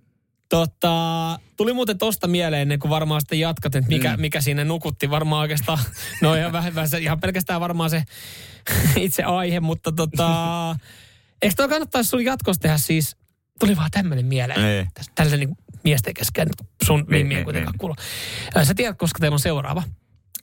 Tota, 0.50 1.40
tuli 1.58 1.74
muuten 1.74 1.98
tosta 1.98 2.28
mieleen, 2.28 2.62
ennen 2.62 2.80
kuin 2.80 2.90
varmaan 2.90 3.22
sitten 3.22 3.40
jatkat, 3.40 3.76
että 3.76 3.90
mikä, 3.90 4.16
mm. 4.16 4.22
mikä 4.22 4.42
siinä 4.42 4.64
nukutti. 4.64 5.10
Varmaan 5.10 5.42
oikeastaan, 5.42 5.80
no 6.22 6.36
ihan, 6.36 6.52
vähän, 6.52 6.76
vähän, 6.76 6.90
ihan 7.02 7.20
pelkästään 7.20 7.62
varmaan 7.62 7.90
se 7.90 8.04
itse 8.96 9.24
aihe, 9.24 9.60
mutta 9.60 9.92
tota, 9.92 10.76
eikö 11.42 11.56
toi 11.58 11.70
kannattaisi 11.70 12.10
sun 12.10 12.26
jatkossa 12.26 12.62
tehdä 12.62 12.78
siis, 12.78 13.18
tuli 13.60 13.76
vaan 13.76 13.92
tämmöinen 13.92 14.26
mieleen. 14.26 14.66
Ei. 14.66 14.86
Tällaisen 15.16 15.40
niin 15.40 15.58
miesten 15.84 16.14
kesken 16.14 16.48
sun 16.86 17.00
Niin, 17.00 17.10
mimmiä 17.10 17.38
niin, 17.38 17.44
kuitenkaan 17.46 17.72
niin. 17.74 17.80
kuulu. 17.80 17.96
Sä 18.64 18.74
tiedät, 18.74 18.98
koska 18.98 19.20
teillä 19.20 19.36
on 19.36 19.40
seuraava. 19.40 19.84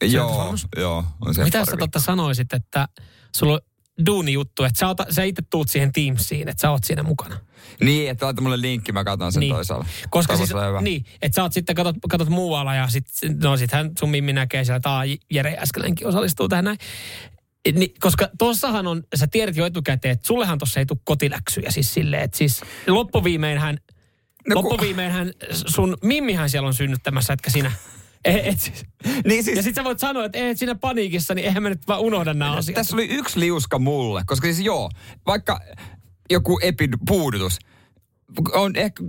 Joo, 0.02 0.54
joo. 0.76 1.04
On 1.20 1.34
se 1.34 1.44
Mitä 1.44 1.64
sä 1.64 1.76
totta 1.78 2.00
sanoisit, 2.00 2.52
että 2.52 2.88
sulla 3.36 3.52
on 3.52 3.60
duuni 4.06 4.32
juttu, 4.32 4.64
että 4.64 4.78
sä, 4.78 4.88
ota, 4.88 5.06
sä 5.10 5.22
itse 5.22 5.42
tuut 5.50 5.68
siihen 5.68 5.92
Teamsiin, 5.92 6.48
että 6.48 6.60
sä 6.60 6.70
oot 6.70 6.84
siinä 6.84 7.02
mukana. 7.02 7.36
Niin, 7.80 8.10
että 8.10 8.24
laita 8.26 8.42
mulle 8.42 8.60
linkki, 8.60 8.92
mä 8.92 9.04
katson 9.04 9.32
sen 9.32 9.40
Niin. 9.40 9.54
toisaalla. 9.54 9.86
Koska 10.10 10.36
siis, 10.36 10.50
hyvä. 10.50 10.80
niin, 10.80 11.04
että 11.22 11.36
sä 11.36 11.42
oot 11.42 11.52
sitten, 11.52 11.76
katot, 11.76 11.96
katot 12.10 12.28
muualla 12.28 12.74
ja 12.74 12.88
sit, 12.88 13.04
no 13.42 13.56
sittenhän 13.56 13.90
sun 13.98 14.10
mimmi 14.10 14.32
näkee 14.32 14.64
siellä, 14.64 14.76
että 14.76 15.24
Jere 15.30 15.56
Äskelänkin 15.58 16.06
osallistuu 16.06 16.48
tähän 16.48 16.64
näin. 16.64 16.78
Ni, 17.72 17.88
koska 18.00 18.28
tossahan 18.38 18.86
on, 18.86 19.02
sä 19.14 19.26
tiedät 19.26 19.56
jo 19.56 19.66
etukäteen, 19.66 20.12
että 20.12 20.26
sullehan 20.26 20.58
tossa 20.58 20.80
ei 20.80 20.86
tule 20.86 20.98
kotiläksyjä 21.04 21.70
siis 21.70 21.94
silleen, 21.94 22.22
että 22.22 22.38
siis 22.38 22.60
loppuviimeinhän, 22.86 23.78
No 24.48 24.54
loppuviimeinhän 24.54 25.32
sun 25.50 25.96
mimmihän 26.02 26.50
siellä 26.50 26.66
on 26.66 26.74
synnyttämässä, 26.74 27.32
etkä 27.32 27.50
sinä. 27.50 27.72
Et, 28.24 28.46
et, 28.46 28.60
siis, 28.60 28.84
Niin 29.24 29.44
siis, 29.44 29.56
ja 29.56 29.62
sit 29.62 29.74
sä 29.74 29.84
voit 29.84 29.98
sanoa, 29.98 30.24
että 30.24 30.38
et 30.48 30.58
siinä 30.58 30.74
paniikissa, 30.74 31.34
niin 31.34 31.44
eihän 31.44 31.62
mä 31.62 31.68
nyt 31.68 31.88
vaan 31.88 32.00
unohda 32.00 32.34
nämä 32.34 32.52
asiat. 32.52 32.74
tässä 32.74 32.96
oli 32.96 33.08
yksi 33.08 33.40
liuska 33.40 33.78
mulle, 33.78 34.22
koska 34.26 34.46
siis 34.46 34.60
joo, 34.60 34.90
vaikka 35.26 35.60
joku 36.30 36.58
epipuudutus, 36.62 37.58
on 38.52 38.76
ehkä, 38.76 39.02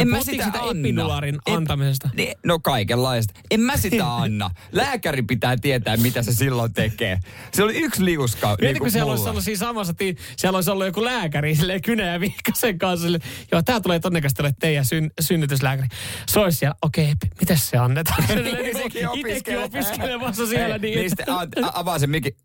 en 0.00 0.08
mä 0.08 0.20
sitä 0.22 0.44
sitä 0.44 0.58
anna. 0.62 0.88
epidurarin 0.88 1.34
Ep- 1.34 1.54
antamisesta? 1.54 2.10
Niin, 2.16 2.34
no 2.46 2.58
kaikenlaista. 2.58 3.34
En 3.50 3.60
mä 3.60 3.76
sitä 3.76 4.14
anna. 4.22 4.50
Lääkäri 4.72 5.22
pitää 5.22 5.56
tietää, 5.56 5.96
mitä 5.96 6.22
se 6.22 6.32
silloin 6.32 6.72
tekee. 6.74 7.18
Se 7.52 7.62
oli 7.62 7.76
yksi 7.78 8.04
liuska. 8.04 8.46
Mietitkö, 8.46 8.66
niin 8.72 8.78
kun 8.78 8.90
siellä 8.90 9.10
olisi 9.10 9.20
mulla. 9.20 9.30
ollut 9.30 9.44
siinä 9.44 9.58
samassa, 9.58 9.94
ti- 9.94 10.16
siellä 10.36 10.56
olisi 10.56 10.70
ollut 10.70 10.86
joku 10.86 11.04
lääkäri, 11.04 11.54
silleen 11.54 11.82
Kynä 11.82 12.06
ja 12.12 12.20
Vihkasen 12.20 12.78
kanssa. 12.78 13.02
Sille, 13.06 13.18
Joo, 13.52 13.62
tää 13.62 13.80
tulee 13.80 14.00
todennäköisesti 14.00 14.42
ole 14.42 14.54
teidän 14.60 14.84
syn, 14.84 15.10
synnytyslääkäri. 15.20 15.88
Se 16.26 16.40
olisi 16.40 16.58
siellä, 16.58 16.74
okei, 16.82 17.04
okay, 17.12 17.30
miten 17.40 17.58
se 17.58 17.76
annetaan? 17.78 18.24
Niin, 18.42 18.76
sekin 18.76 19.08
Itsekin 19.14 19.58
opiskelemassa 19.58 20.42
Hei, 20.42 20.50
siellä. 20.50 20.78
Niin, 20.78 20.98
niin 20.98 21.10
sitten 21.10 21.26
avaa 21.72 21.98
se 21.98 22.06
mikin. 22.06 22.36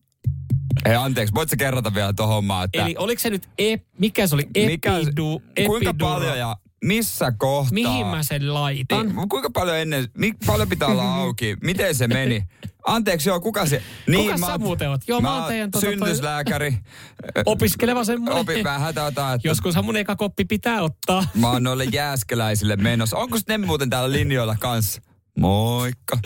Hei, 0.86 0.96
anteeksi, 0.96 1.34
voit 1.34 1.50
sä 1.50 1.56
kerrata 1.56 1.94
vielä 1.94 2.14
tuohon 2.14 2.36
hommaan, 2.36 2.66
että... 2.66 2.82
Eli 2.86 2.96
oliko 2.98 3.20
se 3.20 3.30
nyt, 3.30 3.50
ep, 3.58 3.84
mikä 4.00 4.28
se 4.28 4.36
oli, 4.36 4.48
mikä, 4.66 4.98
epidu, 4.98 5.42
kuinka 5.66 5.90
epidura? 5.90 6.14
paljon 6.14 6.38
ja 6.38 6.58
missä 6.86 7.32
kohtaa? 7.38 7.74
Mihin 7.74 8.08
mä 8.08 8.24
sen 8.24 8.54
laitan? 8.54 9.08
Niin, 9.16 9.30
kuinka 9.30 9.50
paljon 9.50 9.78
ennen, 9.78 10.08
mi, 10.18 10.34
paljon 10.46 10.70
pitää 10.70 10.88
olla 10.88 11.16
auki? 11.22 11.58
Miten 11.64 11.96
se 11.96 12.08
meni? 12.08 12.44
Anteeksi, 12.86 13.30
joo, 13.30 13.40
kuka 13.40 13.66
se? 13.66 13.84
Niin, 14.08 14.26
Kuka 14.32 14.38
sä 14.48 14.52
oon- 14.52 14.62
muuten 14.62 14.90
oot? 14.90 15.02
Joo, 15.08 15.22
mä 15.22 15.36
oon 15.36 15.44
teidän 15.48 15.72
toi- 15.72 15.82
synnytyslääkäri. 15.82 16.78
Opiskeleva 17.46 18.04
semmoinen. 18.04 18.42
Opin 18.42 18.64
vähän 18.64 18.96
tätä, 18.96 19.34
että 19.34 19.48
Joskushan 19.48 19.86
mun 19.86 19.96
eka 19.98 20.16
koppi 20.16 20.46
pitää 20.46 20.82
ottaa. 20.82 21.24
mä 21.34 21.52
oon 21.52 21.64
noille 21.64 21.84
jääskeläisille 21.86 22.76
menossa. 22.76 23.18
Onko 23.18 23.38
ne 23.48 23.58
muuten 23.58 23.90
täällä 23.90 24.12
linjoilla 24.12 24.56
kanssa? 24.60 25.02
Moikka. 25.40 26.18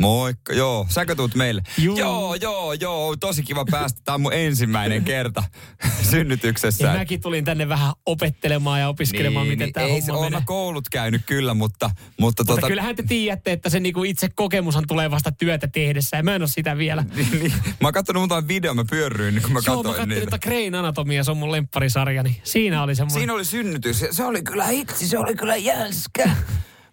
Moikka, 0.00 0.52
joo. 0.52 0.86
Säkö 0.88 1.14
tuut 1.14 1.34
meille? 1.34 1.62
Juu. 1.78 1.98
Joo, 1.98 2.34
joo, 2.34 2.72
joo. 2.72 3.16
Tosi 3.16 3.42
kiva 3.42 3.64
päästä. 3.70 4.00
Tämä 4.04 4.14
on 4.14 4.20
mun 4.20 4.32
ensimmäinen 4.32 5.04
kerta 5.04 5.44
synnytyksessä. 6.10 6.86
Ja 6.86 6.92
mäkin 6.94 7.20
tulin 7.20 7.44
tänne 7.44 7.68
vähän 7.68 7.92
opettelemaan 8.06 8.80
ja 8.80 8.88
opiskelemaan, 8.88 9.46
miten 9.46 9.72
tämä 9.72 9.86
Niin, 9.86 9.94
ei 9.94 10.00
se 10.02 10.12
homma 10.12 10.30
menee. 10.30 10.42
koulut 10.46 10.88
käynyt 10.88 11.22
kyllä, 11.26 11.54
mutta, 11.54 11.86
mutta, 11.86 11.96
Mutta 12.20 12.44
tota, 12.44 12.66
kyllähän 12.66 12.96
te 12.96 13.02
tiedätte, 13.02 13.52
että 13.52 13.70
se 13.70 13.80
niinku 13.80 14.04
itse 14.04 14.28
kokemushan 14.34 14.84
tulee 14.88 15.10
vasta 15.10 15.32
työtä 15.32 15.68
tehdessä 15.68 16.16
ja 16.16 16.22
mä 16.22 16.34
en 16.34 16.42
ole 16.42 16.48
sitä 16.48 16.78
vielä. 16.78 17.04
niin, 17.16 17.30
niin, 17.38 17.52
mä 17.80 17.86
oon 17.88 17.92
kattonut 17.94 18.20
muutaman 18.20 18.48
videon, 18.48 18.76
mä 18.76 18.84
pyörryin, 18.90 19.42
kun 19.42 19.52
mä 19.52 19.60
Joo, 19.66 19.76
mä 19.82 19.88
katsoin 19.88 20.08
niitä. 20.08 20.24
tota 20.24 20.38
Grain 20.38 20.74
Anatomia, 20.74 21.24
se 21.24 21.30
on 21.30 21.36
mun 21.36 21.52
lempparisarja, 21.52 22.22
niin 22.22 22.36
siinä 22.44 22.82
oli 22.82 22.94
semmoinen. 22.94 23.20
Siinä 23.20 23.34
oli 23.34 23.44
synnytys. 23.44 24.04
Se 24.10 24.24
oli 24.24 24.42
kyllä 24.42 24.64
hitsi, 24.66 25.08
se 25.08 25.18
oli 25.18 25.34
kyllä 25.34 25.56
jänskä. 25.56 26.30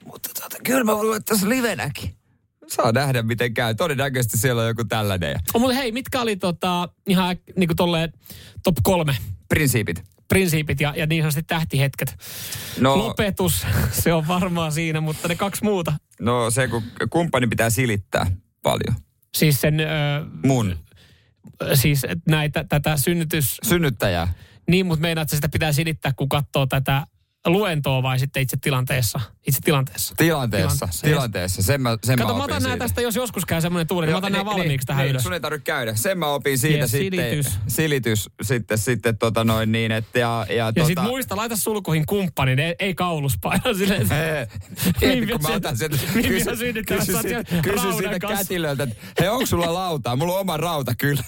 Mutta 0.06 0.30
tota, 0.42 0.58
kyllä 0.64 0.84
mä 0.84 0.94
luulen, 0.94 1.18
että 1.18 1.34
tässä 1.34 1.50
livenäkin. 1.50 2.17
Saa 2.68 2.92
nähdä, 2.92 3.22
miten 3.24 3.54
käy. 3.54 3.76
Todennäköisesti 3.76 4.38
siellä 4.38 4.62
on 4.62 4.68
joku 4.68 4.84
tällainen. 4.84 5.36
Oh, 5.54 5.62
mutta 5.62 5.76
hei, 5.76 5.92
mitkä 5.92 6.22
oli 6.22 6.36
tota, 6.36 6.90
ihan 7.08 7.36
äk- 7.36 7.54
niinku 7.56 7.76
tolleen 7.76 8.14
top 8.64 8.76
kolme 8.84 9.18
prinsiipit. 9.50 10.04
prinsiipit 10.28 10.82
ja, 10.82 10.94
ja 10.98 11.06
niin 11.08 11.22
sanotusti 11.24 11.44
tähtihetket? 11.44 12.16
No, 12.80 12.98
Lopetus, 12.98 13.66
se 14.04 14.14
on 14.14 14.28
varmaan 14.28 14.72
siinä, 14.72 15.02
mutta 15.02 15.28
ne 15.28 15.36
kaksi 15.36 15.64
muuta. 15.64 15.94
no 16.20 16.52
se, 16.52 16.68
kun 16.68 16.84
kumppani 17.10 17.48
pitää 17.48 17.70
silittää 17.70 18.26
paljon. 18.64 18.96
Siis 19.38 19.62
sen, 19.62 19.80
ö, 19.80 19.86
Mun 20.46 20.78
siis 21.74 22.02
näitä, 22.28 22.64
tätä 22.64 22.98
synnytys, 22.98 23.58
synnyttäjää. 23.64 24.34
niin, 24.70 24.86
mutta 24.86 25.02
meinaat, 25.02 25.26
että 25.26 25.36
sitä 25.36 25.50
pitää 25.50 25.72
silittää, 25.74 26.14
kun 26.16 26.30
katsoo 26.30 26.66
tätä 26.66 27.08
luentoa 27.50 28.04
vai 28.04 28.20
sitten 28.20 28.44
itse 28.44 28.58
tilanteessa? 28.62 29.20
Itse 29.48 29.62
tilanteessa. 29.64 30.14
Tilanteessa, 30.18 30.70
Tilanteessa, 30.78 31.08
tilanteessa. 31.08 31.62
Sen 31.64 31.82
mä, 31.82 31.98
sen 32.04 32.18
Kato, 32.18 32.34
mä 32.34 32.38
mä 32.38 32.44
otan 32.44 32.64
nämä 32.64 32.78
tästä, 32.78 33.02
jos 33.02 33.16
joskus 33.16 33.46
käy 33.46 33.62
semmoinen 33.62 33.88
tuuli, 33.88 34.06
niin 34.06 34.14
mä 34.14 34.18
otan 34.18 34.32
nämä 34.32 34.44
niin, 34.44 34.52
valmiiksi 34.58 34.72
niin, 34.72 34.86
tähän 34.86 35.04
niin, 35.04 35.12
ylös. 35.12 35.24
Sun 35.24 35.34
ei 35.34 35.40
tarvitse 35.40 35.64
käydä. 35.64 35.96
Sen 35.96 36.18
mä 36.18 36.28
opin 36.28 36.58
siitä 36.58 36.78
Yes, 36.80 36.92
sitten. 36.92 37.20
silitys. 37.20 37.60
Silitys 37.68 38.30
sitten, 38.42 38.78
sitten 38.78 39.18
tota 39.18 39.44
noin 39.44 39.72
niin, 39.72 39.92
että 39.92 40.20
ja, 40.20 40.46
ja, 40.50 40.56
Ja 40.56 40.74
tota, 40.74 40.86
sit 40.88 41.02
muista, 41.02 41.36
laita 41.36 41.56
sulkuihin 41.56 42.06
kumppanin, 42.06 42.60
ei, 42.60 42.76
ei 42.80 42.96
kauluspaino 42.96 43.74
silleen. 43.74 44.08
Mieti, 45.02 45.28
kun 45.28 45.42
mä 45.42 45.48
otan 45.56 45.78
sieltä- 45.78 45.98
kysy, 46.14 46.24
kysy, 46.24 46.74
kysy 46.88 47.14
että 48.72 48.88
hei, 49.20 49.28
onko 49.28 49.46
sulla 49.46 49.74
lautaa? 49.74 50.16
Mulla 50.16 50.34
on 50.34 50.40
oma 50.40 50.58
rauta 50.58 50.96
kyllä. 50.96 51.24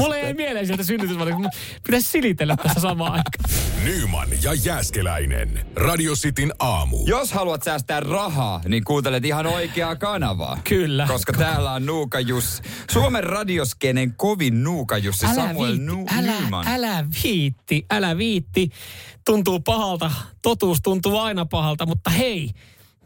Mulle 0.00 0.20
ei 0.20 0.34
mieleen 0.34 0.66
sieltä 0.66 0.82
synnytysvaliokunnasta. 0.84 1.60
Pitäisi 1.84 2.10
silitellä 2.10 2.56
tässä 2.56 2.80
samaan 2.80 3.12
aikaan. 3.12 3.60
Nyman 3.84 4.28
ja 4.42 4.54
Jääskeläinen. 4.54 5.66
Radio 5.76 6.14
Cityn 6.14 6.52
aamu. 6.58 6.98
Jos 7.06 7.32
haluat 7.32 7.62
säästää 7.62 8.00
rahaa, 8.00 8.60
niin 8.68 8.84
kuuntelet 8.84 9.24
ihan 9.24 9.46
oikeaa 9.46 9.96
kanavaa. 9.96 10.58
Kyllä. 10.68 11.06
Koska 11.06 11.32
täällä 11.32 11.72
on 11.72 11.86
Nuuka 11.86 12.20
Jussi. 12.20 12.62
Suomen 12.90 13.24
radioskenen 13.24 14.14
kovin 14.16 14.64
Nuuka 14.64 14.98
Jussi 14.98 15.26
Samuel 15.34 15.72
viitti, 15.72 15.86
nu- 15.86 16.06
älä, 16.18 16.40
Nyman. 16.40 16.68
älä 16.68 17.04
viitti, 17.24 17.86
älä 17.90 18.16
viitti. 18.18 18.68
Tuntuu 19.24 19.60
pahalta, 19.60 20.10
totuus 20.42 20.78
tuntuu 20.82 21.18
aina 21.18 21.46
pahalta, 21.46 21.86
mutta 21.86 22.10
hei, 22.10 22.50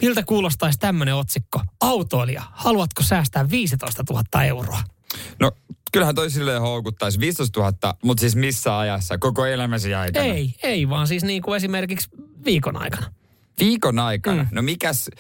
miltä 0.03 0.23
kuulostaisi 0.23 0.79
tämmöinen 0.79 1.15
otsikko? 1.15 1.61
Autoilija, 1.81 2.43
haluatko 2.53 3.03
säästää 3.03 3.51
15 3.51 4.05
000 4.11 4.45
euroa? 4.45 4.83
No, 5.41 5.53
kyllähän 5.93 6.15
toi 6.15 6.31
silleen 6.31 6.61
houkuttaisi. 6.61 7.21
15 7.21 7.61
000, 7.61 7.95
mutta 8.05 8.21
siis 8.21 8.37
missä 8.37 8.79
ajassa? 8.79 9.19
Koko 9.19 9.47
elämäsi 9.47 9.95
aikana? 9.95 10.25
Ei, 10.27 10.55
ei 10.63 10.89
vaan 10.89 11.07
siis 11.09 11.25
niin 11.25 11.43
kuin 11.43 11.57
esimerkiksi 11.57 12.09
viikon 12.45 12.77
aikana. 12.83 13.13
Viikon 13.61 13.99
aikana? 13.99 14.43
Mm. 14.43 14.49
No 14.53 14.63
mikäs 14.63 15.11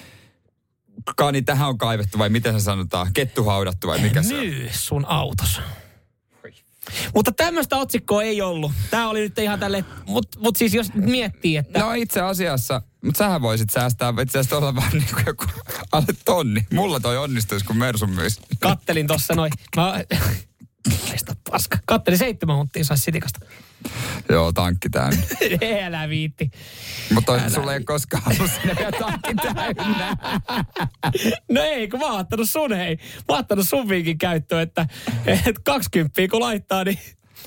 kaani 1.17 1.43
tähän 1.43 1.69
on 1.69 1.79
kaivettu 1.79 2.19
vai 2.19 2.29
miten 2.29 2.61
se 2.61 2.65
sanotaan? 2.65 3.13
Kettu 3.15 3.45
haudattu 3.45 3.87
vai 3.87 3.99
mikä 3.99 4.23
se 4.23 4.35
on? 4.35 4.41
Myy 4.41 4.69
sun 4.73 5.05
autos. 5.07 5.61
Mutta 7.15 7.33
tämmöistä 7.33 7.77
otsikkoa 7.77 8.23
ei 8.23 8.43
ollut. 8.43 8.73
Tämä 8.91 9.09
oli 9.09 9.21
nyt 9.21 9.39
ihan 9.39 9.61
tälle, 9.61 9.85
mutta 10.07 10.41
mut 10.41 10.57
siis 10.57 10.75
jos 10.75 10.95
miettii, 10.95 11.57
että... 11.57 11.79
No 11.79 11.93
itse 11.93 12.21
asiassa, 12.21 12.83
mutta 13.05 13.19
sähän 13.19 13.43
voisit 13.43 13.71
säästää 13.71 14.13
itse 14.23 14.39
asiassa 14.39 14.57
olla 14.57 14.75
vaan 14.75 14.91
niin 14.93 15.09
kuin 15.15 15.25
joku 15.27 15.45
alle 15.93 16.15
tonni. 16.25 16.67
Mulla 16.73 17.01
toi 17.01 17.19
onnistuisi, 17.19 17.65
kun 17.65 17.77
Mersun 17.77 18.11
myisi. 18.11 18.41
Kattelin 18.61 19.07
tossa 19.07 19.35
noin. 19.35 19.53
Mä... 19.77 20.05
Paska. 21.51 21.79
Kattelin 21.87 22.19
seitsemän 22.19 22.57
hunttia 22.57 22.85
saisi 22.85 23.03
sitikasta. 23.03 23.39
Joo, 24.29 24.53
tankki 24.53 24.89
täynnä. 24.91 25.23
Älä 25.87 26.09
viitti. 26.09 26.51
Mutta 27.15 27.51
sulla 27.51 27.73
ei 27.73 27.77
ole 27.77 27.85
koskaan 27.85 28.23
ollut 28.27 28.51
sinne 28.53 28.77
vielä 28.79 28.93
tankki 28.99 29.35
täynnä. 29.35 30.17
No 31.49 31.63
ei, 31.63 31.89
kun 31.89 32.01
mä 32.01 32.07
oon 32.07 32.21
ottanut 32.21 32.51
sun, 32.51 32.73
hei. 32.73 32.97
Mä 32.97 33.25
oon 33.29 33.41
ottanut 33.41 33.69
sun 33.69 33.89
viikin 33.89 34.19
käyttöön, 34.19 34.63
että, 34.63 34.87
että 35.27 35.61
20 35.65 36.21
kun 36.31 36.41
laittaa, 36.41 36.85
niin 36.85 36.99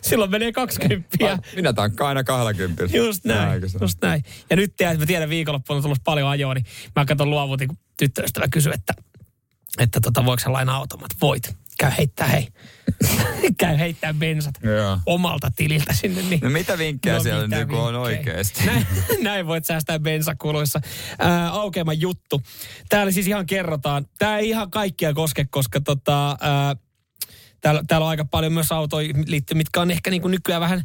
silloin 0.01 0.31
menee 0.31 0.51
20. 0.51 1.07
Minä 1.55 1.73
tankkaan 1.73 2.07
aina 2.07 2.23
20. 2.23 2.97
Just 2.97 3.25
näin, 3.25 3.63
on. 3.63 3.69
just 3.81 4.01
näin. 4.01 4.23
Ja 4.49 4.55
nyt 4.55 4.75
tiedät, 4.77 4.99
mä 4.99 5.05
tiedän 5.05 5.29
viikonloppuna 5.29 5.77
on 5.77 5.83
tullut 5.83 6.03
paljon 6.03 6.29
ajoa, 6.29 6.53
niin 6.53 6.65
mä 6.95 7.05
katson 7.05 7.29
luovutin, 7.29 7.67
kun 7.67 7.77
tyttöystävä 7.97 8.47
kysyi, 8.47 8.73
että, 8.73 8.93
että 9.79 9.99
tota, 10.01 10.25
voiko 10.25 10.39
sä 10.39 10.53
lainaa 10.53 10.75
automat? 10.75 11.11
Voit. 11.21 11.57
Käy 11.79 11.91
heittää, 11.97 12.27
hei. 12.27 12.47
Käy 13.59 13.77
heittää 13.77 14.13
bensat 14.13 14.53
Joo. 14.63 14.99
omalta 15.05 15.51
tililtä 15.55 15.93
sinne. 15.93 16.21
Niin. 16.21 16.39
No 16.43 16.49
mitä 16.49 16.77
vinkkejä 16.77 17.19
siellä 17.19 17.47
mitä 17.47 17.55
on 17.55 17.67
vinkkejä? 17.67 17.99
oikeasti? 17.99 18.65
Näin, 18.65 18.87
näin 19.21 19.47
voit 19.47 19.65
säästää 19.65 19.99
bensakuluissa. 19.99 20.81
Ää, 21.19 21.49
aukeama 21.49 21.93
juttu. 21.93 22.41
Täällä 22.89 23.11
siis 23.11 23.27
ihan 23.27 23.45
kerrotaan. 23.45 24.05
Tämä 24.17 24.37
ei 24.37 24.49
ihan 24.49 24.71
kaikkia 24.71 25.13
koske, 25.13 25.45
koska 25.51 25.81
tota, 25.81 26.37
ää, 26.41 26.75
täällä, 27.61 27.83
täällä 27.87 28.05
on 28.05 28.09
aika 28.09 28.25
paljon 28.25 28.53
myös 28.53 28.71
autoja 28.71 29.13
liittyy, 29.27 29.57
mitkä 29.57 29.81
on 29.81 29.91
ehkä 29.91 30.09
niin 30.09 30.21
kuin 30.21 30.31
nykyään 30.31 30.61
vähän 30.61 30.83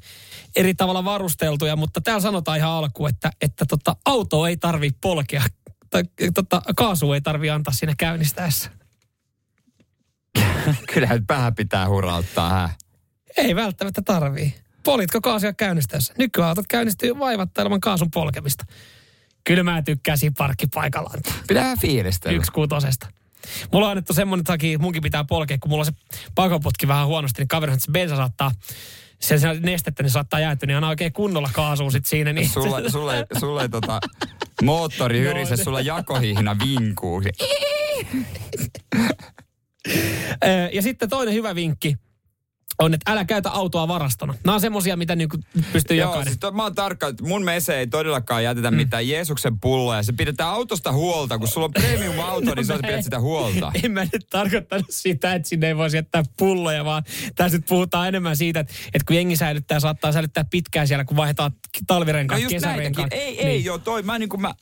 eri 0.57 0.75
tavalla 0.75 1.05
varusteltuja, 1.05 1.77
mutta 1.77 2.01
täällä 2.01 2.21
sanotaan 2.21 2.59
ihan 2.59 2.71
alkuun, 2.71 3.09
että, 3.09 3.31
että 3.41 3.67
tota, 3.67 3.97
auto 4.05 4.47
ei 4.47 4.57
tarvi 4.57 4.91
polkea 5.01 5.43
tai 5.91 6.03
tota, 6.35 6.63
kaasu 6.77 7.13
ei 7.13 7.21
tarvi 7.21 7.51
antaa 7.51 7.75
siinä 7.75 7.95
käynnistäessä. 7.99 8.80
Kyllähän 10.95 11.25
vähän 11.29 11.55
pitää 11.55 11.89
hurauttaa, 11.89 12.51
hä? 12.51 12.71
Ei 13.37 13.57
välttämättä 13.57 14.03
tarvii. 14.03 14.55
Politko 14.83 15.21
kaasia 15.21 15.53
käynnistäessä? 15.53 16.15
Nykyautot 16.19 16.67
käynnistyy 16.69 17.19
vaivatta 17.19 17.63
ilman 17.63 17.81
kaasun 17.81 18.11
polkemista. 18.11 18.65
Kyllä 19.45 19.63
mä 19.63 19.83
tykkään 19.83 20.19
siinä 20.19 20.35
parkkipaikallaan. 20.39 21.21
Pitää 21.49 21.63
vähän 21.63 21.79
fiilistellä. 21.79 22.37
Yksi 22.37 22.53
kuutosesta. 22.53 23.09
Mulla 23.73 23.87
on 23.87 23.91
annettu 23.91 24.15
semmoinen 24.15 24.45
takia, 24.45 24.75
että 24.75 24.83
munkin 24.83 25.03
pitää 25.03 25.25
polkea, 25.25 25.59
kun 25.59 25.71
mulla 25.71 25.81
on 25.81 25.87
se 25.87 25.93
pakoputki 26.35 26.89
vähän 26.89 27.07
huonosti, 27.07 27.41
niin 27.43 27.49
kaveri 27.49 27.73
että 27.73 27.85
se 27.85 27.93
bensa 27.93 28.17
saattaa, 28.17 28.51
se, 29.21 29.37
nestettä, 29.61 30.03
niin 30.03 30.11
saattaa 30.11 30.41
jäätyä, 30.41 30.67
niin 30.67 30.75
aina 30.75 30.89
oikein 30.89 31.13
kunnolla 31.13 31.51
kaasua 31.53 31.91
sit 31.91 32.07
siinä. 32.07 32.33
Niin 32.33 32.49
Sulla, 32.49 32.81
sulla, 33.41 33.63
ei 33.63 33.69
tota, 33.69 34.01
moottori 34.63 35.21
hyrise, 35.29 35.57
ne- 35.57 35.65
sulla 35.65 35.81
jakohihna 35.81 36.57
vinkuu. 36.59 37.23
Ö, 39.89 40.49
ja 40.73 40.83
sitten 40.83 41.09
toinen 41.09 41.35
hyvä 41.35 41.55
vinkki 41.55 41.97
on, 42.79 42.95
että 42.95 43.13
älä 43.13 43.25
käytä 43.25 43.51
autoa 43.51 43.89
varastona. 43.89 44.35
Nämä 44.45 44.55
on 44.55 44.61
semmosia, 44.61 44.97
mitä 44.97 45.17
niinku 45.17 45.37
pystyy 45.73 45.97
Joo, 45.97 46.09
jokainen. 46.09 46.27
siis 46.27 46.39
to, 46.39 46.51
mä 46.51 46.63
oon 46.63 46.75
tarkka, 46.75 47.07
että 47.07 47.25
mun 47.25 47.45
mese 47.45 47.79
ei 47.79 47.87
todellakaan 47.87 48.45
jätetä 48.45 48.71
mm. 48.71 48.77
mitään 48.77 49.09
Jeesuksen 49.09 49.61
pulloja. 49.61 50.03
Se 50.03 50.13
pidetään 50.13 50.51
autosta 50.51 50.93
huolta. 50.93 51.39
Kun 51.39 51.49
sulla 51.49 51.65
on 51.65 51.73
premium-auto, 51.73 52.55
niin 52.55 52.67
sä 52.67 52.79
pidät 52.87 53.05
sitä 53.05 53.21
huolta. 53.21 53.73
En 53.85 53.93
mä 53.93 54.05
nyt 54.13 54.27
tarkoittanut 54.31 54.87
sitä, 54.91 55.35
että 55.35 55.49
sinne 55.49 55.67
ei 55.69 55.77
voisi 55.77 55.97
jättää 55.97 56.23
pulloja, 56.39 56.85
vaan 56.85 57.03
tässä 57.35 57.59
nyt 57.59 57.67
puhutaan 57.69 58.09
enemmän 58.09 58.37
siitä, 58.37 58.61
että, 58.61 58.73
että 58.87 59.05
kun 59.07 59.17
jengi 59.17 59.37
säilyttää, 59.37 59.81
saattaa 59.81 60.13
säilyttää 60.13 60.45
pitkään 60.51 60.89
siellä, 60.89 61.05
kun 61.05 61.17
vaihdetaan 61.17 61.51
No 61.53 61.81
talvirenkaat, 61.87 62.41
näitäkin. 62.41 62.57
kesärenkaat. 62.61 63.13
Ei, 63.13 63.47
ei, 63.47 63.65
joo, 63.65 63.79
toi, 63.79 64.03
mä 64.03 64.19
niin 64.19 64.29
kuin 64.29 64.41
mä, 64.41 64.55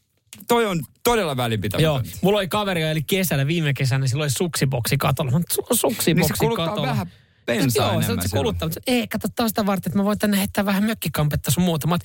toi 0.49 0.67
on 0.67 0.83
todella 1.05 1.37
välinpitämätöntä. 1.37 2.09
Joo, 2.09 2.19
mulla 2.23 2.39
oli 2.39 2.49
kaveri, 2.49 2.83
eli 2.83 3.03
kesällä, 3.03 3.47
viime 3.47 3.75
kesänä, 3.75 4.07
sillä 4.07 4.23
oli 4.23 4.31
suksiboksi 4.31 4.97
katolla. 4.97 5.31
Mä 5.31 5.37
on 5.37 5.45
suksiboksi 5.73 6.15
Niin 6.15 6.27
se 6.29 6.35
kuluttaa 6.39 6.67
katolla. 6.69 6.89
vähän 6.89 7.11
bensaa 7.53 7.93
Joo, 7.93 8.01
se, 8.01 8.07
enemmän 8.07 8.23
se 8.23 8.29
silloin. 8.29 8.45
kuluttaa, 8.45 8.69
mutta 8.69 8.81
ei, 8.87 9.09
kato 9.09 9.29
taas 9.37 9.49
sitä 9.49 9.67
varten, 9.67 9.91
että 9.91 9.99
mä 9.99 10.05
voin 10.05 10.19
tänne 10.19 10.39
heittää 10.39 10.65
vähän 10.65 10.85
mökkikampetta 10.85 11.51
sun 11.51 11.63
muuta. 11.65 11.87
Mä 11.87 11.93
oon, 11.93 12.01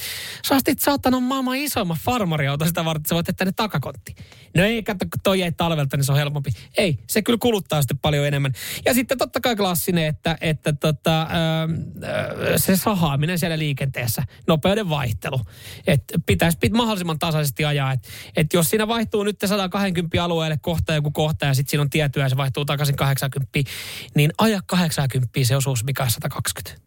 sä 0.48 0.56
ostit 0.56 0.80
saatana 0.80 1.20
maailman 1.20 1.56
isoimman 1.56 1.98
farmariauto 2.02 2.66
sitä 2.66 2.86
varten, 2.86 3.00
että 3.02 3.10
sä 3.10 3.16
voit 3.16 3.28
heittää 3.28 3.46
ne 3.46 3.52
takakontti. 3.52 4.16
No 4.58 4.64
ei, 4.64 4.84
kato, 4.84 5.06
kun 5.06 5.20
toi 5.24 5.40
jäi 5.40 5.52
talvelta, 5.52 5.98
niin 5.98 6.06
se 6.06 6.12
on 6.12 6.18
helpompi. 6.18 6.52
Ei, 6.78 7.00
se 7.08 7.22
kyllä 7.22 7.38
kuluttaa 7.42 7.82
sitten 7.82 7.98
paljon 7.98 8.28
enemmän. 8.28 8.52
Ja 8.86 8.94
sitten 8.94 9.18
totta 9.18 9.40
kai 9.42 9.56
klassinen, 9.56 10.06
että, 10.06 10.38
että 10.42 10.74
tota, 10.74 11.22
ö, 11.22 11.28
ö, 12.54 12.58
se 12.60 12.76
sahaaminen 12.76 13.40
siellä 13.40 13.60
liikenteessä, 13.60 14.24
nopeuden 14.48 14.90
vaihtelu. 14.90 15.42
Että 15.88 16.20
pitäisi 16.26 16.58
pit, 16.58 16.74
mahdollisimman 16.74 17.20
tasaisesti 17.20 17.66
ajaa. 17.66 17.92
Että 17.92 18.10
et 18.38 18.54
jos 18.54 18.70
siinä 18.70 18.88
vaihtuu 18.88 19.24
nyt 19.24 19.38
120 19.46 20.24
alueelle 20.24 20.58
kohta 20.62 20.94
joku 20.94 21.12
kohta 21.12 21.46
ja 21.46 21.54
sitten 21.54 21.72
siinä 21.72 21.82
on 21.82 21.90
tiettyä 21.90 22.24
ja 22.24 22.30
se 22.30 22.38
vaihtuu 22.38 22.66
takaisin 22.66 22.96
80, 22.96 23.60
niin 24.16 24.32
aja 24.38 24.60
80 24.66 25.33
se 25.44 25.56
osuus, 25.56 25.84
mikä 25.84 26.04
on 26.04 26.12
120. 26.12 26.84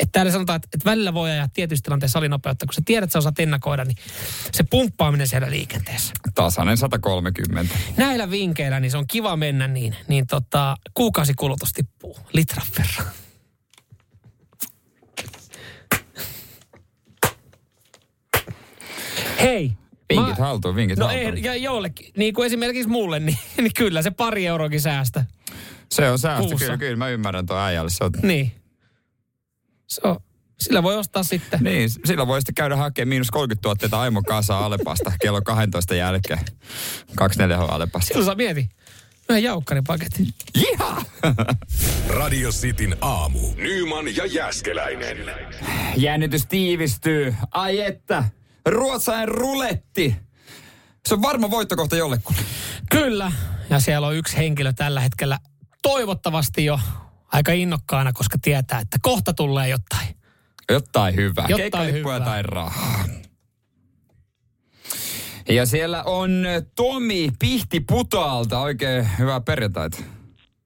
Että 0.00 0.12
täällä 0.12 0.32
sanotaan, 0.32 0.56
että, 0.56 0.68
että 0.74 0.90
välillä 0.90 1.14
voi 1.14 1.30
ajaa 1.30 1.48
tietyissä 1.48 1.82
tilanteissa 1.82 2.12
salinopeutta, 2.12 2.66
kun 2.66 2.74
sä 2.74 2.82
tiedät, 2.84 3.04
että 3.04 3.12
sä 3.12 3.18
osaat 3.18 3.38
ennakoida, 3.40 3.84
niin 3.84 3.96
se 4.52 4.62
pumppaaminen 4.62 5.28
siellä 5.28 5.50
liikenteessä. 5.50 6.12
Tasainen 6.34 6.76
130. 6.76 7.74
Näillä 7.96 8.30
vinkeillä 8.30 8.80
niin 8.80 8.90
se 8.90 8.98
on 8.98 9.06
kiva 9.06 9.36
mennä 9.36 9.68
niin, 9.68 9.96
niin 10.08 10.26
tota, 10.26 10.76
kuukausikulutus 10.94 11.72
tippuu 11.72 12.16
litran 12.32 12.66
verran. 12.78 13.12
Hei, 19.40 19.72
Vinkit 20.08 20.38
haltuun, 20.38 20.76
vinkit 20.76 20.98
No 20.98 21.06
haltuun. 21.06 21.36
ei, 21.36 21.44
ja 21.44 21.54
jollekin, 21.54 22.10
niin 22.16 22.34
kuin 22.34 22.46
esimerkiksi 22.46 22.88
mulle, 22.88 23.20
niin, 23.20 23.38
niin 23.56 23.74
kyllä 23.76 24.02
se 24.02 24.10
pari 24.10 24.46
euroakin 24.46 24.80
säästä. 24.80 25.24
Se 25.92 26.10
on 26.10 26.18
säästö, 26.18 26.42
kuussa. 26.48 26.58
kyllä, 26.66 26.78
kyllä 26.78 26.96
mä 26.96 27.08
ymmärrän 27.08 27.46
tuon 27.46 27.60
äijälle. 27.60 27.90
Se 27.90 28.04
on, 28.04 28.10
Niin. 28.22 28.52
Se 29.86 30.00
on, 30.04 30.16
sillä 30.60 30.82
voi 30.82 30.96
ostaa 30.96 31.22
sitten. 31.22 31.60
niin, 31.62 31.90
sillä 31.90 32.26
voi 32.26 32.40
sitten 32.40 32.54
käydä 32.54 32.76
hakemaan 32.76 33.08
miinus 33.08 33.30
30 33.30 33.62
tuotteita 33.62 34.00
Aimo 34.00 34.22
Kasa 34.22 34.58
Alepasta 34.58 35.12
kello 35.20 35.42
12 35.42 35.94
jälkeen. 35.94 36.40
24 37.16 37.74
Alepasta. 37.74 38.06
Silloin 38.08 38.26
saa 38.26 38.34
mieti. 38.34 38.68
Yhden 39.30 39.42
jaukkaripaketin. 39.42 40.28
Jiha! 40.56 41.02
Radio 42.18 42.50
Cityn 42.50 42.96
aamu. 43.00 43.38
Nyman 43.56 44.16
ja 44.16 44.26
Jäskeläinen. 44.26 45.16
Jännitys 45.96 46.46
tiivistyy. 46.46 47.34
Ai 47.50 47.80
että, 47.80 48.24
ruotsalainen 48.66 49.28
ruletti. 49.28 50.16
Se 51.08 51.14
on 51.14 51.22
varma 51.22 51.50
voittokohta 51.50 51.96
jollekulle. 51.96 52.40
Kyllä. 52.90 53.32
Ja 53.70 53.80
siellä 53.80 54.06
on 54.06 54.16
yksi 54.16 54.36
henkilö 54.36 54.72
tällä 54.72 55.00
hetkellä 55.00 55.38
toivottavasti 55.82 56.64
jo 56.64 56.80
aika 57.32 57.52
innokkaana, 57.52 58.12
koska 58.12 58.38
tietää, 58.42 58.80
että 58.80 58.98
kohta 59.02 59.32
tulee 59.32 59.68
jotain. 59.68 60.16
Jotain 60.70 61.16
hyvää. 61.16 61.44
Jotain 61.48 61.56
Keikkalippuja 61.60 62.14
hyvää. 62.14 62.28
tai 62.28 62.42
rahaa. 62.42 63.04
Ja 65.48 65.66
siellä 65.66 66.02
on 66.02 66.44
Tomi 66.76 67.30
Pihti 67.38 67.80
Putaalta. 67.80 68.60
Oikein 68.60 69.08
hyvää 69.18 69.40
perjantaita. 69.40 70.02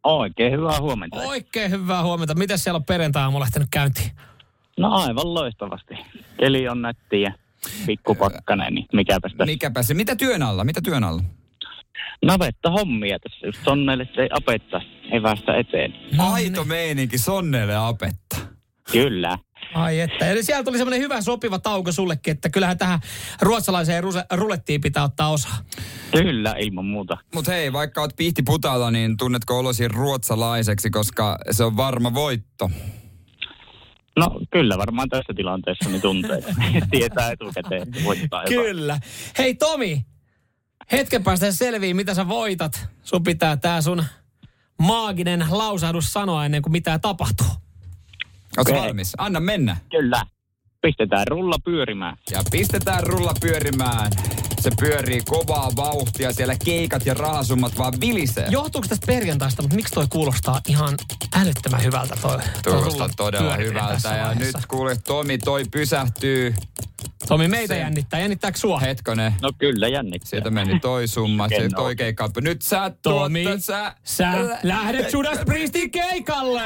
Oikein 0.04 0.52
hyvää 0.52 0.80
huomenta. 0.80 1.16
Oikein 1.16 1.70
hyvää 1.70 2.02
huomenta. 2.02 2.34
Miten 2.34 2.58
siellä 2.58 2.76
on 2.76 2.84
perjantai-aamu 2.84 3.40
lähtenyt 3.40 3.68
käyntiin? 3.70 4.10
No 4.78 4.92
aivan 4.92 5.34
loistavasti. 5.34 5.94
Keli 6.40 6.68
on 6.68 6.82
nätti 6.82 7.20
ja 7.20 7.32
pikkupakkanen, 7.86 8.74
niin 8.74 8.86
mikäpä 8.92 9.28
sitä. 9.28 9.46
Mikäpä 9.46 9.82
se, 9.82 9.94
mitä 9.94 10.16
työn 10.16 10.42
alla, 10.42 10.64
mitä 10.64 10.80
työn 10.80 11.04
alla? 11.04 11.22
Navetta 12.24 12.70
hommia 12.70 13.18
tässä 13.18 13.46
just 13.46 13.58
sonneille, 13.64 14.08
ei 14.18 14.28
apetta 14.32 14.80
evästä 15.12 15.56
eteen. 15.56 15.94
Aito 16.18 16.64
meininki 16.64 17.18
sonneille 17.18 17.76
apetta. 17.76 18.36
Kyllä. 18.92 19.38
Ai 19.74 20.00
että. 20.00 20.30
Eli 20.30 20.42
siellä 20.42 20.64
tuli 20.64 20.78
semmoinen 20.78 21.00
hyvä 21.00 21.20
sopiva 21.20 21.58
tauko 21.58 21.92
sullekin, 21.92 22.30
että 22.32 22.50
kyllähän 22.50 22.78
tähän 22.78 23.00
ruotsalaiseen 23.40 24.04
ruse- 24.04 24.36
rulettiin 24.36 24.80
pitää 24.80 25.04
ottaa 25.04 25.30
osaa. 25.30 25.56
Kyllä, 26.12 26.54
ilman 26.58 26.84
muuta. 26.84 27.16
Mutta 27.34 27.52
hei, 27.52 27.72
vaikka 27.72 28.00
oot 28.00 28.16
Pihti 28.16 28.42
Putaalla, 28.42 28.90
niin 28.90 29.16
tunnetko 29.16 29.58
olosi 29.58 29.88
ruotsalaiseksi, 29.88 30.90
koska 30.90 31.38
se 31.50 31.64
on 31.64 31.76
varma 31.76 32.14
voitto? 32.14 32.70
No 34.16 34.40
kyllä 34.52 34.78
varmaan 34.78 35.08
tässä 35.08 35.32
tilanteessa 35.36 35.90
niin 35.90 36.02
tuntee. 36.02 36.42
Tietää 36.90 37.30
etukäteen, 37.30 37.86
voittaa. 38.04 38.44
Kyllä. 38.44 38.98
Hei 39.38 39.54
Tomi, 39.54 40.06
hetken 40.92 41.24
päästä 41.24 41.52
selvii, 41.52 41.94
mitä 41.94 42.14
sä 42.14 42.28
voitat. 42.28 42.88
Sun 43.02 43.22
pitää 43.22 43.56
tää 43.56 43.80
sun 43.82 44.04
maaginen 44.82 45.46
lausahdus 45.50 46.12
sanoa 46.12 46.44
ennen 46.44 46.62
kuin 46.62 46.72
mitään 46.72 47.00
tapahtuu. 47.00 47.46
Ootko 48.58 48.72
Okei. 48.72 48.82
valmis? 48.82 49.12
Anna 49.18 49.40
mennä. 49.40 49.76
Kyllä. 49.90 50.22
Pistetään 50.82 51.26
rulla 51.26 51.56
pyörimään. 51.64 52.16
Ja 52.30 52.42
pistetään 52.50 53.02
rulla 53.02 53.32
pyörimään. 53.40 54.12
Se 54.66 54.70
pyörii 54.80 55.20
kovaa 55.20 55.70
vauhtia, 55.76 56.32
siellä 56.32 56.54
keikat 56.64 57.06
ja 57.06 57.14
rahasummat 57.14 57.78
vaan 57.78 57.92
vilisee. 58.00 58.46
Johtuuko 58.50 58.88
tästä 58.88 59.06
perjantaista, 59.06 59.62
mutta 59.62 59.76
miksi 59.76 59.94
toi 59.94 60.06
kuulostaa 60.10 60.60
ihan 60.68 60.94
älyttömän 61.40 61.82
hyvältä 61.84 62.16
toi, 62.22 62.38
Kuulostaa 62.64 63.08
todella 63.16 63.56
hyvältä. 63.56 64.08
Ja 64.08 64.34
nyt 64.34 64.56
kuule, 64.68 64.96
Tomi 64.96 65.38
toi 65.38 65.64
pysähtyy. 65.70 66.54
Tomi, 67.28 67.48
meitä 67.48 67.74
se- 67.74 67.80
jännittää. 67.80 68.20
Jännittääkö 68.20 68.58
sua? 68.58 68.80
Hetkonen. 68.80 69.34
No 69.42 69.52
kyllä 69.58 69.88
jännittää. 69.88 70.30
Sieltä 70.30 70.50
meni 70.50 70.80
toi 70.80 71.08
summa, 71.08 71.48
se 71.48 71.68
toi 71.76 71.96
keikka. 71.96 72.30
Nyt 72.40 72.62
sä 72.62 72.90
Tomi, 73.02 73.44
tuot, 73.44 73.64
sä... 73.64 73.94
sä 74.04 74.58
lähdet 74.62 75.12
Judas 75.12 75.38
Priestin 75.46 75.90
keikalle! 75.90 76.64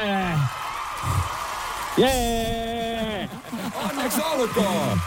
Jee! 1.97 3.29
Onneksi 3.75 4.21
olkoon! 4.21 5.01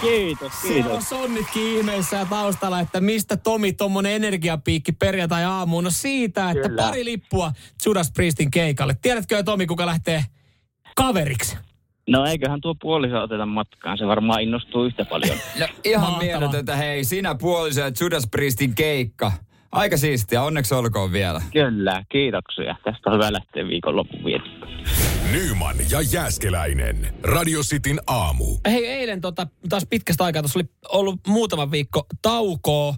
Kiitos, 0.00 0.52
Siellä 0.62 0.84
on 0.84 0.90
kiitos. 0.90 1.08
sonnitkin 1.08 1.78
ihmeessä 1.78 2.16
ja 2.16 2.24
taustalla, 2.24 2.80
että 2.80 3.00
mistä 3.00 3.36
Tomi 3.36 3.72
tommonen 3.72 4.12
energiapiikki 4.12 4.92
perjantai-aamuun. 4.92 5.84
No 5.84 5.90
siitä, 5.90 6.50
että 6.50 6.68
Kyllä. 6.68 6.82
pari 6.82 7.04
lippua 7.04 7.52
Judas 7.86 8.12
Priestin 8.12 8.50
keikalle. 8.50 8.96
Tiedätkö 9.02 9.42
Tomi, 9.42 9.66
kuka 9.66 9.86
lähtee 9.86 10.24
kaveriksi? 10.96 11.56
No 12.08 12.26
eiköhän 12.26 12.60
tuo 12.60 12.74
puoliso 12.82 13.22
oteta 13.22 13.46
matkaan. 13.46 13.98
Se 13.98 14.06
varmaan 14.06 14.42
innostuu 14.42 14.84
yhtä 14.84 15.04
paljon. 15.04 15.36
No, 15.60 15.66
ihan 15.84 16.00
Mahtavaa. 16.00 16.22
mieletöntä. 16.22 16.76
Hei, 16.76 17.04
sinä 17.04 17.34
puoliso 17.34 17.80
ja 17.80 17.90
Judas 18.00 18.28
Priestin 18.30 18.74
keikka. 18.74 19.32
Aika 19.72 19.96
siistiä, 19.96 20.42
onneksi 20.42 20.74
olkoon 20.74 21.12
vielä. 21.12 21.42
Kyllä, 21.52 22.04
kiitoksia. 22.08 22.76
Tästä 22.84 23.10
on 23.10 23.14
hyvä 23.14 23.32
lähteä 23.32 23.64
vietettä. 24.24 24.66
Nyman 25.32 25.76
ja 25.90 26.00
Jääskeläinen. 26.12 27.14
Radio 27.22 27.60
Cityn 27.60 28.00
aamu. 28.06 28.44
Hei, 28.66 28.86
eilen 28.86 29.20
tota, 29.20 29.46
taas 29.68 29.86
pitkästä 29.90 30.24
aikaa, 30.24 30.42
tuossa 30.42 30.58
oli 30.58 30.68
ollut 30.88 31.20
muutama 31.26 31.70
viikko 31.70 32.06
taukoa, 32.22 32.94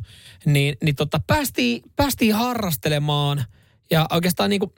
niin, 0.47 0.77
niin 0.85 0.97
tota, 0.97 1.21
päästiin, 1.27 1.83
päästiin 1.97 2.35
harrastelemaan 2.35 3.45
ja 3.91 4.07
oikeastaan 4.11 4.51
niinku, 4.51 4.75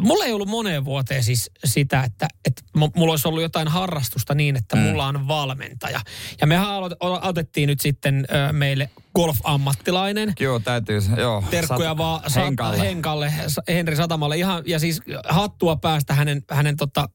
mulla 0.00 0.24
ei 0.24 0.32
ollut 0.32 0.48
moneen 0.48 0.84
vuoteen 0.84 1.22
siis 1.22 1.50
sitä, 1.64 2.02
että, 2.02 2.28
että 2.44 2.62
mu- 2.78 2.90
mulla 2.96 3.12
olisi 3.12 3.28
ollut 3.28 3.42
jotain 3.42 3.68
harrastusta 3.68 4.34
niin, 4.34 4.56
että 4.56 4.76
mm. 4.76 4.82
mulla 4.82 5.06
on 5.06 5.28
valmentaja. 5.28 6.00
Ja 6.40 6.46
mehän 6.46 6.66
aloit- 6.66 7.28
otettiin 7.28 7.66
nyt 7.66 7.80
sitten 7.80 8.26
ö, 8.48 8.52
meille 8.52 8.90
golf-ammattilainen. 9.14 10.32
Joo, 10.40 10.58
täytyy, 10.58 11.00
joo. 11.16 11.44
Terkkuja 11.50 11.92
Sat- 11.92 11.98
vaan 11.98 12.20
Henkalle. 12.34 12.78
Henkalle. 12.78 13.30
Henkalle, 13.30 13.64
Henri 13.68 13.96
Satamalle. 13.96 14.36
Ihan, 14.36 14.62
ja 14.66 14.78
siis 14.78 15.00
hattua 15.28 15.76
päästä 15.76 16.14
hänen, 16.14 16.42
hänen 16.50 16.76
tota, 16.76 17.08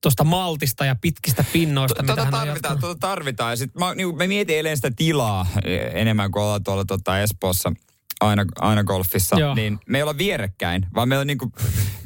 tuosta 0.00 0.24
maltista 0.24 0.84
ja 0.84 0.96
pitkistä 1.00 1.44
pinnoista. 1.52 2.02
mitä 2.02 2.16
Tota 2.16 2.30
tarvitaan, 2.30 2.78
tota 2.78 3.00
tarvitaan. 3.00 3.52
Ja 3.52 3.56
sit 3.56 3.74
mä, 3.74 3.94
niin, 3.94 4.16
mä 4.16 4.26
mietin 4.26 4.56
eilen 4.56 4.76
sitä 4.76 4.90
tilaa 4.96 5.46
eh, 5.64 5.90
enemmän 5.94 6.30
kuin 6.30 6.42
ollaan 6.42 6.64
tuolla 6.64 6.84
tota 6.84 7.20
Espoossa 7.20 7.72
aina, 8.20 8.44
aina 8.60 8.84
golfissa. 8.84 9.40
Joo. 9.40 9.54
Niin 9.54 9.78
me 9.86 9.98
ei 9.98 10.02
olla 10.02 10.18
vierekkäin, 10.18 10.86
vaan 10.94 11.08
meillä 11.08 11.20
on 11.20 11.26
niinku, 11.26 11.52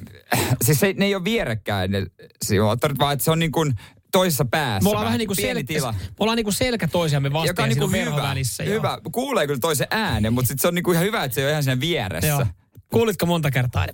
siis 0.65 0.81
se, 0.81 0.95
ne 0.97 1.05
ei 1.05 1.15
ole 1.15 1.25
vierekkäin 1.25 1.91
ne 1.91 2.07
sijoittajat, 2.45 2.99
vaan 2.99 3.13
että 3.13 3.25
se 3.25 3.31
on 3.31 3.39
niin 3.39 3.53
kuin 3.53 3.75
toisessa 4.13 4.45
päässä. 4.45 4.85
Me 4.85 4.89
ollaan 4.91 5.05
vähän 5.05 5.19
niin 5.19 5.27
kuin 5.27 5.37
pieni 5.37 5.61
sel- 5.61 5.65
tila. 5.67 5.93
me 5.93 6.17
ollaan 6.21 6.37
niin 6.37 6.45
kuin 6.45 6.55
selkä 6.55 6.89
toisiamme 6.89 7.33
vastaan 7.33 7.47
Joka 7.47 7.63
on 7.63 7.69
niinku 7.69 7.85
on 7.85 7.93
verho 7.93 8.17
hyvä, 8.17 8.29
välissä. 8.29 8.65
joo. 8.65 8.75
hyvä. 8.75 8.99
Kuulee 9.13 9.47
kyllä 9.47 9.61
toisen 9.61 9.87
äänen, 9.91 10.33
mutta 10.33 10.49
sit 10.49 10.59
se 10.61 10.69
on 10.69 10.75
niinku 10.75 10.93
ihan 10.93 11.05
hyvä, 11.05 11.25
että 11.25 11.35
se 11.35 11.43
ole 11.45 11.51
ihan 11.51 11.63
siinä 11.63 11.81
vieressä. 11.81 12.29
Joo. 12.29 12.47
Kuulitko 12.93 13.27
monta 13.27 13.51
kertaa, 13.51 13.87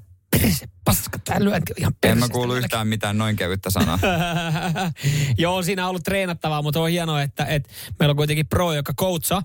perse, 0.49 0.69
paska, 0.85 1.19
tää 1.19 1.45
lyönti 1.45 1.73
on 1.73 1.77
ihan 1.79 1.93
En 1.93 1.99
perse. 2.01 2.19
mä 2.19 2.29
kuulu 2.29 2.55
yhtään 2.55 2.89
mitään 2.89 3.19
noin 3.19 3.37
kevyttä 3.37 3.71
sanaa. 3.71 3.99
Joo, 5.39 5.63
siinä 5.63 5.85
on 5.85 5.89
ollut 5.91 6.05
treenattavaa, 6.05 6.63
mutta 6.63 6.81
on 6.81 6.91
hienoa, 6.91 7.23
että, 7.23 7.45
että 7.45 7.71
meillä 7.99 8.11
on 8.11 8.17
kuitenkin 8.17 8.47
pro, 8.47 8.73
joka 8.73 8.95
coachaa. 8.95 9.43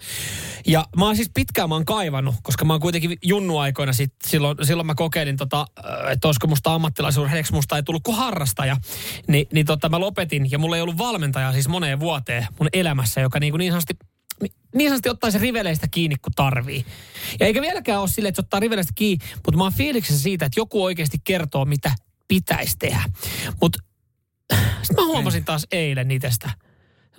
Ja 0.67 0.85
mä 0.97 1.05
oon 1.05 1.15
siis 1.15 1.31
pitkään 1.33 1.69
mä 1.69 1.75
oon 1.75 1.85
kaivannut, 1.85 2.35
koska 2.43 2.65
mä 2.65 2.73
oon 2.73 2.81
kuitenkin 2.81 3.17
junnuaikoina 3.23 3.93
sit, 3.93 4.13
silloin, 4.27 4.57
silloin 4.61 4.87
mä 4.87 4.95
kokeilin, 4.95 5.37
tota, 5.37 5.65
että 6.11 6.27
olisiko 6.27 6.47
musta 6.47 6.73
ammattilaisuurheilijaksi, 6.73 7.53
musta 7.53 7.75
ei 7.75 7.83
tullut 7.83 8.03
kuin 8.03 8.17
harrastaja. 8.17 8.77
Ni, 9.27 9.47
niin 9.53 9.65
tota, 9.65 9.89
mä 9.89 9.99
lopetin 9.99 10.51
ja 10.51 10.59
mulla 10.59 10.75
ei 10.75 10.81
ollut 10.81 10.97
valmentajaa 10.97 11.53
siis 11.53 11.67
moneen 11.67 11.99
vuoteen 11.99 12.47
mun 12.59 12.69
elämässä, 12.73 13.21
joka 13.21 13.39
niin, 13.39 13.51
kuin 13.51 13.59
niin 13.59 13.71
sanotusti 13.71 14.12
niin 14.75 14.89
sanotusti 14.89 15.09
ottaisi 15.09 15.37
riveleistä 15.37 15.87
kiinni, 15.87 16.15
kun 16.15 16.33
tarvii. 16.35 16.85
Ja 17.39 17.45
eikä 17.45 17.61
vieläkään 17.61 17.99
ole 17.99 18.07
silleen, 18.07 18.29
että 18.29 18.41
se 18.41 18.45
ottaa 18.45 18.59
riveleistä 18.59 18.93
kiinni, 18.95 19.25
mutta 19.33 19.57
mä 19.57 19.63
oon 19.63 19.73
fiiliksessä 19.73 20.23
siitä, 20.23 20.45
että 20.45 20.59
joku 20.59 20.83
oikeasti 20.83 21.17
kertoo, 21.23 21.65
mitä 21.65 21.91
pitäisi 22.27 22.77
tehdä. 22.77 23.03
Mutta 23.61 23.79
sitten 24.81 24.95
mä 24.95 25.05
huomasin 25.05 25.45
taas 25.45 25.67
eilen 25.71 26.11
itsestä. 26.11 26.49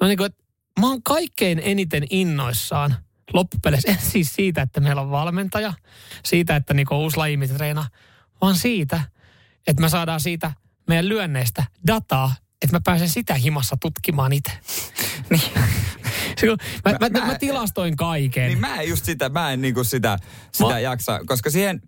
Mä, 0.01 0.09
niin 0.09 0.19
kuin, 0.19 0.27
että 0.27 0.45
mä 0.81 0.89
oon 0.89 1.03
kaikkein 1.03 1.61
eniten 1.65 2.07
innoissaan 2.11 2.97
loppupeleissä, 3.33 3.91
en 3.91 3.99
siis 4.01 4.35
siitä, 4.35 4.63
että 4.63 4.81
meillä 4.81 5.03
on 5.03 5.11
valmentaja, 5.11 5.73
siitä, 6.25 6.57
että 6.57 6.75
niin 6.75 6.87
uusi 6.91 7.17
laji, 7.17 7.37
mitä 7.37 7.55
treenaa, 7.55 7.89
vaan 8.41 8.57
siitä, 8.57 9.01
että 9.67 9.81
me 9.81 9.89
saadaan 9.89 10.21
siitä 10.21 10.53
meidän 10.89 11.09
lyönneistä 11.09 11.65
dataa, 11.87 12.35
että 12.63 12.77
mä 12.77 12.81
pääsen 12.85 13.09
sitä 13.09 13.35
himassa 13.35 13.77
tutkimaan 13.81 14.33
itse. 14.33 14.53
niin. 15.31 15.43
Mä, 16.85 16.93
mä, 17.01 17.21
mä, 17.21 17.27
Mä- 17.27 17.39
tilastoin 17.39 17.97
kaiken. 17.97 18.47
Niin 18.49 18.61
mä 18.61 18.81
en 18.81 18.89
just 18.89 19.05
sitä, 19.05 19.29
mä 19.29 19.53
en 19.53 19.63
niinku 19.63 19.85
sitä, 19.85 20.17
sitä 20.53 20.69
Mä- 20.73 20.79
jaksa, 20.79 21.21
koska 21.27 21.51
siihen, 21.51 21.83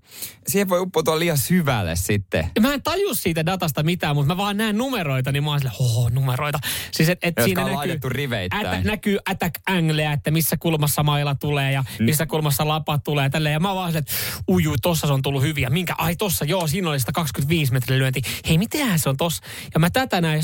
siihen 0.48 0.68
voi 0.68 0.80
uppoutua 0.80 1.18
liian 1.18 1.38
syvälle 1.38 1.96
sitten. 1.96 2.50
Mä 2.60 2.74
en 2.74 2.82
taju 2.82 3.14
siitä 3.14 3.46
datasta 3.46 3.82
mitään, 3.82 4.16
mutta 4.16 4.34
mä 4.34 4.36
vaan 4.36 4.56
näen 4.56 4.78
numeroita, 4.78 5.32
niin 5.32 5.44
mä 5.44 5.50
oon 5.50 5.58
silleen, 5.60 5.76
hoho, 5.78 6.08
numeroita. 6.08 6.58
Siis 6.92 7.08
et, 7.08 7.18
et 7.22 7.26
Jotka 7.28 7.42
siinä 7.44 7.60
on 7.60 7.64
näkyy, 7.66 7.76
laitettu 7.76 8.08
riveittäin. 8.08 8.66
Ätä, 8.66 8.80
näkyy 8.84 9.18
attack 9.30 9.54
angleä, 9.66 10.12
että 10.12 10.30
missä 10.30 10.56
kulmassa 10.56 11.02
maila 11.02 11.34
tulee 11.34 11.72
ja 11.72 11.84
Mm. 11.98 12.04
missä 12.04 12.26
kulmassa 12.26 12.68
lapa 12.68 12.98
tulee 12.98 13.30
tälleen. 13.30 13.52
Ja 13.52 13.60
mä 13.60 13.74
vaan 13.74 13.88
silleen, 13.88 14.02
että 14.02 14.12
ujuu, 14.50 14.76
tossa 14.82 15.06
se 15.06 15.12
on 15.12 15.22
tullut 15.22 15.42
hyviä. 15.42 15.70
Minkä? 15.70 15.94
Ai 15.98 16.16
tossa, 16.16 16.44
joo, 16.44 16.66
siinä 16.66 16.90
oli 16.90 17.00
sitä 17.00 17.12
25 17.12 17.72
metrin 17.72 17.98
lyönti. 17.98 18.22
Hei, 18.48 18.58
mitenhän 18.58 18.98
se 18.98 19.08
on 19.08 19.16
tossa? 19.16 19.42
Ja 19.74 19.80
mä 19.80 19.90
tätä 19.90 20.20
näin, 20.20 20.42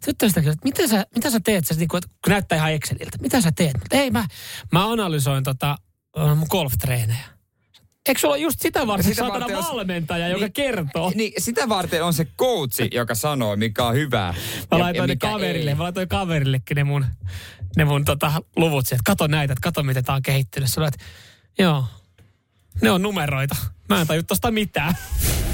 sitten 0.00 0.28
sitä, 0.30 0.40
että 0.40 0.56
mitä 0.64 0.86
sä, 0.88 1.06
mitä 1.14 1.30
sä 1.30 1.40
teet? 1.44 1.66
Se, 1.66 1.74
niin 1.74 1.88
kuin, 1.88 2.02
kun 2.24 2.30
näyttää 2.30 2.56
ihan 2.56 2.72
Exceliltä. 2.72 3.18
Mitä 3.20 3.40
sä 3.40 3.52
teet? 3.56 3.76
Ei, 3.90 4.10
mä, 4.10 4.24
mä 4.72 4.90
analysoin 4.92 5.44
tota, 5.44 5.76
äh, 6.18 6.36
mun 6.36 6.46
golftreenejä. 6.50 7.24
Eikö 8.08 8.20
sulla 8.20 8.36
just 8.36 8.60
sitä 8.60 8.86
varten 8.86 9.04
Sitä 9.04 9.16
saatana 9.22 9.40
varten 9.40 9.56
on- 9.58 9.64
valmentaja, 9.64 10.28
joka 10.28 10.40
Niin- 10.44 10.52
kertoo? 10.52 11.12
Niin 11.14 11.32
sitä 11.38 11.68
varten 11.68 12.04
on 12.04 12.14
se 12.14 12.24
coachi, 12.38 12.88
joka 12.92 13.14
sanoo, 13.14 13.56
mikä 13.56 13.84
on 13.86 13.94
hyvää. 13.94 14.34
Mä 14.70 14.78
laitoin 14.78 14.96
ja 15.10 15.14
ne 15.14 15.16
kaverille, 15.16 15.70
ei. 15.70 15.74
mä 15.74 15.82
laitoin 15.82 16.08
kaverillekin 16.08 16.74
ne 16.74 16.84
mun, 16.84 17.06
ne 17.76 17.84
mun 17.84 18.04
tota, 18.04 18.32
luvut 18.56 18.86
sieltä. 18.86 19.02
Kato 19.06 19.26
näitä, 19.26 19.52
että 19.52 19.62
kato 19.62 19.82
miten 19.82 20.04
tää 20.04 20.14
on 20.14 20.22
kehittynyt. 20.22 20.68
Sä 20.72 20.80
olet, 20.80 20.94
joo, 21.58 21.84
ne 22.82 22.90
on 22.90 23.02
numeroita. 23.02 23.56
Mä 23.88 24.00
en 24.00 24.06
taju 24.06 24.22
tosta 24.22 24.50
mitään. 24.50 24.94